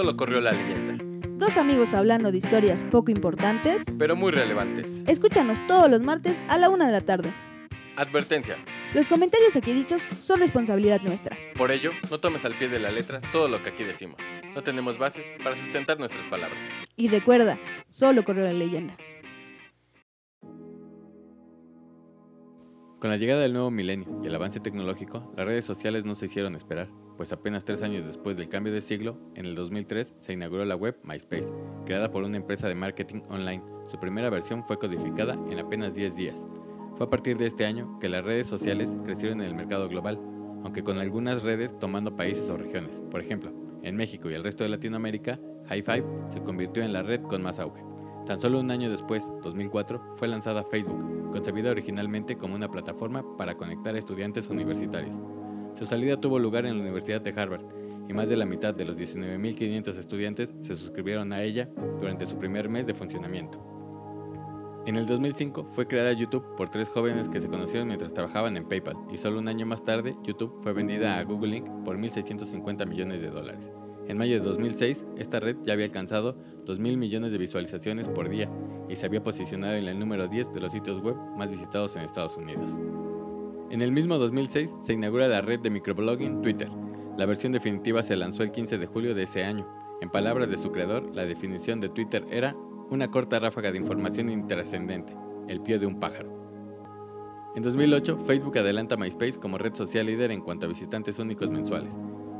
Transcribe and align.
solo 0.00 0.16
corrió 0.16 0.40
la 0.40 0.52
leyenda. 0.52 1.04
Dos 1.36 1.58
amigos 1.58 1.92
hablando 1.92 2.32
de 2.32 2.38
historias 2.38 2.84
poco 2.84 3.10
importantes. 3.10 3.84
Pero 3.98 4.16
muy 4.16 4.32
relevantes. 4.32 4.86
Escúchanos 5.06 5.58
todos 5.66 5.90
los 5.90 6.00
martes 6.00 6.42
a 6.48 6.56
la 6.56 6.70
una 6.70 6.86
de 6.86 6.92
la 6.92 7.02
tarde. 7.02 7.30
Advertencia. 7.96 8.56
Los 8.94 9.08
comentarios 9.08 9.56
aquí 9.56 9.74
dichos 9.74 10.00
son 10.22 10.40
responsabilidad 10.40 11.02
nuestra. 11.02 11.36
Por 11.54 11.70
ello, 11.70 11.90
no 12.10 12.18
tomes 12.18 12.46
al 12.46 12.54
pie 12.54 12.68
de 12.68 12.80
la 12.80 12.90
letra 12.90 13.20
todo 13.30 13.46
lo 13.48 13.62
que 13.62 13.70
aquí 13.70 13.84
decimos. 13.84 14.16
No 14.54 14.62
tenemos 14.62 14.96
bases 14.96 15.26
para 15.44 15.54
sustentar 15.54 15.98
nuestras 15.98 16.24
palabras. 16.28 16.58
Y 16.96 17.08
recuerda, 17.08 17.58
solo 17.90 18.24
corrió 18.24 18.44
la 18.44 18.54
leyenda. 18.54 18.96
Con 23.00 23.08
la 23.08 23.16
llegada 23.16 23.40
del 23.40 23.54
nuevo 23.54 23.70
milenio 23.70 24.20
y 24.22 24.26
el 24.26 24.34
avance 24.34 24.60
tecnológico, 24.60 25.32
las 25.34 25.46
redes 25.46 25.64
sociales 25.64 26.04
no 26.04 26.14
se 26.14 26.26
hicieron 26.26 26.54
esperar, 26.54 26.90
pues 27.16 27.32
apenas 27.32 27.64
tres 27.64 27.80
años 27.82 28.04
después 28.04 28.36
del 28.36 28.50
cambio 28.50 28.74
de 28.74 28.82
siglo, 28.82 29.18
en 29.36 29.46
el 29.46 29.54
2003 29.54 30.16
se 30.18 30.34
inauguró 30.34 30.66
la 30.66 30.76
web 30.76 30.98
MySpace, 31.02 31.50
creada 31.86 32.10
por 32.10 32.24
una 32.24 32.36
empresa 32.36 32.68
de 32.68 32.74
marketing 32.74 33.22
online. 33.30 33.62
Su 33.86 33.98
primera 33.98 34.28
versión 34.28 34.62
fue 34.64 34.78
codificada 34.78 35.32
en 35.50 35.58
apenas 35.58 35.94
10 35.94 36.14
días. 36.14 36.46
Fue 36.98 37.06
a 37.06 37.08
partir 37.08 37.38
de 37.38 37.46
este 37.46 37.64
año 37.64 37.98
que 38.00 38.10
las 38.10 38.22
redes 38.22 38.46
sociales 38.46 38.92
crecieron 39.02 39.40
en 39.40 39.46
el 39.46 39.54
mercado 39.54 39.88
global, 39.88 40.20
aunque 40.62 40.84
con 40.84 40.98
algunas 40.98 41.42
redes 41.42 41.78
tomando 41.78 42.16
países 42.16 42.50
o 42.50 42.58
regiones. 42.58 43.02
Por 43.10 43.22
ejemplo, 43.22 43.50
en 43.82 43.96
México 43.96 44.28
y 44.28 44.34
el 44.34 44.44
resto 44.44 44.62
de 44.62 44.68
Latinoamérica, 44.68 45.40
High 45.68 45.82
Five 45.82 46.04
se 46.28 46.42
convirtió 46.42 46.82
en 46.82 46.92
la 46.92 47.02
red 47.02 47.22
con 47.22 47.40
más 47.40 47.60
auge. 47.60 47.89
Tan 48.26 48.40
solo 48.40 48.60
un 48.60 48.70
año 48.70 48.90
después, 48.90 49.24
2004, 49.42 50.14
fue 50.16 50.28
lanzada 50.28 50.62
Facebook, 50.62 51.30
concebida 51.32 51.70
originalmente 51.70 52.36
como 52.36 52.54
una 52.54 52.70
plataforma 52.70 53.24
para 53.36 53.56
conectar 53.56 53.94
a 53.94 53.98
estudiantes 53.98 54.48
universitarios. 54.48 55.16
Su 55.74 55.86
salida 55.86 56.20
tuvo 56.20 56.38
lugar 56.38 56.66
en 56.66 56.76
la 56.76 56.82
Universidad 56.82 57.20
de 57.20 57.32
Harvard 57.40 57.64
y 58.08 58.12
más 58.12 58.28
de 58.28 58.36
la 58.36 58.46
mitad 58.46 58.74
de 58.74 58.84
los 58.84 58.98
19.500 58.98 59.96
estudiantes 59.96 60.52
se 60.60 60.76
suscribieron 60.76 61.32
a 61.32 61.42
ella 61.42 61.68
durante 62.00 62.26
su 62.26 62.36
primer 62.38 62.68
mes 62.68 62.86
de 62.86 62.94
funcionamiento. 62.94 63.64
En 64.86 64.96
el 64.96 65.06
2005 65.06 65.64
fue 65.64 65.86
creada 65.86 66.12
YouTube 66.12 66.56
por 66.56 66.70
tres 66.70 66.88
jóvenes 66.88 67.28
que 67.28 67.40
se 67.40 67.48
conocieron 67.48 67.86
mientras 67.88 68.14
trabajaban 68.14 68.56
en 68.56 68.66
PayPal 68.66 68.96
y 69.12 69.18
solo 69.18 69.38
un 69.38 69.46
año 69.46 69.66
más 69.66 69.84
tarde 69.84 70.16
YouTube 70.24 70.58
fue 70.62 70.72
vendida 70.72 71.18
a 71.18 71.24
Google 71.24 71.58
Inc. 71.58 71.84
por 71.84 71.98
1.650 71.98 72.88
millones 72.88 73.20
de 73.20 73.30
dólares. 73.30 73.70
En 74.08 74.18
mayo 74.18 74.40
de 74.40 74.44
2006, 74.44 75.04
esta 75.18 75.38
red 75.38 75.56
ya 75.62 75.74
había 75.74 75.84
alcanzado 75.84 76.36
2.000 76.70 76.96
millones 76.96 77.32
de 77.32 77.38
visualizaciones 77.38 78.08
por 78.08 78.28
día 78.28 78.50
y 78.88 78.96
se 78.96 79.06
había 79.06 79.22
posicionado 79.22 79.74
en 79.74 79.86
el 79.88 79.98
número 79.98 80.28
10 80.28 80.52
de 80.52 80.60
los 80.60 80.72
sitios 80.72 81.00
web 81.00 81.16
más 81.36 81.50
visitados 81.50 81.96
en 81.96 82.02
Estados 82.02 82.36
Unidos. 82.36 82.70
En 83.70 83.82
el 83.82 83.92
mismo 83.92 84.18
2006 84.18 84.70
se 84.84 84.92
inaugura 84.94 85.28
la 85.28 85.40
red 85.40 85.60
de 85.60 85.70
microblogging 85.70 86.42
Twitter. 86.42 86.68
La 87.16 87.26
versión 87.26 87.52
definitiva 87.52 88.02
se 88.02 88.16
lanzó 88.16 88.42
el 88.42 88.52
15 88.52 88.78
de 88.78 88.86
julio 88.86 89.14
de 89.14 89.24
ese 89.24 89.44
año. 89.44 89.68
En 90.00 90.10
palabras 90.10 90.50
de 90.50 90.58
su 90.58 90.72
creador, 90.72 91.14
la 91.14 91.24
definición 91.24 91.80
de 91.80 91.88
Twitter 91.88 92.24
era 92.30 92.54
una 92.90 93.10
corta 93.10 93.38
ráfaga 93.38 93.70
de 93.70 93.78
información 93.78 94.30
intrascendente, 94.30 95.14
el 95.46 95.60
pie 95.60 95.78
de 95.78 95.86
un 95.86 96.00
pájaro. 96.00 96.40
En 97.54 97.62
2008, 97.62 98.18
Facebook 98.26 98.58
adelanta 98.58 98.96
MySpace 98.96 99.38
como 99.38 99.58
red 99.58 99.74
social 99.74 100.06
líder 100.06 100.30
en 100.30 100.40
cuanto 100.40 100.66
a 100.66 100.68
visitantes 100.68 101.18
únicos 101.18 101.50
mensuales, 101.50 101.96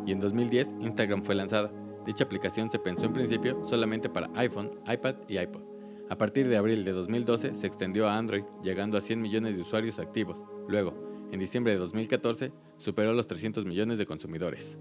y 0.07 0.13
en 0.13 0.21
2010 0.21 0.69
Instagram 0.81 1.23
fue 1.23 1.35
lanzada. 1.35 1.73
Dicha 2.07 2.25
aplicación 2.25 2.71
se 2.71 2.79
pensó 2.79 3.07
en 3.07 3.13
principio 3.13 3.65
solamente 3.65 4.09
para 4.09 4.31
iPhone, 4.35 4.71
iPad 4.91 5.17
y 5.29 5.39
iPod. 5.39 5.63
A 6.09 6.17
partir 6.19 6.49
de 6.49 6.57
abril 6.57 6.85
de 6.85 6.93
2012 6.93 7.55
se 7.55 7.67
extendió 7.67 8.09
a 8.09 8.17
Android, 8.17 8.43
llegando 8.63 8.99
a 8.99 9.01
100 9.01 9.21
millones 9.21 9.57
de 9.57 9.63
usuarios 9.63 10.01
activos. 10.01 10.43
Luego, 10.67 11.29
en 11.31 11.39
diciembre 11.39 11.73
de 11.73 11.79
2014, 11.79 12.53
superó 12.79 13.13
los 13.13 13.27
300 13.27 13.65
millones 13.65 13.99
de 13.99 14.07
consumidores. 14.07 14.77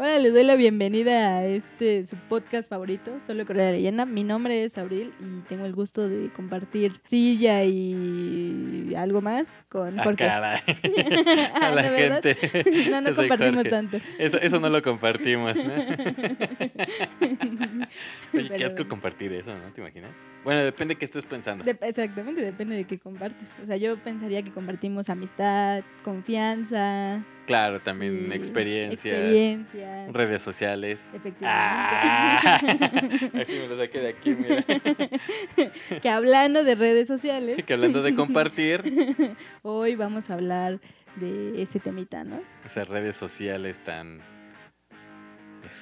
Ahora 0.00 0.18
les 0.18 0.32
doy 0.32 0.44
la 0.44 0.56
bienvenida 0.56 1.36
a 1.36 1.44
este 1.44 2.06
su 2.06 2.16
podcast 2.16 2.66
favorito, 2.70 3.18
Solo 3.26 3.44
Correa 3.44 3.66
de 3.66 3.72
Leyenda. 3.72 4.06
Mi 4.06 4.24
nombre 4.24 4.64
es 4.64 4.78
Abril 4.78 5.12
y 5.20 5.40
tengo 5.46 5.66
el 5.66 5.74
gusto 5.74 6.08
de 6.08 6.30
compartir 6.32 6.94
silla 7.04 7.62
y 7.64 8.94
algo 8.96 9.20
más 9.20 9.58
con 9.68 10.00
Ah, 10.00 10.04
Jorge. 10.04 10.24
caray. 10.24 10.60
Ah, 11.54 11.66
a 11.66 11.70
la 11.74 11.82
gente. 11.82 12.34
No, 12.90 13.02
no 13.02 13.14
compartimos 13.14 13.56
Jorge. 13.56 13.68
tanto. 13.70 13.98
Eso, 14.18 14.38
eso 14.38 14.58
no 14.58 14.70
lo 14.70 14.80
compartimos, 14.80 15.54
¿no? 15.58 15.64
Oye, 15.74 15.86
qué 18.32 18.48
Pero- 18.48 18.66
asco 18.68 18.88
compartir 18.88 19.34
eso, 19.34 19.54
¿no? 19.54 19.70
¿Te 19.74 19.82
imaginas? 19.82 20.12
Bueno, 20.44 20.64
depende 20.64 20.94
de 20.94 20.98
qué 20.98 21.04
estés 21.04 21.26
pensando. 21.26 21.62
Exactamente, 21.82 22.40
depende 22.42 22.74
de 22.74 22.84
qué 22.84 22.98
compartes. 22.98 23.48
O 23.62 23.66
sea, 23.66 23.76
yo 23.76 23.98
pensaría 23.98 24.42
que 24.42 24.50
compartimos 24.50 25.10
amistad, 25.10 25.82
confianza, 26.02 27.22
Claro, 27.50 27.80
también 27.80 28.28
y 28.30 28.34
experiencias, 28.36 29.12
experiencia, 29.12 30.06
redes 30.12 30.40
sociales. 30.40 31.00
efectivamente. 31.12 31.46
Ah, 31.48 32.38
así 33.42 33.52
me 33.54 33.66
lo 33.66 33.76
saqué 33.76 33.98
de 33.98 34.08
aquí, 34.10 34.36
mira. 34.36 34.64
que 36.00 36.08
hablando 36.08 36.62
de 36.62 36.76
redes 36.76 37.08
sociales, 37.08 37.64
Que 37.66 37.74
hablando 37.74 38.02
de 38.02 38.14
compartir, 38.14 38.84
hoy 39.62 39.96
vamos 39.96 40.30
a 40.30 40.34
hablar 40.34 40.78
de 41.16 41.60
ese 41.60 41.80
temita, 41.80 42.22
¿no? 42.22 42.40
esas 42.64 42.86
redes 42.86 43.16
sociales 43.16 43.82
tan 43.82 44.20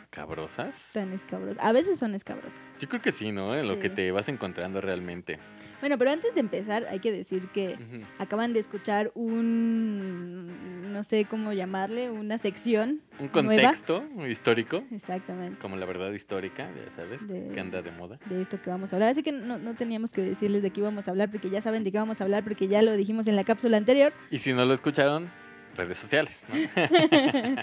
escabrosas. 0.02 0.74
Tan 0.92 1.12
escabrosas. 1.12 1.62
A 1.64 1.72
veces 1.72 1.98
son 1.98 2.14
escabrosas. 2.14 2.58
Yo 2.80 2.88
creo 2.88 3.02
que 3.02 3.12
sí, 3.12 3.32
¿no? 3.32 3.54
En 3.54 3.68
lo 3.68 3.78
que 3.78 3.90
te 3.90 4.10
vas 4.12 4.28
encontrando 4.28 4.80
realmente. 4.80 5.38
Bueno, 5.80 5.96
pero 5.96 6.10
antes 6.10 6.34
de 6.34 6.40
empezar 6.40 6.86
hay 6.90 6.98
que 6.98 7.12
decir 7.12 7.48
que 7.48 7.76
acaban 8.18 8.52
de 8.52 8.58
escuchar 8.60 9.12
un, 9.14 10.92
no 10.92 11.04
sé 11.04 11.24
cómo 11.24 11.52
llamarle, 11.52 12.10
una 12.10 12.38
sección. 12.38 13.00
Un 13.20 13.30
nueva. 13.32 13.62
contexto 13.62 14.04
histórico, 14.28 14.82
Exactamente. 14.90 15.58
como 15.60 15.76
la 15.76 15.86
verdad 15.86 16.10
histórica, 16.12 16.68
ya 16.84 16.90
sabes, 16.90 17.26
De- 17.28 17.48
que 17.54 17.60
anda 17.60 17.82
de 17.82 17.90
moda. 17.92 18.18
de 18.26 18.40
esto 18.42 18.60
que 18.60 18.70
vamos 18.70 18.92
a 18.92 18.96
hablar. 18.96 19.10
Así 19.10 19.22
que 19.22 19.32
no, 19.32 19.58
no 19.58 19.74
teníamos 19.74 20.12
que 20.12 20.22
decirles 20.22 20.62
de 20.62 20.70
qué 20.70 20.80
íbamos 20.80 21.06
a 21.08 21.10
hablar 21.12 21.30
porque 21.30 21.50
ya 21.50 21.60
saben 21.62 21.84
de 21.84 21.92
qué 21.92 21.98
vamos 21.98 22.20
a 22.20 22.24
hablar 22.24 22.42
porque 22.44 22.68
ya 22.68 22.82
lo 22.82 22.96
dijimos 22.96 23.26
en 23.26 23.36
la 23.36 23.44
cápsula 23.44 23.76
anterior. 23.76 24.12
Y 24.30 24.38
si 24.40 24.52
no 24.52 24.64
lo 24.64 24.74
escucharon, 24.74 25.30
redes 25.78 25.98
sociales, 25.98 26.42
¿no? 26.48 26.54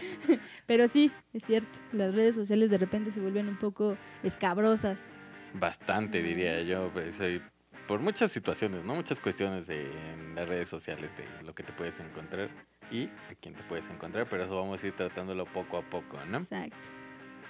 Pero 0.65 0.87
sí, 0.87 1.11
es 1.33 1.45
cierto, 1.45 1.77
las 1.91 2.15
redes 2.15 2.35
sociales 2.35 2.69
de 2.71 2.77
repente 2.77 3.11
se 3.11 3.19
vuelven 3.19 3.47
un 3.47 3.57
poco 3.57 3.97
escabrosas. 4.23 5.05
Bastante, 5.53 6.23
diría 6.23 6.61
yo. 6.63 6.89
Pues, 6.93 7.19
eh, 7.21 7.41
por 7.87 7.99
muchas 7.99 8.31
situaciones, 8.31 8.83
¿no? 8.83 8.95
Muchas 8.95 9.19
cuestiones 9.19 9.67
de, 9.67 9.85
en 10.13 10.35
las 10.35 10.47
redes 10.47 10.69
sociales 10.69 11.11
de 11.17 11.25
lo 11.45 11.53
que 11.53 11.63
te 11.63 11.73
puedes 11.73 11.99
encontrar 11.99 12.49
y 12.91 13.05
a 13.05 13.35
quién 13.39 13.53
te 13.53 13.63
puedes 13.63 13.87
encontrar, 13.89 14.27
pero 14.29 14.43
eso 14.43 14.55
vamos 14.55 14.83
a 14.83 14.87
ir 14.87 14.95
tratándolo 14.95 15.45
poco 15.45 15.77
a 15.77 15.81
poco, 15.81 16.17
¿no? 16.29 16.39
Exacto. 16.39 16.75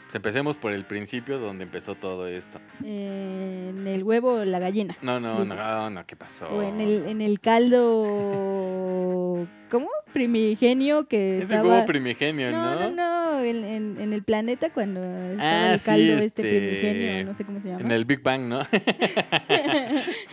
Pues 0.06 0.16
empecemos 0.16 0.56
por 0.56 0.72
el 0.72 0.86
principio 0.86 1.40
donde 1.40 1.64
empezó 1.64 1.96
todo 1.96 2.28
esto. 2.28 2.60
En 2.84 3.88
el 3.88 4.04
huevo 4.04 4.36
o 4.36 4.46
la 4.46 4.60
gallina. 4.60 4.96
No, 5.02 5.20
no, 5.20 5.42
Dices. 5.42 5.58
no, 5.58 5.90
no, 5.90 6.06
¿qué 6.06 6.16
pasó? 6.16 6.48
O 6.50 6.62
en 6.62 6.80
el, 6.80 7.08
en 7.08 7.22
el 7.22 7.40
caldo. 7.40 9.48
¿Cómo? 9.70 9.90
Primigenio 10.14 11.08
que 11.08 11.38
Es 11.40 11.44
estaba. 11.46 11.68
huevo 11.70 11.86
primigenio, 11.86 12.52
no, 12.52 12.76
¿no? 12.76 12.90
no, 12.92 12.92
no. 12.92 13.44
En, 13.44 13.64
en- 13.66 14.00
en 14.00 14.14
el 14.14 14.24
planeta 14.24 14.70
cuando 14.72 15.02
estaba 15.04 15.66
Ah, 15.70 15.74
el 15.74 15.80
sí, 15.80 15.86
caldo 15.86 16.14
este, 16.14 16.24
este, 16.24 16.42
primigenio, 16.44 17.26
no 17.26 17.34
sé 17.34 17.44
cómo 17.46 17.60
se 17.62 17.68
llama. 17.70 17.82
En 17.82 17.92
el 17.92 18.06
Big 18.06 18.22
Bang, 18.22 18.44
¿no? 18.48 18.62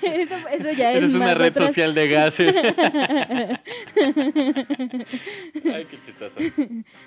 eso, 0.02 0.36
eso 0.52 0.72
ya 0.76 0.92
es. 0.92 0.98
Esa 0.98 1.06
es 1.06 1.14
una 1.14 1.34
red 1.34 1.48
atrás. 1.48 1.68
social 1.68 1.94
de 1.94 2.08
gases. 2.08 2.56
Ay, 5.64 5.86
qué 5.90 5.98
chistoso. 6.04 6.38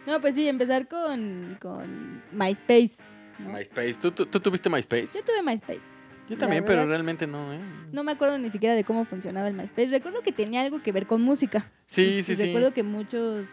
no, 0.06 0.20
pues 0.22 0.36
sí, 0.36 0.48
empezar 0.48 0.88
con, 0.88 1.58
con 1.62 2.22
MySpace. 2.32 2.98
¿no? 3.40 3.54
MySpace. 3.54 3.94
¿Tú, 3.96 4.12
tú, 4.12 4.26
tú 4.26 4.40
tuviste 4.40 4.70
MySpace? 4.70 5.10
Yo 5.14 5.24
tuve 5.24 5.42
MySpace. 5.44 5.86
Yo 6.30 6.38
también, 6.38 6.66
pero 6.66 6.86
realmente 6.86 7.28
no, 7.28 7.54
¿eh? 7.54 7.60
No 7.92 8.04
me 8.04 8.14
acuerdo 8.14 8.38
ni 8.38 8.50
siquiera 8.50 8.74
de 8.76 8.84
cómo 8.84 9.06
funcionaba 9.06 9.48
el 9.48 9.54
MySpace. 9.54 9.90
Recuerdo 9.90 10.22
que 10.22 10.32
tenía 10.32 10.62
algo 10.62 10.82
que 10.82 10.92
ver 10.92 11.06
con 11.06 11.22
música. 11.22 11.70
Sí, 11.86 12.02
Y 12.20 12.24
sí, 12.24 12.36
sí. 12.36 12.46
Recuerdo 12.46 12.74
que 12.74 12.82
muchos 12.84 13.48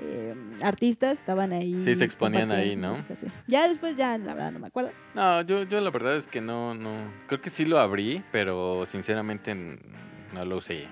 eh, 0.00 0.34
artistas 0.62 1.18
estaban 1.18 1.52
ahí. 1.52 1.80
Sí, 1.84 1.94
se 1.94 2.04
exponían 2.04 2.50
ahí, 2.52 2.76
¿no? 2.76 2.92
música, 2.92 3.16
sí. 3.16 3.26
Ya 3.46 3.68
después, 3.68 3.96
ya 3.96 4.16
la 4.18 4.34
verdad 4.34 4.52
no 4.52 4.58
me 4.58 4.66
acuerdo. 4.68 4.92
No, 5.14 5.42
yo, 5.42 5.64
yo 5.64 5.80
la 5.80 5.90
verdad 5.90 6.16
es 6.16 6.26
que 6.26 6.40
no, 6.40 6.74
no. 6.74 7.10
Creo 7.26 7.40
que 7.40 7.50
sí 7.50 7.64
lo 7.64 7.78
abrí, 7.78 8.22
pero 8.32 8.84
sinceramente 8.86 9.54
no 9.54 10.44
lo 10.44 10.56
usé. 10.56 10.86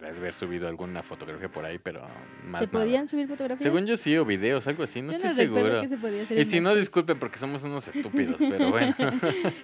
De 0.00 0.08
haber 0.08 0.32
subido 0.32 0.66
alguna 0.66 1.02
fotografía 1.02 1.48
por 1.50 1.64
ahí, 1.64 1.78
pero 1.78 2.00
más 2.46 2.60
¿Se 2.60 2.66
nada. 2.66 2.78
podían 2.78 3.06
subir 3.06 3.28
fotografías? 3.28 3.62
Según 3.62 3.84
yo 3.86 3.96
sí, 3.98 4.16
o 4.16 4.24
videos, 4.24 4.66
algo 4.66 4.82
así, 4.82 5.02
no 5.02 5.10
Yo 5.10 5.16
estoy 5.16 5.30
no 5.30 5.36
seguro. 5.36 5.80
que 5.82 5.88
se 5.88 5.96
podía 5.98 6.22
hacer 6.22 6.38
Y 6.38 6.44
si 6.44 6.60
no, 6.60 6.74
disculpen 6.74 7.18
porque 7.18 7.38
somos 7.38 7.62
unos 7.64 7.86
estúpidos, 7.86 8.36
pero 8.38 8.70
bueno. 8.70 8.94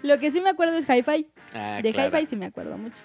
Lo 0.02 0.18
que 0.18 0.30
sí 0.30 0.40
me 0.42 0.50
acuerdo 0.50 0.76
es 0.76 0.86
Hi-Fi. 0.88 1.26
Ah, 1.54 1.80
De 1.82 1.90
claro. 1.92 2.14
Hi-Fi 2.16 2.26
sí 2.26 2.36
me 2.36 2.46
acuerdo 2.46 2.76
mucho. 2.76 2.96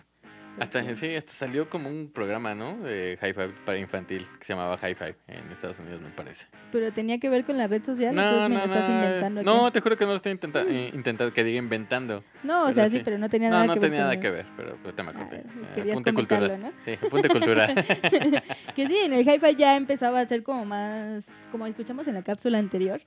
Hasta, 0.60 0.84
sí, 0.96 1.16
hasta 1.16 1.32
salió 1.32 1.70
como 1.70 1.90
un 1.90 2.12
programa, 2.14 2.54
¿no? 2.54 2.78
De 2.82 3.18
high 3.22 3.34
five 3.34 3.54
para 3.66 3.78
infantil 3.80 4.28
que 4.40 4.46
se 4.46 4.54
llamaba 4.54 4.78
High 4.78 4.96
Five 4.96 5.16
en 5.28 5.52
Estados 5.52 5.80
Unidos, 5.80 6.02
me 6.02 6.10
parece. 6.10 6.48
Pero 6.72 6.92
tenía 6.92 7.20
que 7.20 7.30
ver 7.30 7.46
con 7.46 7.58
la 7.58 7.68
red 7.68 7.84
social. 7.84 8.18
¿o 8.18 8.22
tú 8.22 8.36
No, 8.36 8.50
me 8.50 8.56
no, 8.56 8.66
lo 8.68 8.74
estás 8.74 8.90
no. 8.90 8.96
inventando. 8.96 9.40
aquí? 9.42 9.46
No, 9.50 9.72
te 9.72 9.80
juro 9.80 9.96
que 9.98 10.04
no 10.06 10.12
lo 10.12 10.18
estoy 10.18 10.34
intenta- 10.34 10.66
eh, 10.68 10.92
intentando, 10.94 11.34
que 11.34 11.44
diga 11.44 11.58
inventando. 11.58 12.24
No, 12.44 12.66
o 12.68 12.74
sea, 12.74 12.90
sí, 12.90 12.98
sí. 12.98 13.02
pero 13.04 13.18
no 13.18 13.30
tenía 13.30 13.50
No, 13.50 13.56
nada 13.56 13.68
no 13.68 13.74
que 13.76 13.80
ver. 13.80 13.90
tenía 13.90 14.04
nada 14.04 14.20
que 14.20 14.30
ver, 14.30 14.46
pero, 14.58 14.78
pero 14.84 14.94
te 14.94 15.04
me 15.04 15.10
acordé. 15.12 15.44
Ah, 15.46 15.80
Eh, 15.80 15.92
apunte 15.92 16.14
cultural. 16.14 16.62
¿no? 16.62 16.72
Sí, 16.84 16.92
apunte 17.02 17.30
cultural. 17.30 17.74
que 18.76 18.88
sí, 18.88 18.98
en 19.06 19.14
el 19.14 19.28
hi-fi 19.28 19.56
ya 19.56 19.76
empezaba 19.78 20.20
a 20.20 20.28
ser 20.28 20.44
como 20.44 20.66
más, 20.66 21.26
como 21.52 21.66
escuchamos 21.66 22.08
en 22.08 22.14
la 22.16 22.24
cápsula 22.24 22.58
anterior, 22.60 23.02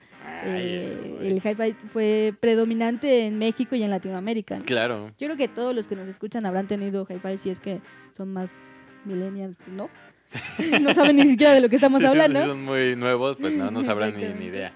eh, 0.44 1.18
Ay, 1.20 1.28
el 1.28 1.36
hi-fi 1.36 1.74
fue 1.92 2.32
predominante 2.40 3.26
en 3.26 3.38
México 3.38 3.74
y 3.76 3.82
en 3.82 3.90
Latinoamérica. 3.90 4.58
¿no? 4.58 4.64
Claro. 4.64 5.08
Yo 5.18 5.26
creo 5.26 5.36
que 5.36 5.48
todos 5.48 5.74
los 5.74 5.88
que 5.88 5.96
nos 5.96 6.08
escuchan 6.08 6.46
habrán 6.46 6.66
tenido 6.66 7.06
hi-fi 7.08 7.33
si 7.38 7.50
es 7.50 7.60
que 7.60 7.80
son 8.16 8.32
más 8.32 8.82
millennials, 9.04 9.56
pues, 9.56 9.68
¿no? 9.70 9.88
no 10.80 10.94
saben 10.94 11.16
ni 11.16 11.28
siquiera 11.28 11.52
de 11.52 11.60
lo 11.60 11.68
que 11.68 11.76
estamos 11.76 12.00
Sí, 12.00 12.06
hablando. 12.06 12.40
Si 12.42 12.46
son 12.48 12.64
muy 12.64 12.96
nuevos, 12.96 13.36
pues 13.38 13.52
no, 13.54 13.70
no 13.70 13.82
sabrán 13.84 14.16
ni, 14.16 14.24
ni 14.26 14.46
idea. 14.46 14.72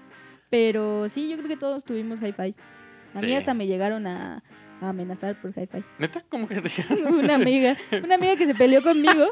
Pero 0.49 1.09
sí, 1.09 1.29
yo 1.29 1.37
creo 1.37 1.47
que 1.49 1.57
todos 1.57 1.83
tuvimos 1.83 2.19
hi-fi. 2.21 2.55
A 3.13 3.21
mí 3.21 3.27
Sí. 3.27 3.33
hasta 3.33 3.53
me 3.53 3.67
llegaron 3.67 4.05
a, 4.07 4.43
a 4.81 4.89
amenazar 4.89 5.35
por 5.41 5.51
hi-fi. 5.51 5.83
¿Neta? 5.97 6.23
¿Cómo 6.29 6.47
que 6.47 6.61
te 6.61 6.69
una 7.09 7.35
amiga, 7.35 7.75
una 8.03 8.15
amiga 8.15 8.35
que 8.35 8.45
se 8.45 8.55
peleó 8.55 8.81
conmigo. 8.81 9.27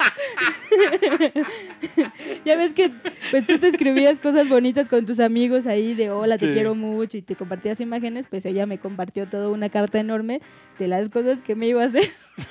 ya 2.46 2.56
ves 2.58 2.74
que 2.74 2.92
pues 3.32 3.46
tú 3.48 3.58
te 3.60 3.68
escribías 3.68 4.20
cosas 4.20 4.48
bonitas 4.50 4.90
con 4.90 5.06
tus 5.06 5.20
amigos 5.20 5.68
ahí 5.68 5.94
de 5.94 6.10
hola, 6.12 6.38
te 6.38 6.48
Sí. 6.48 6.52
quiero 6.54 6.76
mucho 6.76 7.18
y 7.18 7.22
te 7.22 7.36
compartías 7.36 7.80
imágenes, 7.82 8.28
pues 8.30 8.46
ella 8.46 8.66
me 8.66 8.78
compartió 8.78 9.28
toda 9.28 9.50
una 9.50 9.70
carta 9.70 10.00
enorme 10.00 10.42
de 10.80 10.88
las 10.88 11.10
cosas 11.10 11.42
que 11.42 11.56
me 11.56 11.68
iba 11.68 11.84
a 11.84 11.88
hacer 11.88 12.10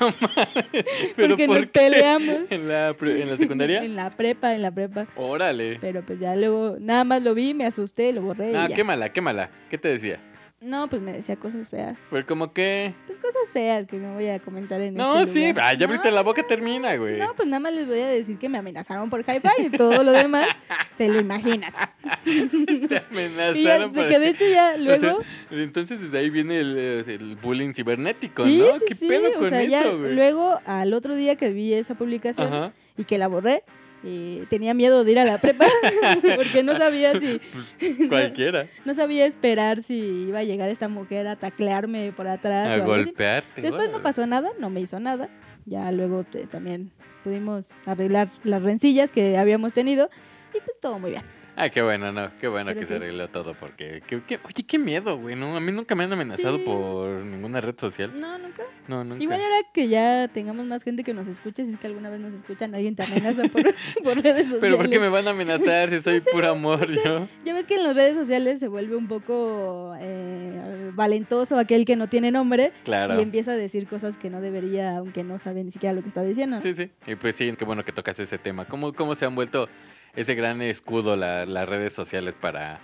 ¿Pero 1.17 1.29
porque 1.37 1.47
por 1.47 1.57
nos 1.57 1.67
qué? 1.67 1.73
peleamos. 1.81 2.37
¿En 2.51 2.69
la, 2.69 2.95
en 3.01 3.29
la 3.31 3.37
secundaria? 3.37 3.83
en 3.85 3.95
la 3.97 4.11
prepa, 4.11 4.55
en 4.55 4.63
la 4.63 4.71
prepa. 4.71 5.07
Órale. 5.17 5.79
Pero 5.81 6.03
pues 6.05 6.19
ya 6.19 6.35
luego 6.35 6.77
nada 6.81 7.05
más 7.05 7.23
lo 7.23 7.35
vi, 7.35 7.55
me 7.55 7.65
asusté, 7.67 8.13
lo 8.13 8.23
borré 8.23 8.57
Ah, 8.57 8.67
ya. 8.69 8.75
quémala, 8.77 9.13
quémala. 9.13 9.51
¿Qué 9.71 9.79
te 9.79 9.89
decía? 9.89 10.19
No, 10.59 10.89
pues 10.89 11.03
me 11.03 11.13
decía 11.13 11.37
cosas 11.37 11.69
feas. 11.69 11.99
Pues 12.09 12.25
como 12.25 12.53
que... 12.55 12.95
Pues 13.07 13.19
cosas 13.19 13.43
feas 13.53 13.87
que 13.87 13.99
no 13.99 14.15
voy 14.15 14.29
a 14.29 14.39
comentar 14.41 14.81
en 14.81 14.95
No, 14.95 15.21
este 15.21 15.33
sí. 15.33 15.49
lugar. 15.49 15.77
Ya 15.77 15.85
abriste 15.85 16.09
No, 16.09 16.15
la 16.15 16.23
boca, 16.23 16.43
termina, 16.49 16.97
güey. 16.97 17.19
No, 17.19 17.35
pues 17.37 17.47
nada 17.47 17.61
más 17.61 17.75
les 17.75 17.87
voy 17.87 18.01
a 18.01 18.09
decir 18.09 18.39
que 18.39 18.49
me 18.49 18.57
amenazaron 18.59 19.11
por 19.11 19.21
hi-fi 19.21 19.67
y 19.67 19.71
todo 19.71 20.03
lo 20.03 20.13
demás 20.13 20.49
se 20.97 21.09
lo 21.09 21.21
imaginan. 21.21 21.73
Te 22.25 22.31
Y 22.31 22.89
ya, 22.89 23.05
amenazaron 23.11 23.93
de 23.93 23.99
para 23.99 24.09
que 24.09 24.19
de 24.19 24.29
hecho 24.31 24.45
ya 24.49 24.71
O 24.75 24.77
sea, 24.77 24.79
luego, 24.79 25.19
entonces 25.51 26.01
desde 26.01 26.19
ahí 26.19 26.31
viene 26.31 26.59
el, 26.61 26.75
eh, 26.79 27.05
el 27.07 27.37
bullying 27.37 27.73
cibernético, 27.75 28.45
sí, 28.45 28.59
¿no? 28.59 28.79
sí, 28.79 28.85
¿Qué 28.89 28.95
sí, 28.95 29.09
pedo 29.09 29.29
o 29.37 29.41
con 29.41 29.51
sea, 29.51 29.63
ya 29.63 29.81
eso, 29.81 29.99
güey? 29.99 30.15
luego 30.15 30.59
al 30.65 30.95
otro 30.95 31.15
día 31.15 31.37
que 31.37 31.51
vi 31.51 31.75
esa 31.75 31.95
publicación 31.97 32.47
Ajá. 32.53 32.73
y 32.97 33.05
que 33.05 33.19
la 33.19 33.29
borré, 33.29 33.63
eh, 34.09 34.47
tenía 34.49 34.73
miedo 34.73 35.03
de 35.03 35.11
ir 35.11 35.19
a 35.19 35.25
la 35.25 35.39
prepa 35.39 35.67
porque 36.37 36.63
no 36.63 36.79
sabía 36.79 37.19
si 37.19 37.41
Pues 37.81 38.09
cualquiera. 38.09 38.69
no 38.85 38.95
sabía 38.95 39.27
esperar 39.27 39.83
si 39.83 39.97
iba 40.29 40.39
a 40.39 40.45
llegar 40.45 40.71
esta 40.71 40.87
mujer 40.87 41.27
a 41.27 41.35
taclearme 41.35 42.13
por 42.13 42.29
atrás 42.29 42.79
A 42.79 42.83
o 42.83 42.87
golpearte. 42.87 43.63
Después 43.63 43.91
no 43.91 44.03
pasó 44.03 44.25
nada, 44.27 44.51
no 44.61 44.71
me 44.71 44.81
hizo 44.81 45.01
nada. 45.01 45.29
Ya 45.65 45.91
luego 45.91 46.25
pues, 46.31 46.49
también 46.51 46.93
pudimos 47.25 47.73
arreglar 47.85 48.31
las 48.45 48.63
rencillas 48.63 49.11
que 49.11 49.37
habíamos 49.37 49.73
tenido 49.73 50.09
y 50.55 50.61
pues 50.61 50.79
todo 50.81 51.01
muy 51.01 51.11
bien. 51.11 51.36
Ah, 51.59 51.71
qué 51.71 51.81
bueno, 51.81 52.13
no, 52.13 52.31
qué 52.39 52.49
bueno 52.49 52.69
Pero 52.69 52.81
que 52.81 52.87
se 52.87 52.97
arregló 52.97 53.29
todo, 53.29 53.55
porque, 53.55 54.03
oye, 54.45 54.63
qué 54.67 54.79
miedo, 54.79 55.17
güey, 55.19 55.37
¿no? 55.37 55.57
A 55.57 55.61
mí 55.61 55.73
nunca 55.73 55.95
me 55.95 56.05
han 56.05 56.13
amenazado 56.13 56.59
Sí. 56.59 56.63
por 56.67 57.09
ninguna 57.25 57.63
red 57.63 57.75
social. 57.79 58.13
No, 58.21 58.37
nunca. 58.39 58.63
No, 58.89 59.03
nunca. 59.05 59.23
Igual 59.25 59.41
ahora 59.41 59.57
que 59.73 59.89
ya 59.89 60.29
tengamos 60.29 60.67
más 60.67 60.83
gente 60.83 61.03
que 61.03 61.15
nos 61.15 61.27
escuche, 61.29 61.65
si 61.65 61.73
es 61.73 61.79
que 61.79 61.87
alguna 61.87 62.11
vez 62.11 62.21
nos 62.21 62.35
escuchan, 62.35 62.75
alguien 62.75 62.95
te 62.95 63.05
amenaza 63.05 63.45
por, 63.49 63.63
por 64.05 64.15
redes 64.23 64.43
sociales. 64.43 64.59
Pero 64.61 64.77
¿por 64.77 64.91
qué 64.91 65.01
me 65.01 65.09
van 65.09 65.27
a 65.29 65.31
amenazar 65.31 65.89
si 65.89 66.01
soy 66.03 66.21
puro 66.31 66.51
amor 66.51 66.87
yo? 66.89 67.27
Ya 67.45 67.55
ves 67.55 67.67
que 67.67 67.77
en 67.77 67.85
las 67.85 67.97
redes 67.97 68.15
sociales 68.15 68.61
se 68.61 68.69
vuelve 68.69 68.95
un 68.95 69.09
poco 69.09 69.95
eh, 69.99 70.91
valentoso 70.95 71.59
aquel 71.59 71.85
que 71.87 71.97
no 71.97 72.09
tiene 72.09 72.31
nombre 72.31 72.73
Claro. 72.85 73.19
y 73.19 73.23
empieza 73.23 73.53
a 73.53 73.57
decir 73.57 73.87
cosas 73.87 74.19
que 74.19 74.29
no 74.29 74.41
debería, 74.43 74.99
aunque 74.99 75.25
no 75.25 75.39
sabe 75.39 75.65
ni 75.65 75.71
siquiera 75.71 75.95
lo 75.95 76.03
que 76.03 76.09
está 76.09 76.23
diciendo. 76.23 76.61
Sí, 76.61 76.75
sí. 76.75 76.91
Y 77.07 77.15
pues 77.15 77.35
sí, 77.35 77.53
qué 77.59 77.65
bueno 77.65 77.83
que 77.85 77.93
tocas 77.93 78.19
ese 78.21 78.37
tema. 78.39 78.67
¿Cómo, 78.67 78.93
cómo 78.93 79.15
se 79.15 79.25
han 79.25 79.35
vuelto 79.35 79.69
ese 80.17 80.35
gran 80.35 80.61
escudo 80.63 81.15
la- 81.17 81.47
las 81.47 81.69
redes 81.69 81.93
sociales 81.93 82.35
para, 82.35 82.81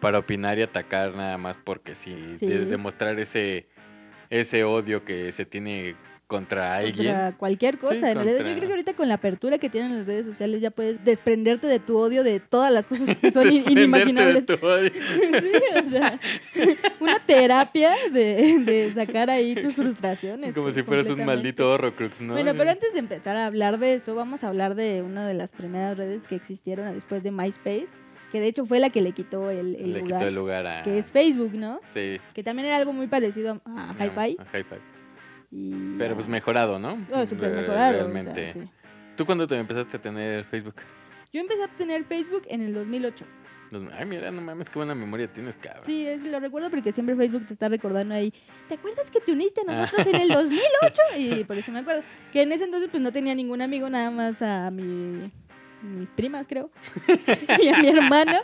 para 0.00 0.18
opinar 0.18 0.58
y 0.58 0.62
atacar 0.62 1.14
nada 1.14 1.36
más 1.38 1.58
porque 1.62 1.94
sí, 1.94 2.16
Sí. 2.36 2.46
de- 2.46 2.64
demostrar 2.66 3.18
ese, 3.18 3.66
ese 4.30 4.64
odio 4.64 5.04
que 5.04 5.32
se 5.32 5.44
tiene 5.44 5.96
contra 6.26 6.76
alguien? 6.76 7.14
Contra 7.14 7.32
cualquier 7.38 7.78
cosa. 7.78 7.94
Sí, 7.94 8.04
en 8.04 8.14
realidad, 8.16 8.38
yo 8.40 8.44
creo 8.54 8.60
que 8.60 8.66
ahorita 8.74 8.92
con 8.92 9.08
la 9.08 9.14
apertura 9.14 9.56
que 9.56 9.70
tienen 9.70 9.96
las 9.96 10.06
redes 10.06 10.26
sociales 10.26 10.60
ya 10.60 10.70
puedes 10.70 11.02
desprenderte 11.02 11.66
de 11.66 11.78
tu 11.78 11.96
odio 11.96 12.22
de 12.22 12.38
todas 12.38 12.70
las 12.70 12.86
cosas 12.86 13.16
que 13.16 13.30
son 13.30 13.50
in- 13.50 13.64
Desprenderte 13.64 13.74
de 13.74 13.82
inimaginables. 13.82 14.46
tu 14.46 14.66
odio. 14.66 14.90
Sí, 15.40 15.52
o 15.86 15.90
sea, 15.90 16.20
una 17.00 17.18
terapia 17.20 17.94
de, 18.12 18.58
de 18.64 18.92
sacar 18.94 19.30
ahí 19.30 19.54
tus 19.54 19.74
frustraciones. 19.74 20.54
Como 20.54 20.70
si 20.70 20.82
fueras 20.82 21.08
un 21.08 21.24
maldito 21.24 21.70
horrocrux, 21.70 22.20
¿no? 22.20 22.32
Bueno, 22.34 22.54
pero 22.56 22.70
antes 22.70 22.92
de 22.92 22.98
empezar 22.98 23.36
a 23.36 23.46
hablar 23.46 23.78
de 23.78 23.94
eso, 23.94 24.14
vamos 24.14 24.44
a 24.44 24.48
hablar 24.48 24.74
de 24.74 25.02
una 25.02 25.26
de 25.26 25.34
las 25.34 25.52
primeras 25.52 25.96
redes 25.96 26.26
que 26.26 26.34
existieron 26.34 26.92
después 26.94 27.22
de 27.22 27.30
MySpace, 27.30 27.88
que 28.32 28.40
de 28.40 28.46
hecho 28.48 28.66
fue 28.66 28.78
la 28.80 28.90
que 28.90 29.00
le 29.00 29.12
quitó 29.12 29.50
el, 29.50 29.76
el 29.76 29.92
Le 29.92 30.00
lugar, 30.00 30.18
quitó 30.18 30.28
el 30.28 30.34
lugar 30.34 30.66
a... 30.66 30.82
que 30.82 30.98
es 30.98 31.10
Facebook, 31.10 31.52
¿no? 31.54 31.80
Sí. 31.94 32.18
Que 32.34 32.42
también 32.42 32.66
era 32.66 32.76
algo 32.76 32.92
muy 32.92 33.06
parecido 33.06 33.60
a, 33.64 33.90
a 33.90 33.92
Hi-Fi. 33.94 34.36
a 34.38 34.58
Hi-Fi. 34.58 34.76
y 35.50 35.96
Pero 35.98 36.14
pues 36.14 36.28
mejorado, 36.28 36.78
¿no? 36.78 36.96
No, 37.10 37.24
súper 37.26 37.50
Re- 37.52 37.60
mejorado. 37.62 37.90
o 37.90 37.92
sea, 37.92 38.02
Realmente. 38.12 38.52
sí. 38.52 38.60
¿Tú 39.16 39.24
cuándo 39.26 39.46
te 39.46 39.56
empezaste 39.56 39.96
a 39.96 40.00
tener 40.00 40.44
Facebook? 40.44 40.74
Yo 41.32 41.40
empecé 41.40 41.62
a 41.64 41.68
tener 41.68 42.04
Facebook 42.04 42.42
en 42.48 42.62
el 42.62 42.72
2008. 42.74 43.24
Los- 43.70 43.92
Ay, 43.92 44.06
mira, 44.06 44.30
no 44.30 44.40
mames, 44.40 44.68
qué 44.70 44.78
buena 44.78 44.94
memoria 44.94 45.30
tienes, 45.32 45.56
cabrón. 45.56 45.84
Sí, 45.84 46.06
es, 46.06 46.26
lo 46.26 46.40
recuerdo 46.40 46.70
porque 46.70 46.92
siempre 46.92 47.14
Facebook 47.16 47.46
te 47.46 47.52
está 47.52 47.68
recordando 47.68 48.14
ahí. 48.14 48.32
¿Te 48.68 48.74
acuerdas 48.74 49.10
que 49.10 49.20
te 49.20 49.32
uniste 49.32 49.60
a 49.60 49.64
Ah. 49.72 49.74
nosotros 49.80 50.06
en 50.06 50.16
el 50.16 50.28
2008? 50.32 51.02
Y 51.18 51.44
por 51.44 51.58
eso 51.58 51.70
me 51.72 51.80
acuerdo. 51.80 52.02
Que 52.32 52.42
en 52.42 52.52
ese 52.52 52.64
entonces 52.64 52.88
pues 52.90 53.02
no 53.02 53.12
tenía 53.12 53.34
ningún 53.34 53.60
amigo, 53.62 53.88
nada 53.90 54.10
más 54.10 54.40
a 54.42 54.70
mi, 54.70 55.30
mis 55.82 56.10
primas, 56.10 56.46
creo. 56.48 56.70
y 57.62 57.68
a 57.68 57.78
mi 57.78 57.88
hermano. 57.88 58.38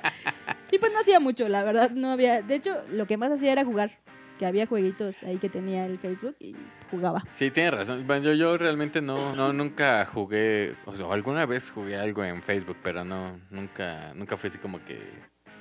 Y 0.71 0.79
pues 0.79 0.93
no 0.93 0.99
hacía 1.01 1.21
mucho, 1.21 1.49
la 1.49 1.63
verdad, 1.65 1.91
no 1.91 2.11
había... 2.11 2.43
De 2.43 2.55
hecho, 2.57 2.83
lo 2.91 3.07
que 3.07 3.17
más 3.17 3.31
hacía 3.33 3.53
era 3.53 3.65
jugar. 3.65 3.99
Que 4.39 4.47
había 4.47 4.67
jueguitos 4.67 5.23
ahí 5.23 5.37
que 5.37 5.49
tenía 5.49 5.87
el 5.87 5.99
Facebook 5.99 6.37
y 6.41 6.57
jugaba. 6.91 7.23
Sí, 7.35 7.51
tienes 7.51 7.75
razón. 7.75 8.07
Bueno, 8.07 8.27
yo, 8.27 8.35
yo 8.35 8.59
realmente 8.59 9.01
no, 9.01 9.35
no, 9.37 9.53
nunca 9.53 10.05
jugué, 10.07 10.75
o 10.87 10.95
sea, 10.95 11.07
alguna 11.13 11.47
vez 11.47 11.71
jugué 11.71 11.97
algo 11.97 12.25
en 12.25 12.43
Facebook, 12.43 12.77
pero 12.83 13.05
no, 13.05 13.39
nunca, 13.51 14.13
nunca 14.15 14.37
fue 14.37 14.49
así 14.49 14.59
como 14.59 14.85
que 14.85 14.99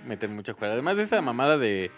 meter 0.06 0.30
mucho 0.30 0.56
a. 0.60 0.74
Además 0.74 0.98
de 0.98 1.04
esa 1.04 1.22
mamada 1.22 1.58
de, 1.58 1.92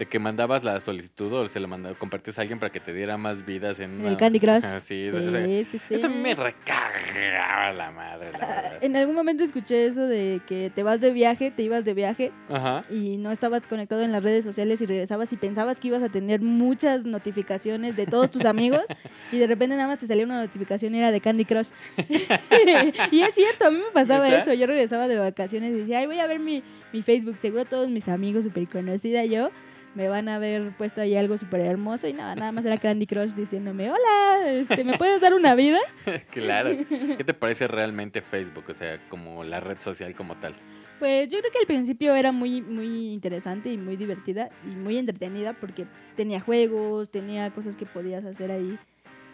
de 0.00 0.06
que 0.06 0.18
mandabas 0.18 0.64
la 0.64 0.80
solicitud 0.80 1.30
o 1.34 1.46
se 1.46 1.60
la 1.60 1.66
mandaba, 1.66 1.94
compartías 1.94 2.38
a 2.38 2.40
alguien 2.40 2.58
para 2.58 2.72
que 2.72 2.80
te 2.80 2.94
diera 2.94 3.18
más 3.18 3.44
vidas 3.44 3.78
en 3.80 3.90
En 3.96 4.00
una- 4.00 4.08
el 4.08 4.16
Candy 4.16 4.40
Crush. 4.40 4.64
Ajá, 4.64 4.80
sí, 4.80 5.04
eso, 5.04 5.18
o 5.18 5.30
sea, 5.30 5.44
Sí, 5.44 5.64
sí, 5.66 5.78
sí. 5.78 5.94
eso 5.94 6.06
a 6.06 6.10
mí 6.10 6.16
me 6.16 6.34
recagaba 6.34 7.72
la 7.74 7.90
madre, 7.90 8.32
la 8.32 8.38
verdad. 8.38 8.78
En 8.80 8.96
algún 8.96 9.14
momento 9.14 9.44
escuché 9.44 9.84
eso 9.86 10.06
de 10.06 10.40
que 10.46 10.70
te 10.74 10.82
vas 10.82 11.02
de 11.02 11.10
viaje, 11.10 11.50
te 11.50 11.62
ibas 11.62 11.84
de 11.84 11.92
viaje 11.92 12.32
Ajá. 12.48 12.82
y 12.90 13.18
no 13.18 13.30
estabas 13.30 13.66
conectado 13.66 14.00
en 14.00 14.10
las 14.10 14.22
redes 14.22 14.42
sociales 14.42 14.80
y 14.80 14.86
regresabas 14.86 15.30
y 15.34 15.36
pensabas 15.36 15.78
que 15.78 15.88
ibas 15.88 16.02
a 16.02 16.08
tener 16.08 16.40
muchas 16.40 17.04
notificaciones 17.04 17.94
de 17.94 18.06
todos 18.06 18.30
tus 18.30 18.46
amigos 18.46 18.80
y 19.32 19.36
de 19.38 19.46
repente 19.46 19.76
nada 19.76 19.86
más 19.86 19.98
te 19.98 20.06
salía 20.06 20.24
una 20.24 20.40
notificación 20.42 20.94
y 20.94 20.98
era 20.98 21.12
de 21.12 21.20
Candy 21.20 21.44
Crush. 21.44 21.68
y 23.10 23.20
es 23.20 23.34
cierto, 23.34 23.66
a 23.66 23.70
mí 23.70 23.76
me 23.76 23.92
pasaba 23.92 24.28
eso. 24.30 24.54
Yo 24.54 24.66
regresaba 24.66 25.08
de 25.08 25.18
vacaciones 25.18 25.72
y 25.72 25.80
decía, 25.80 25.98
ay, 25.98 26.06
voy 26.06 26.20
a 26.20 26.26
ver 26.26 26.40
mi, 26.40 26.62
mi 26.92 27.02
Facebook. 27.02 27.36
Seguro 27.38 27.66
todos 27.66 27.90
mis 27.90 28.08
amigos, 28.08 28.44
súper 28.44 28.66
conocida 28.66 29.24
yo, 29.26 29.50
me 29.94 30.08
van 30.08 30.28
a 30.28 30.36
haber 30.36 30.70
puesto 30.76 31.00
ahí 31.00 31.16
algo 31.16 31.36
súper 31.36 31.60
hermoso 31.60 32.06
y 32.06 32.12
nada, 32.12 32.34
nada 32.36 32.52
más 32.52 32.64
era 32.64 32.78
Candy 32.78 33.06
Crush 33.06 33.32
diciéndome, 33.32 33.90
hola, 33.90 34.50
este, 34.52 34.84
¿me 34.84 34.96
puedes 34.96 35.20
dar 35.20 35.34
una 35.34 35.54
vida? 35.54 35.78
claro. 36.30 36.70
¿Qué 36.88 37.24
te 37.24 37.34
parece 37.34 37.66
realmente 37.68 38.22
Facebook? 38.22 38.64
O 38.68 38.74
sea, 38.74 38.98
como 39.08 39.42
la 39.44 39.60
red 39.60 39.78
social 39.80 40.14
como 40.14 40.36
tal. 40.36 40.54
Pues 40.98 41.28
yo 41.28 41.38
creo 41.40 41.50
que 41.50 41.58
al 41.60 41.66
principio 41.66 42.14
era 42.14 42.30
muy, 42.30 42.60
muy 42.60 43.12
interesante 43.14 43.72
y 43.72 43.78
muy 43.78 43.96
divertida 43.96 44.50
y 44.64 44.76
muy 44.76 44.98
entretenida 44.98 45.54
porque 45.54 45.86
tenía 46.14 46.40
juegos, 46.40 47.10
tenía 47.10 47.50
cosas 47.50 47.76
que 47.76 47.86
podías 47.86 48.24
hacer 48.24 48.50
ahí 48.50 48.78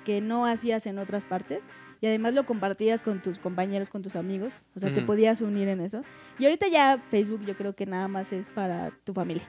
que 0.05 0.21
no 0.21 0.47
hacías 0.47 0.87
en 0.87 0.99
otras 0.99 1.25
partes. 1.25 1.61
Y 2.01 2.07
además 2.07 2.35
lo 2.35 2.45
compartías 2.45 3.03
con 3.03 3.21
tus 3.23 3.39
compañeros, 3.39 3.89
con 3.89 4.03
tus 4.03 4.17
amigos. 4.17 4.53
O 4.77 4.81
sea, 4.81 4.93
te 4.93 4.99
Ujú. 5.01 5.07
podías 5.07 5.41
unir 5.41 5.67
en 5.69 5.81
eso. 5.81 6.03
Y 6.39 6.45
ahorita 6.45 6.69
ya 6.69 7.03
Facebook 7.11 7.45
yo 7.45 7.57
creo 7.57 7.75
que 7.75 7.87
nada 7.87 8.07
más 8.07 8.33
es 8.33 8.49
para 8.49 8.91
tu 9.05 9.13
familia. 9.15 9.43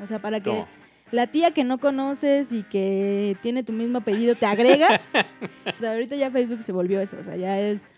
O 0.00 0.06
sea, 0.06 0.18
para 0.20 0.40
que 0.40 0.64
la 1.10 1.26
tía 1.26 1.50
que 1.52 1.64
no 1.64 1.78
conoces 1.78 2.52
y 2.52 2.62
que 2.62 3.36
tiene 3.42 3.62
tu 3.62 3.72
mismo 3.72 3.98
apellido 3.98 4.34
te 4.34 4.46
agrega. 4.46 4.88
o 5.76 5.80
sea, 5.80 5.92
ahorita 5.92 6.16
ya 6.16 6.30
Facebook 6.30 6.62
se 6.62 6.72
volvió 6.72 7.00
eso. 7.00 7.16
O 7.20 7.24
sea, 7.24 7.36
ya 7.36 7.58
es 7.60 7.88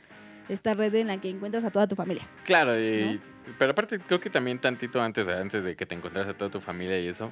esta 0.48 0.74
red 0.74 0.94
en 0.96 1.06
la 1.08 1.20
que 1.20 1.28
encuentras 1.30 1.64
a 1.64 1.70
toda 1.70 1.86
tu 1.86 1.94
familia. 1.96 2.26
Claro, 2.44 2.78
y- 2.78 3.20
pero 3.58 3.72
aparte 3.72 3.98
creo 4.00 4.20
que 4.20 4.30
también 4.30 4.58
tantito 4.58 5.00
antes, 5.02 5.28
antes 5.28 5.62
de 5.64 5.76
que 5.76 5.84
te 5.86 5.94
encontraras 5.94 6.30
a 6.34 6.36
toda 6.36 6.50
tu 6.50 6.60
familia 6.60 6.98
y 7.00 7.06
eso, 7.08 7.30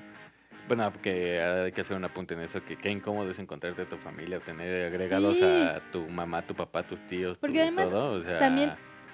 Bueno, 0.69 0.93
que 1.03 1.41
hay 1.43 1.73
que 1.73 1.81
hacer 1.81 1.97
un 1.97 2.05
apunte 2.05 2.35
en 2.35 2.41
eso, 2.41 2.65
que 2.65 2.77
qué 2.77 2.89
incómodo 2.89 3.29
es 3.31 3.39
encontrarte 3.41 3.83
a 3.83 3.89
tu 3.89 3.97
familia 3.97 4.39
o 4.39 4.41
tener 4.41 4.87
agregados 4.87 5.37
Sí. 5.39 5.43
a 5.45 5.81
tu 5.91 6.07
mamá, 6.09 6.43
tu 6.43 6.55
papá, 6.55 6.85
tus 6.85 7.01
tíos, 7.09 7.37
Porque 7.39 7.57
tu 7.57 7.63
además 7.63 7.91
todo, 7.91 8.13
o 8.13 8.21
sea, 8.21 8.39
También 8.39 8.71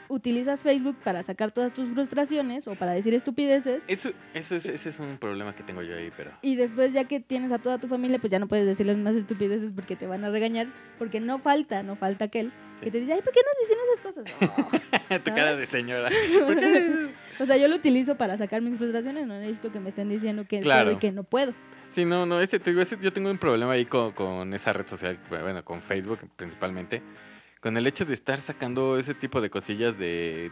utilizas 0.09 0.63
Facebook 0.63 0.97
para 1.05 1.23
sacar 1.23 1.51
todas 1.53 1.73
tus 1.73 1.89
frustraciones 1.91 2.67
o 2.69 2.75
para 2.75 2.93
decir 2.93 3.15
estupideces. 3.15 3.85
Eso, 3.89 4.11
eso 4.35 4.57
es, 4.57 4.67
ese 4.67 4.89
es 4.89 4.99
un 5.01 5.19
problema 5.19 5.55
que 5.55 5.63
tengo 5.63 5.83
yo 5.83 5.97
ahí, 5.97 6.11
pero... 6.17 6.31
Y 6.43 6.57
después, 6.57 6.93
ya 6.93 7.05
que 7.05 7.21
tienes 7.21 7.53
a 7.53 7.59
toda 7.59 7.79
tu 7.79 7.89
familia, 7.89 8.19
pues 8.19 8.31
ya 8.31 8.39
no 8.39 8.49
puedes 8.49 8.67
decirles 8.67 8.97
más 8.97 9.15
estupideces 9.15 9.71
porque 9.75 9.97
te 9.97 10.07
van 10.07 10.25
a 10.25 10.31
regañar. 10.31 10.67
Porque 10.99 11.21
no 11.21 11.39
falta, 11.39 11.83
no 11.83 11.97
falta 11.97 12.25
aquel 12.27 12.53
Sí. 12.79 12.85
que 12.85 12.91
te 12.93 13.01
dice, 13.01 13.13
ay, 13.15 13.23
¿por 13.23 13.33
qué 13.33 13.41
nos 13.45 13.69
dicen 13.69 13.79
esas 13.93 14.01
cosas? 14.01 15.11
No. 15.11 15.19
tu 15.25 15.31
cara 15.35 15.57
de 15.57 15.67
señora. 15.67 16.11
O 17.41 17.47
sea, 17.47 17.57
yo 17.57 17.69
lo 17.69 17.77
utilizo 17.77 18.17
para 18.17 18.37
sacar 18.37 18.63
mis 18.63 18.77
frustraciones. 18.79 19.27
No 19.27 19.35
necesito 19.39 19.71
que 19.73 19.79
me 19.81 19.91
estén 19.91 20.09
diciendo 20.09 20.45
que 20.45 20.61
Claro. 20.61 20.87
puedo 20.87 20.97
y 20.97 21.01
que 21.01 21.13
no 21.13 21.23
puedo. 21.25 21.55
Sí, 21.91 22.05
no, 22.05 22.27
no, 22.27 22.41
ese, 22.41 22.59
te 22.59 22.71
digo, 22.71 22.83
ese- 22.83 22.99
yo 23.01 23.13
tengo 23.13 23.31
un 23.31 23.39
problema 23.39 23.73
ahí 23.73 23.85
con, 23.87 24.13
con 24.13 24.53
esa 24.55 24.73
red 24.73 24.87
social, 24.87 25.19
bueno, 25.31 25.65
con 25.65 25.81
Facebook 25.81 26.19
principalmente, 26.37 27.01
con 27.61 27.77
el 27.77 27.87
hecho 27.87 28.05
de 28.05 28.15
estar 28.15 28.41
sacando 28.41 28.99
ese 28.99 29.15
tipo 29.15 29.41
de 29.41 29.51
cosillas 29.51 29.99
de, 29.99 30.51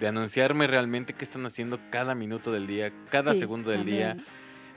de 0.00 0.08
anunciarme 0.08 0.66
realmente 0.66 1.12
qué 1.12 1.24
están 1.24 1.44
haciendo 1.46 1.78
cada 1.90 2.14
minuto 2.14 2.52
del 2.52 2.66
día, 2.66 2.92
cada 3.10 3.32
Sí, 3.34 3.40
segundo 3.40 3.70
del 3.70 3.80
también. 3.80 4.16
día. 4.16 4.24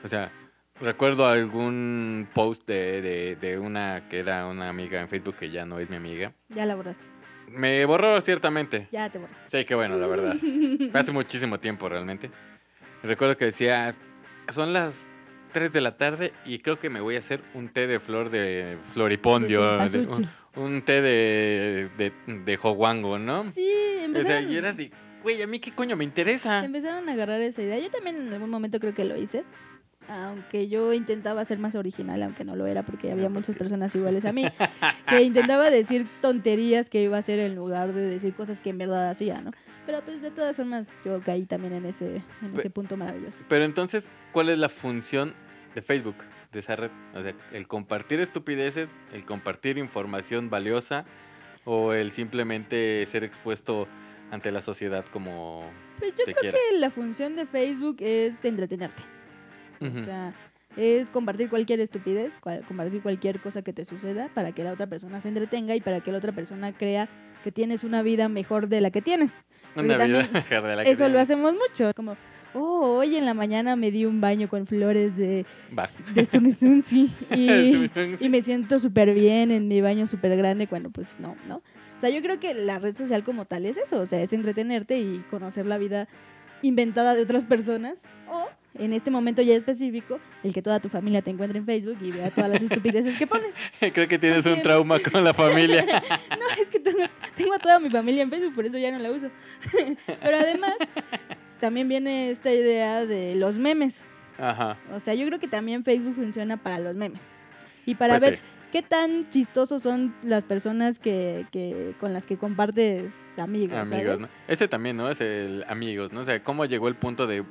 O 0.03 0.07
sea, 0.07 0.31
recuerdo 0.79 1.27
algún 1.27 2.27
post 2.33 2.67
de, 2.67 3.01
de, 3.01 3.35
de 3.35 3.59
una 3.59 4.07
que 4.09 4.19
era 4.19 4.47
una 4.47 4.69
amiga 4.69 4.99
en 4.99 5.07
Facebook 5.07 5.35
que 5.37 5.49
ya 5.49 5.65
no 5.65 5.79
es 5.79 5.89
mi 5.89 5.95
amiga. 5.95 6.33
Ya 6.49 6.65
la 6.65 6.75
borraste. 6.75 7.05
Me 7.47 7.83
borró 7.85 8.19
ciertamente. 8.21 8.87
Ya 8.91 9.09
te 9.09 9.19
borró. 9.19 9.33
Sí, 9.47 9.65
qué 9.65 9.75
bueno, 9.75 9.97
la 9.97 10.07
verdad. 10.07 10.35
Hace 10.93 11.11
muchísimo 11.11 11.59
tiempo 11.59 11.87
realmente. 11.89 12.31
Recuerdo 13.03 13.35
que 13.37 13.45
decía, 13.45 13.93
son 14.51 14.73
las 14.73 15.05
3 15.51 15.71
de 15.73 15.81
la 15.81 15.97
tarde 15.97 16.33
y 16.45 16.59
creo 16.59 16.79
que 16.79 16.89
me 16.89 17.01
voy 17.01 17.15
a 17.15 17.19
hacer 17.19 17.41
un 17.53 17.69
té 17.69 17.87
de 17.87 17.99
flor 17.99 18.29
de 18.29 18.77
floripondio, 18.93 19.77
de- 19.89 19.99
un, 19.99 20.29
un 20.55 20.81
té 20.81 21.01
de, 21.01 21.89
de, 21.97 22.11
de 22.43 22.57
joguango, 22.57 23.19
¿no? 23.19 23.43
Sí, 23.51 23.67
o 23.69 23.95
sea, 23.97 24.03
empezaron, 24.05 24.51
y 24.51 24.55
era 24.57 24.69
así, 24.71 24.91
güey, 25.23 25.41
a 25.41 25.47
mí 25.47 25.59
qué 25.59 25.71
coño 25.71 25.95
me 25.95 26.03
interesa. 26.03 26.63
empezaron 26.65 27.07
a 27.09 27.13
agarrar 27.13 27.41
esa 27.41 27.61
idea. 27.61 27.77
Yo 27.79 27.89
también 27.89 28.15
en 28.17 28.33
algún 28.33 28.49
momento 28.49 28.79
creo 28.79 28.93
que 28.93 29.05
lo 29.05 29.15
hice. 29.17 29.43
Aunque 30.09 30.67
yo 30.67 30.91
intentaba 30.93 31.45
ser 31.45 31.57
más 31.59 31.75
original, 31.75 32.21
aunque 32.23 32.43
no 32.43 32.55
lo 32.55 32.65
era 32.65 32.83
porque 32.83 33.11
había 33.11 33.27
Ah, 33.27 33.29
muchas 33.29 33.55
personas 33.55 33.95
iguales 33.95 34.25
a 34.25 34.33
mí, 34.33 34.45
que 35.09 35.21
intentaba 35.23 35.69
decir 35.69 36.07
tonterías 36.21 36.89
que 36.89 37.01
iba 37.01 37.15
a 37.15 37.19
hacer 37.19 37.39
en 37.39 37.55
lugar 37.55 37.93
de 37.93 38.01
decir 38.09 38.33
cosas 38.33 38.59
que 38.61 38.71
en 38.71 38.79
verdad 38.79 39.09
hacía, 39.09 39.41
¿no? 39.41 39.51
Pero 39.85 40.01
pues 40.03 40.21
de 40.21 40.31
todas 40.31 40.55
formas 40.55 40.89
yo 41.05 41.21
caí 41.21 41.45
también 41.45 41.73
en 41.73 41.85
ese, 41.85 42.21
en 42.41 42.55
ese 42.57 42.69
punto 42.69 42.97
maravilloso. 42.97 43.43
Pero 43.47 43.63
entonces, 43.63 44.09
¿cuál 44.31 44.49
es 44.49 44.57
la 44.57 44.69
función 44.69 45.33
de 45.75 45.81
Facebook, 45.81 46.15
de 46.51 46.59
esa 46.59 46.75
red? 46.75 46.91
O 47.13 47.21
sea, 47.21 47.33
el 47.53 47.67
compartir 47.67 48.19
estupideces, 48.19 48.89
el 49.13 49.25
compartir 49.25 49.77
información 49.77 50.49
valiosa 50.49 51.05
o 51.65 51.93
el 51.93 52.11
simplemente 52.11 53.05
ser 53.05 53.23
expuesto 53.23 53.87
ante 54.31 54.51
la 54.51 54.61
sociedad 54.61 55.05
como 55.11 55.69
Pues 55.99 56.11
yo 56.11 56.17
se 56.25 56.33
creo 56.33 56.51
quiera. 56.51 56.57
que 56.71 56.77
la 56.79 56.89
función 56.89 57.35
de 57.35 57.45
Facebook 57.45 57.97
es 57.99 58.43
entretenerte. 58.45 59.03
Ujú. 59.79 59.99
O 59.99 60.03
sea, 60.03 60.33
es 60.77 61.09
compartir 61.09 61.49
cualquier 61.49 61.81
estupidez, 61.81 62.37
cual- 62.39 62.63
compartir 62.67 63.01
cualquier 63.01 63.41
cosa 63.41 63.61
que 63.61 63.73
te 63.73 63.83
suceda 63.83 64.29
para 64.33 64.53
que 64.53 64.63
la 64.63 64.71
otra 64.71 64.87
persona 64.87 65.21
se 65.21 65.27
entretenga 65.27 65.75
y 65.75 65.81
para 65.81 65.99
que 65.99 66.11
la 66.11 66.17
otra 66.19 66.31
persona 66.31 66.71
crea 66.71 67.09
que 67.43 67.51
tienes 67.51 67.83
una 67.83 68.01
vida 68.03 68.29
mejor 68.29 68.67
de 68.69 68.79
la 68.81 68.89
que 68.91 69.01
tienes. 69.01 69.43
Una 69.75 69.97
vida 69.97 70.07
mejor 70.31 70.61
de 70.63 70.75
la 70.77 70.83
que 70.83 70.91
Eso 70.91 71.03
lo 71.03 71.09
tienes. 71.09 71.21
hacemos 71.23 71.53
mucho. 71.53 71.91
Como, 71.95 72.15
oh, 72.53 72.97
hoy 72.97 73.15
en 73.15 73.25
la 73.25 73.33
mañana 73.33 73.75
me 73.75 73.91
di 73.91 74.05
un 74.05 74.21
baño 74.21 74.49
con 74.49 74.67
flores 74.67 75.15
de, 75.17 75.45
Vas. 75.71 76.01
de 76.13 76.25
Sunsunzi 76.25 77.11
y, 77.35 77.89
y 78.19 78.29
me 78.29 78.41
siento 78.41 78.79
súper 78.79 79.13
bien 79.13 79.51
en 79.51 79.67
mi 79.67 79.81
baño 79.81 80.07
súper 80.07 80.35
grande 80.37 80.67
cuando 80.67 80.89
pues 80.89 81.15
no, 81.19 81.35
¿no? 81.47 81.57
O 81.57 82.01
sea, 82.01 82.09
yo 82.09 82.21
creo 82.21 82.39
que 82.39 82.53
la 82.55 82.79
red 82.79 82.95
social 82.95 83.23
como 83.23 83.45
tal 83.45 83.65
es 83.65 83.77
eso, 83.77 83.99
o 83.99 84.07
sea, 84.07 84.21
es 84.21 84.33
entretenerte 84.33 84.99
y 84.99 85.23
conocer 85.29 85.65
la 85.65 85.77
vida 85.77 86.07
inventada 86.63 87.15
de 87.15 87.21
otras 87.21 87.45
personas 87.45 88.03
o 88.27 88.47
en 88.75 88.93
este 88.93 89.11
momento 89.11 89.41
ya 89.41 89.55
específico, 89.55 90.19
el 90.43 90.53
que 90.53 90.61
toda 90.61 90.79
tu 90.79 90.89
familia 90.89 91.21
te 91.21 91.29
encuentre 91.29 91.59
en 91.59 91.65
Facebook 91.65 91.97
y 92.01 92.11
vea 92.11 92.31
todas 92.31 92.49
las 92.49 92.61
estupideces 92.61 93.17
que 93.17 93.27
pones. 93.27 93.55
Creo 93.93 94.07
que 94.07 94.17
tienes 94.17 94.45
un 94.45 94.61
trauma 94.61 94.97
con 94.99 95.23
la 95.23 95.33
familia. 95.33 95.85
No, 96.31 96.61
es 96.61 96.69
que 96.69 96.79
tengo, 96.79 97.03
tengo 97.35 97.53
a 97.53 97.59
toda 97.59 97.79
mi 97.79 97.89
familia 97.89 98.23
en 98.23 98.29
Facebook, 98.29 98.55
por 98.55 98.65
eso 98.65 98.77
ya 98.77 98.91
no 98.91 98.99
la 98.99 99.11
uso. 99.11 99.29
Pero 100.21 100.37
además, 100.37 100.73
también 101.61 101.87
viene 101.87 102.29
esta 102.31 102.51
idea 102.53 103.05
de 103.05 103.35
los 103.35 103.57
memes. 103.57 104.05
Ajá. 104.37 104.77
O 104.93 104.99
sea, 104.99 105.13
yo 105.13 105.25
creo 105.27 105.39
que 105.39 105.47
también 105.47 105.85
Facebook 105.85 106.15
funciona 106.15 106.57
para 106.57 106.79
los 106.79 106.95
memes. 106.95 107.21
Y 107.85 107.95
para 107.95 108.15
Pues 108.19 108.21
ver 108.31 108.35
sí. 108.37 108.43
qué 108.73 108.81
tan 108.81 109.29
chistosos 109.29 109.81
son 109.83 110.13
las 110.23 110.43
personas 110.43 110.99
que, 110.99 111.45
que 111.51 111.93
con 111.99 112.11
las 112.11 112.25
que 112.25 112.37
compartes 112.37 113.13
amigos. 113.39 113.77
Amigos, 113.77 114.03
¿sabes? 114.05 114.19
¿no? 114.19 114.29
Ese 114.47 114.67
también, 114.67 114.97
¿no? 114.97 115.09
Es 115.09 115.21
el 115.21 115.63
amigos, 115.67 116.11
¿no? 116.11 116.19
O 116.21 116.25
sea, 116.25 116.43
cómo 116.43 116.65
llegó 116.65 116.87
el 116.89 116.95
punto 116.95 117.27
de 117.27 117.43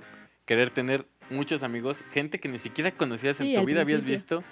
querer 0.45 0.71
tener 0.71 1.07
muchos 1.31 1.63
amigos, 1.63 2.03
gente 2.13 2.39
que 2.41 2.49
ni 2.49 2.59
siquiera 2.59 2.91
conocías 2.91 3.41
en 3.41 3.47
Sí, 3.47 3.55
tu 3.55 3.65
vida, 3.65 3.83
habías 3.83 4.03
principio. 4.03 4.39
visto, 4.41 4.45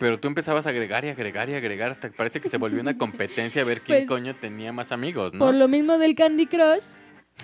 pero 0.00 0.18
tú 0.18 0.26
empezabas 0.26 0.66
a 0.66 0.70
agregar 0.70 1.04
y 1.04 1.08
agregar 1.08 1.48
y 1.50 1.54
agregar 1.54 1.92
hasta 1.92 2.10
que 2.10 2.16
parece 2.16 2.40
que 2.40 2.48
se 2.48 2.56
volvió 2.56 2.80
una 2.80 2.98
competencia 2.98 3.62
a 3.62 3.64
ver 3.64 3.82
quién 3.82 3.98
Pues, 4.00 4.08
coño 4.08 4.34
tenía 4.34 4.72
más 4.72 4.90
amigos, 4.90 5.32
¿no? 5.34 5.38
Por 5.44 5.54
lo 5.54 5.68
mismo 5.68 5.98
del 5.98 6.16
Candy 6.16 6.46
Crush, 6.46 6.82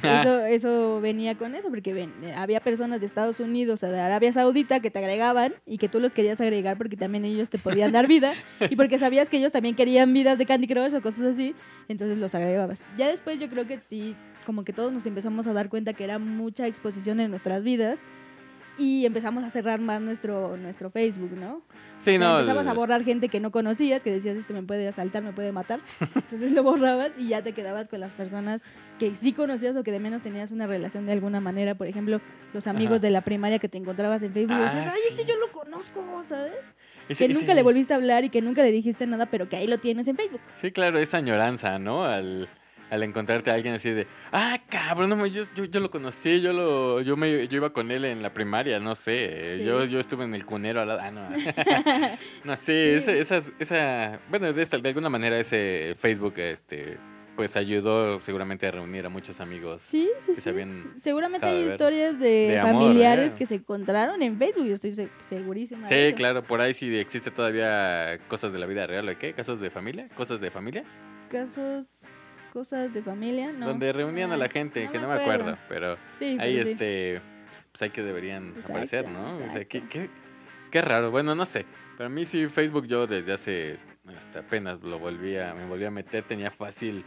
Ah. 0.02 0.20
eso, 0.20 0.40
eso 0.44 1.00
venía 1.00 1.36
con 1.36 1.54
eso, 1.54 1.68
porque 1.68 1.92
ven, 1.92 2.12
había 2.36 2.60
personas 2.60 3.00
de 3.00 3.06
Estados 3.06 3.40
Unidos 3.40 3.82
o 3.82 3.86
de 3.88 3.98
Arabia 3.98 4.32
Saudita 4.32 4.80
que 4.80 4.90
te 4.90 4.98
agregaban 4.98 5.54
y 5.64 5.78
que 5.78 5.88
tú 5.88 6.00
los 6.00 6.12
querías 6.12 6.40
agregar 6.40 6.76
porque 6.76 6.96
también 6.96 7.24
ellos 7.24 7.48
te 7.48 7.58
podían 7.58 7.92
dar 7.92 8.06
vida 8.06 8.34
y 8.68 8.76
porque 8.76 8.98
sabías 8.98 9.30
que 9.30 9.38
ellos 9.38 9.52
también 9.52 9.74
querían 9.74 10.12
vidas 10.12 10.38
de 10.38 10.46
Candy 10.46 10.66
Crush 10.66 10.94
o 10.94 11.00
cosas 11.00 11.22
así, 11.22 11.54
entonces 11.88 12.18
los 12.18 12.34
agregabas. 12.34 12.84
Ya 12.98 13.08
después 13.08 13.38
yo 13.38 13.48
creo 13.48 13.66
que 13.66 13.80
sí, 13.80 14.14
como 14.44 14.64
que 14.64 14.72
todos 14.72 14.92
nos 14.92 15.06
empezamos 15.06 15.46
a 15.46 15.52
dar 15.52 15.68
cuenta 15.68 15.92
que 15.94 16.04
era 16.04 16.18
mucha 16.18 16.66
exposición 16.66 17.20
en 17.20 17.30
nuestras 17.30 17.62
vidas 17.62 18.04
y 18.78 19.06
empezamos 19.06 19.42
a 19.44 19.50
cerrar 19.50 19.80
más 19.80 20.00
nuestro, 20.00 20.56
nuestro 20.56 20.90
Facebook, 20.90 21.32
¿no? 21.32 21.62
Sí, 21.98 22.16
O 22.16 22.18
sea, 22.18 22.18
no. 22.18 22.34
empezabas 22.40 22.66
a 22.66 22.74
borrar 22.74 23.04
gente 23.04 23.28
que 23.30 23.40
no 23.40 23.50
conocías, 23.50 24.04
que 24.04 24.12
decías, 24.12 24.36
este 24.36 24.52
me 24.52 24.62
puede 24.62 24.86
asaltar, 24.86 25.22
me 25.22 25.32
puede 25.32 25.50
matar. 25.52 25.80
Entonces 26.14 26.52
lo 26.52 26.62
borrabas 26.62 27.18
y 27.18 27.28
ya 27.28 27.42
te 27.42 27.52
quedabas 27.52 27.88
con 27.88 28.00
las 28.00 28.12
personas 28.12 28.64
que 28.98 29.16
sí 29.16 29.32
conocías 29.32 29.74
o 29.76 29.82
que 29.82 29.92
de 29.92 30.00
menos 30.00 30.20
tenías 30.22 30.50
una 30.50 30.66
relación 30.66 31.06
de 31.06 31.12
alguna 31.12 31.40
manera. 31.40 31.74
Por 31.74 31.86
ejemplo, 31.86 32.20
los 32.52 32.66
amigos 32.66 32.96
Ajá. 32.98 33.06
de 33.06 33.10
la 33.10 33.20
primaria 33.22 33.58
que 33.58 33.68
te 33.68 33.78
encontrabas 33.78 34.22
en 34.22 34.32
Facebook 34.32 34.56
y 34.58 34.60
Ah, 34.60 34.64
decías, 34.64 34.92
ay, 34.92 35.00
este 35.16 35.24
yo 35.24 35.36
lo 35.38 35.50
conozco, 35.52 36.02
¿sabes? 36.22 36.74
ese- 37.08 37.26
que 37.28 37.32
nunca 37.32 37.46
ese- 37.46 37.54
le 37.54 37.62
volviste 37.62 37.94
a 37.94 37.96
hablar 37.96 38.24
y 38.24 38.28
que 38.30 38.42
nunca 38.42 38.62
le 38.62 38.72
dijiste 38.72 39.06
nada, 39.06 39.26
pero 39.26 39.48
que 39.48 39.56
ahí 39.56 39.66
lo 39.66 39.78
tienes 39.78 40.06
en 40.08 40.16
Facebook. 40.16 40.40
Sí, 40.60 40.72
claro, 40.72 40.98
esa 40.98 41.16
añoranza, 41.18 41.78
¿no? 41.78 42.04
Al, 42.04 42.48
al 42.90 43.02
encontrarte 43.02 43.50
a 43.50 43.54
alguien 43.54 43.74
así 43.74 43.90
de, 43.90 44.06
ah, 44.32 44.58
cabrón, 44.68 45.10
no, 45.10 45.26
yo, 45.26 45.44
yo, 45.56 45.64
yo 45.64 45.80
lo 45.80 45.90
conocí, 45.90 46.40
yo 46.40 46.52
lo, 46.52 47.00
yo 47.00 47.16
me, 47.16 47.48
yo 47.48 47.56
iba 47.56 47.70
con 47.72 47.90
él 47.90 48.04
en 48.04 48.22
la 48.22 48.32
primaria, 48.32 48.78
no 48.78 48.94
sé, 48.94 49.56
Sí. 49.58 49.64
yo, 49.64 49.84
yo 49.84 49.98
estuve 50.00 50.24
en 50.24 50.34
el 50.34 50.44
cunero 50.46 50.80
al 50.80 50.88
lado, 50.88 51.00
ah, 51.02 51.10
no. 51.10 51.28
no, 52.44 52.56
sí, 52.56 53.00
Sí. 53.00 53.10
Esas, 53.10 53.50
esa, 53.58 54.20
bueno, 54.28 54.52
de, 54.52 54.62
esta- 54.62 54.78
de 54.78 54.88
alguna 54.88 55.10
manera 55.10 55.38
ese 55.38 55.94
Facebook, 55.98 56.34
este, 56.38 56.96
pues 57.34 57.54
ayudó 57.56 58.18
seguramente 58.20 58.66
a 58.66 58.70
reunir 58.70 59.04
a 59.04 59.08
muchos 59.10 59.40
amigos 59.40 59.82
Sí, 59.82 60.08
sí, 60.18 60.28
que 60.30 60.34
sí. 60.36 60.40
se 60.40 60.50
habían... 60.50 60.92
Seguramente 60.96 61.46
hay 61.46 61.68
historias 61.68 62.18
de, 62.18 62.28
De 62.48 62.58
amor, 62.60 62.82
familiares 62.84 63.32
¿eh? 63.32 63.36
que 63.36 63.44
se 63.46 63.56
encontraron 63.56 64.22
en 64.22 64.38
Facebook, 64.38 64.64
yo 64.66 64.72
estoy 64.74 64.92
se- 64.92 65.08
segurísima. 65.28 65.82
de 65.82 65.88
Sí, 65.88 65.94
eso. 66.08 66.16
claro, 66.16 66.42
por 66.44 66.60
ahí 66.62 66.72
sí 66.72 66.96
existe 66.96 67.30
todavía 67.30 68.18
cosas 68.28 68.52
de 68.52 68.58
la 68.58 68.64
vida 68.66 68.86
real, 68.86 69.06
¿o 69.08 69.18
qué? 69.18 69.34
¿Casos 69.34 69.60
de 69.60 69.70
familia? 69.70 70.08
¿Cosas 70.14 70.40
de 70.40 70.50
familia? 70.50 70.84
Casos, 71.30 72.04
cosas 72.56 72.94
de 72.94 73.02
familia, 73.02 73.52
¿no? 73.52 73.66
Donde 73.66 73.92
reunían 73.92 74.32
a 74.32 74.36
la 74.38 74.48
gente, 74.48 74.88
que 74.90 74.98
no 74.98 75.08
me 75.08 75.14
acuerdo, 75.16 75.58
pero... 75.68 75.98
Sí, 76.18 76.38
Ahí 76.40 76.54
pero 76.54 76.64
sí. 76.64 76.70
este, 76.70 77.20
pues 77.70 77.82
ahí 77.82 77.90
que 77.90 78.02
deberían 78.02 78.48
Exacto, 78.48 78.72
aparecer, 78.72 79.08
¿no? 79.10 79.28
O 79.28 79.52
sea, 79.52 79.66
qué, 79.66 79.86
qué, 79.86 80.08
qué 80.70 80.80
raro. 80.80 81.10
Bueno, 81.10 81.34
no 81.34 81.44
sé. 81.44 81.66
Pero 81.98 82.06
a 82.06 82.08
mí 82.08 82.24
sí, 82.24 82.46
Facebook 82.46 82.86
yo 82.86 83.06
desde 83.06 83.30
hace 83.34 83.78
hasta 84.16 84.38
apenas 84.38 84.80
lo 84.80 84.98
volví 84.98 85.36
a, 85.36 85.52
me 85.52 85.66
volví 85.66 85.84
a 85.84 85.90
meter. 85.90 86.24
Tenía 86.24 86.50
fácil 86.50 87.04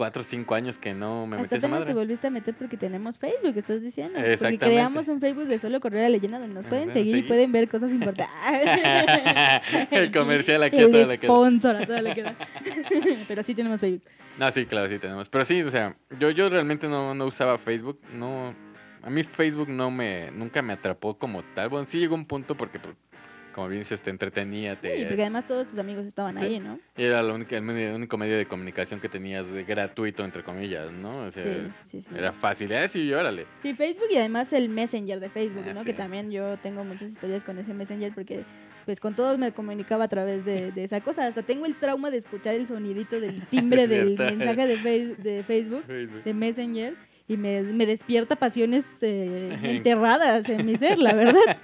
cuatro 0.00 0.22
o 0.22 0.24
cinco 0.24 0.54
años 0.54 0.78
que 0.78 0.94
no 0.94 1.26
me 1.26 1.36
metí 1.36 1.42
Hasta 1.42 1.56
esa 1.58 1.66
apenas 1.66 1.84
te 1.84 1.92
madre. 1.92 2.06
volviste 2.06 2.26
a 2.26 2.30
meter 2.30 2.54
porque 2.54 2.78
tenemos 2.78 3.18
Facebook, 3.18 3.54
estás 3.54 3.82
diciendo. 3.82 4.18
Porque 4.38 4.58
creamos 4.58 5.08
un 5.08 5.20
Facebook 5.20 5.44
de 5.44 5.58
solo 5.58 5.78
correr 5.78 6.06
a 6.06 6.08
leyenda 6.08 6.38
donde 6.38 6.54
nos 6.54 6.64
pueden 6.64 6.90
seguir 6.90 7.16
y 7.16 7.22
pueden 7.24 7.52
ver 7.52 7.68
cosas 7.68 7.92
importantes. 7.92 8.34
El 9.90 10.10
comercial 10.10 10.62
aquí 10.62 10.78
a 10.78 10.80
El 10.86 10.90
toda 10.90 11.06
la 11.06 11.16
sponsor 11.16 11.76
a 11.76 11.86
toda 11.86 12.00
la 12.00 12.14
que 12.14 12.22
da. 12.22 12.34
Pero 13.28 13.42
sí 13.42 13.54
tenemos 13.54 13.78
Facebook. 13.78 14.08
No, 14.38 14.50
sí, 14.50 14.64
claro, 14.64 14.88
sí 14.88 14.98
tenemos. 14.98 15.28
Pero 15.28 15.44
sí, 15.44 15.60
o 15.60 15.68
sea, 15.68 15.94
yo, 16.18 16.30
yo 16.30 16.48
realmente 16.48 16.88
no, 16.88 17.14
no 17.14 17.26
usaba 17.26 17.58
Facebook. 17.58 18.00
No, 18.14 18.54
a 19.02 19.10
mí 19.10 19.22
Facebook 19.22 19.68
no 19.68 19.90
me, 19.90 20.30
nunca 20.30 20.62
me 20.62 20.72
atrapó 20.72 21.18
como 21.18 21.42
tal. 21.54 21.68
Bueno, 21.68 21.84
sí 21.84 21.98
llegó 21.98 22.14
un 22.14 22.24
punto 22.24 22.54
porque 22.54 22.78
pues, 22.78 22.96
como 23.54 23.68
bien 23.68 23.80
dices, 23.80 24.00
te 24.00 24.10
entretenía, 24.10 24.80
te... 24.80 24.96
Sí, 24.98 25.04
porque 25.06 25.22
además 25.22 25.46
todos 25.46 25.66
tus 25.68 25.78
amigos 25.78 26.06
estaban 26.06 26.38
Sí. 26.38 26.44
ahí, 26.44 26.60
¿no? 26.60 26.78
y 26.96 27.02
era 27.04 27.22
la 27.22 27.32
única, 27.34 27.56
el 27.56 27.64
único 27.94 28.16
medio 28.18 28.36
de 28.36 28.46
comunicación 28.46 29.00
que 29.00 29.08
tenías 29.08 29.50
de 29.50 29.64
gratuito, 29.64 30.24
entre 30.24 30.42
comillas, 30.42 30.90
¿no? 30.92 31.10
O 31.10 31.30
sea, 31.30 31.42
Sí, 31.44 31.70
sí, 31.84 32.02
sí. 32.02 32.14
era 32.16 32.32
fácil, 32.32 32.72
ah, 32.74 32.86
sí, 32.88 33.12
órale. 33.12 33.46
Sí, 33.62 33.74
Facebook 33.74 34.06
y 34.10 34.16
además 34.16 34.52
el 34.52 34.68
Messenger 34.68 35.20
de 35.20 35.28
Facebook, 35.28 35.64
Ah, 35.68 35.72
¿no? 35.74 35.80
sí. 35.80 35.86
Que 35.86 35.94
también 35.94 36.30
yo 36.30 36.56
tengo 36.58 36.84
muchas 36.84 37.10
historias 37.12 37.44
con 37.44 37.58
ese 37.58 37.74
Messenger 37.74 38.12
porque 38.14 38.44
pues 38.86 38.98
con 38.98 39.14
todos 39.14 39.38
me 39.38 39.52
comunicaba 39.52 40.04
a 40.04 40.08
través 40.08 40.44
de, 40.44 40.72
de 40.72 40.84
esa 40.84 41.00
cosa. 41.00 41.26
Hasta 41.26 41.42
tengo 41.42 41.66
el 41.66 41.74
trauma 41.78 42.10
de 42.10 42.16
escuchar 42.16 42.54
el 42.54 42.66
sonidito 42.66 43.20
del 43.20 43.40
timbre 43.42 43.86
del 43.88 44.16
mensaje 44.18 44.66
de, 44.66 44.78
Fei- 44.78 45.16
de 45.16 45.44
Facebook, 45.44 45.84
de 45.86 46.34
Messenger. 46.34 46.94
Y 47.30 47.36
me, 47.36 47.62
me 47.62 47.86
despierta 47.86 48.34
pasiones 48.34 48.84
eh, 49.02 49.56
enterradas 49.62 50.48
en 50.48 50.66
mi 50.66 50.76
ser, 50.76 50.98
la 50.98 51.14
verdad. 51.14 51.40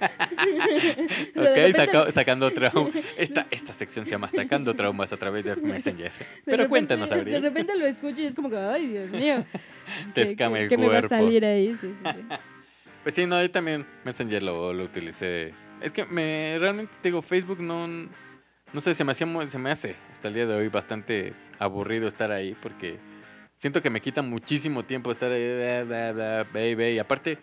De 1.35 1.41
Ok, 1.41 1.45
repente- 1.55 1.73
saca- 1.73 2.11
sacando 2.13 2.49
traumas. 2.51 2.93
Esta, 3.17 3.47
esta 3.51 3.73
sección 3.73 4.05
se 4.05 4.11
llama 4.11 4.29
Sacando 4.29 4.73
traumas 4.73 5.11
a 5.11 5.17
través 5.17 5.43
de 5.43 5.55
Messenger. 5.57 6.09
de 6.11 6.17
Pero 6.45 6.57
repente- 6.57 6.69
cuéntanos, 6.69 7.09
De 7.09 7.15
Abril. 7.15 7.41
repente 7.41 7.77
lo 7.77 7.85
escucho 7.85 8.21
y 8.21 8.25
es 8.27 8.33
como 8.35 8.49
que, 8.49 8.55
ay, 8.57 8.87
Dios 8.87 9.09
mío. 9.11 9.43
Te 10.13 10.23
¿qué- 10.23 10.29
escama 10.31 10.59
el 10.59 10.69
qué 10.69 10.77
me 10.77 10.83
va 10.87 10.99
a 10.99 11.01
cuerpo. 11.01 11.09
salir 11.09 11.43
ahí? 11.43 11.75
Sí, 11.75 11.87
sí, 12.01 12.11
sí. 12.13 12.35
Pues 13.03 13.15
sí, 13.15 13.25
no, 13.25 13.41
yo 13.41 13.51
también 13.51 13.85
Messenger 14.05 14.43
lo, 14.43 14.71
lo 14.73 14.83
utilicé. 14.85 15.53
Es 15.81 15.91
que 15.91 16.05
me 16.05 16.57
realmente 16.59 16.93
te 17.01 17.09
digo, 17.09 17.21
Facebook 17.21 17.59
no, 17.59 17.87
no 17.87 18.81
sé, 18.81 18.93
se 18.93 19.03
me, 19.03 19.11
hacía, 19.11 19.27
se 19.47 19.57
me 19.57 19.69
hace 19.71 19.95
hasta 20.13 20.29
el 20.29 20.33
día 20.33 20.45
de 20.45 20.55
hoy 20.55 20.69
bastante 20.69 21.33
aburrido 21.59 22.07
estar 22.07 22.31
ahí 22.31 22.55
porque 22.61 22.97
siento 23.57 23.81
que 23.81 23.89
me 23.89 24.01
quita 24.01 24.21
muchísimo 24.21 24.83
tiempo 24.83 25.11
estar 25.11 25.31
ahí, 25.31 25.41
bla, 25.41 25.83
bla, 25.83 26.43
bla, 26.43 26.47
ve, 26.53 26.93
y 26.93 26.99
aparte 26.99 27.37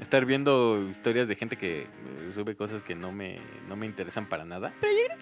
estar 0.00 0.24
viendo 0.24 0.88
historias 0.90 1.28
de 1.28 1.34
gente 1.34 1.56
que 1.56 1.82
eh, 1.82 1.86
sube 2.34 2.56
cosas 2.56 2.82
que 2.82 2.94
no 2.94 3.12
me, 3.12 3.38
no 3.68 3.76
me 3.76 3.86
interesan 3.86 4.28
para 4.28 4.44
nada. 4.44 4.72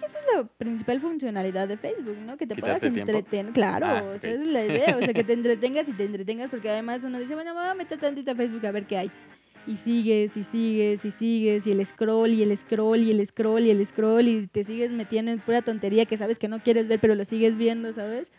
Esa 0.05 0.19
es 0.19 0.25
la 0.33 0.43
principal 0.45 1.01
funcionalidad 1.01 1.67
de 1.67 1.77
Facebook, 1.77 2.17
¿no? 2.25 2.37
Que 2.37 2.47
te 2.47 2.55
puedas 2.55 2.81
entretener. 2.83 3.53
Claro, 3.53 3.85
Ah, 3.85 4.03
o 4.15 4.19
sea, 4.19 4.31
esa 4.31 4.41
es 4.41 4.47
la 4.47 4.65
idea. 4.65 4.95
O 4.95 4.99
sea, 4.99 5.13
que 5.13 5.23
te 5.23 5.33
entretengas 5.39 5.87
y 5.89 5.93
te 5.93 6.05
entretengas, 6.05 6.49
porque 6.49 6.69
además 6.69 7.03
uno 7.03 7.19
dice, 7.19 7.35
bueno, 7.35 7.53
voy 7.53 7.65
a 7.67 7.73
meter 7.73 7.99
tantito 7.99 8.31
a 8.31 8.35
Facebook 8.35 8.65
a 8.65 8.71
ver 8.71 8.85
qué 8.87 8.97
hay. 8.97 9.11
Y 9.67 9.75
sigues, 9.75 10.37
y 10.37 10.43
sigues, 10.43 11.03
y 11.03 11.11
sigues, 11.11 11.67
y 11.67 11.71
el 11.71 11.85
scroll, 11.85 12.31
y 12.31 12.41
el 12.41 12.57
scroll, 12.57 12.99
y 12.99 13.11
el 13.11 13.27
scroll, 13.27 13.65
y 13.65 13.69
el 13.71 13.85
scroll, 13.85 14.27
y 14.27 14.47
te 14.47 14.63
sigues 14.63 14.89
metiendo 14.91 15.31
en 15.31 15.39
pura 15.39 15.61
tontería 15.61 16.05
que 16.05 16.17
sabes 16.17 16.39
que 16.39 16.47
no 16.47 16.63
quieres 16.63 16.87
ver, 16.87 16.99
pero 16.99 17.13
lo 17.13 17.25
sigues 17.25 17.57
viendo, 17.57 17.91
¿sabes? 17.93 18.31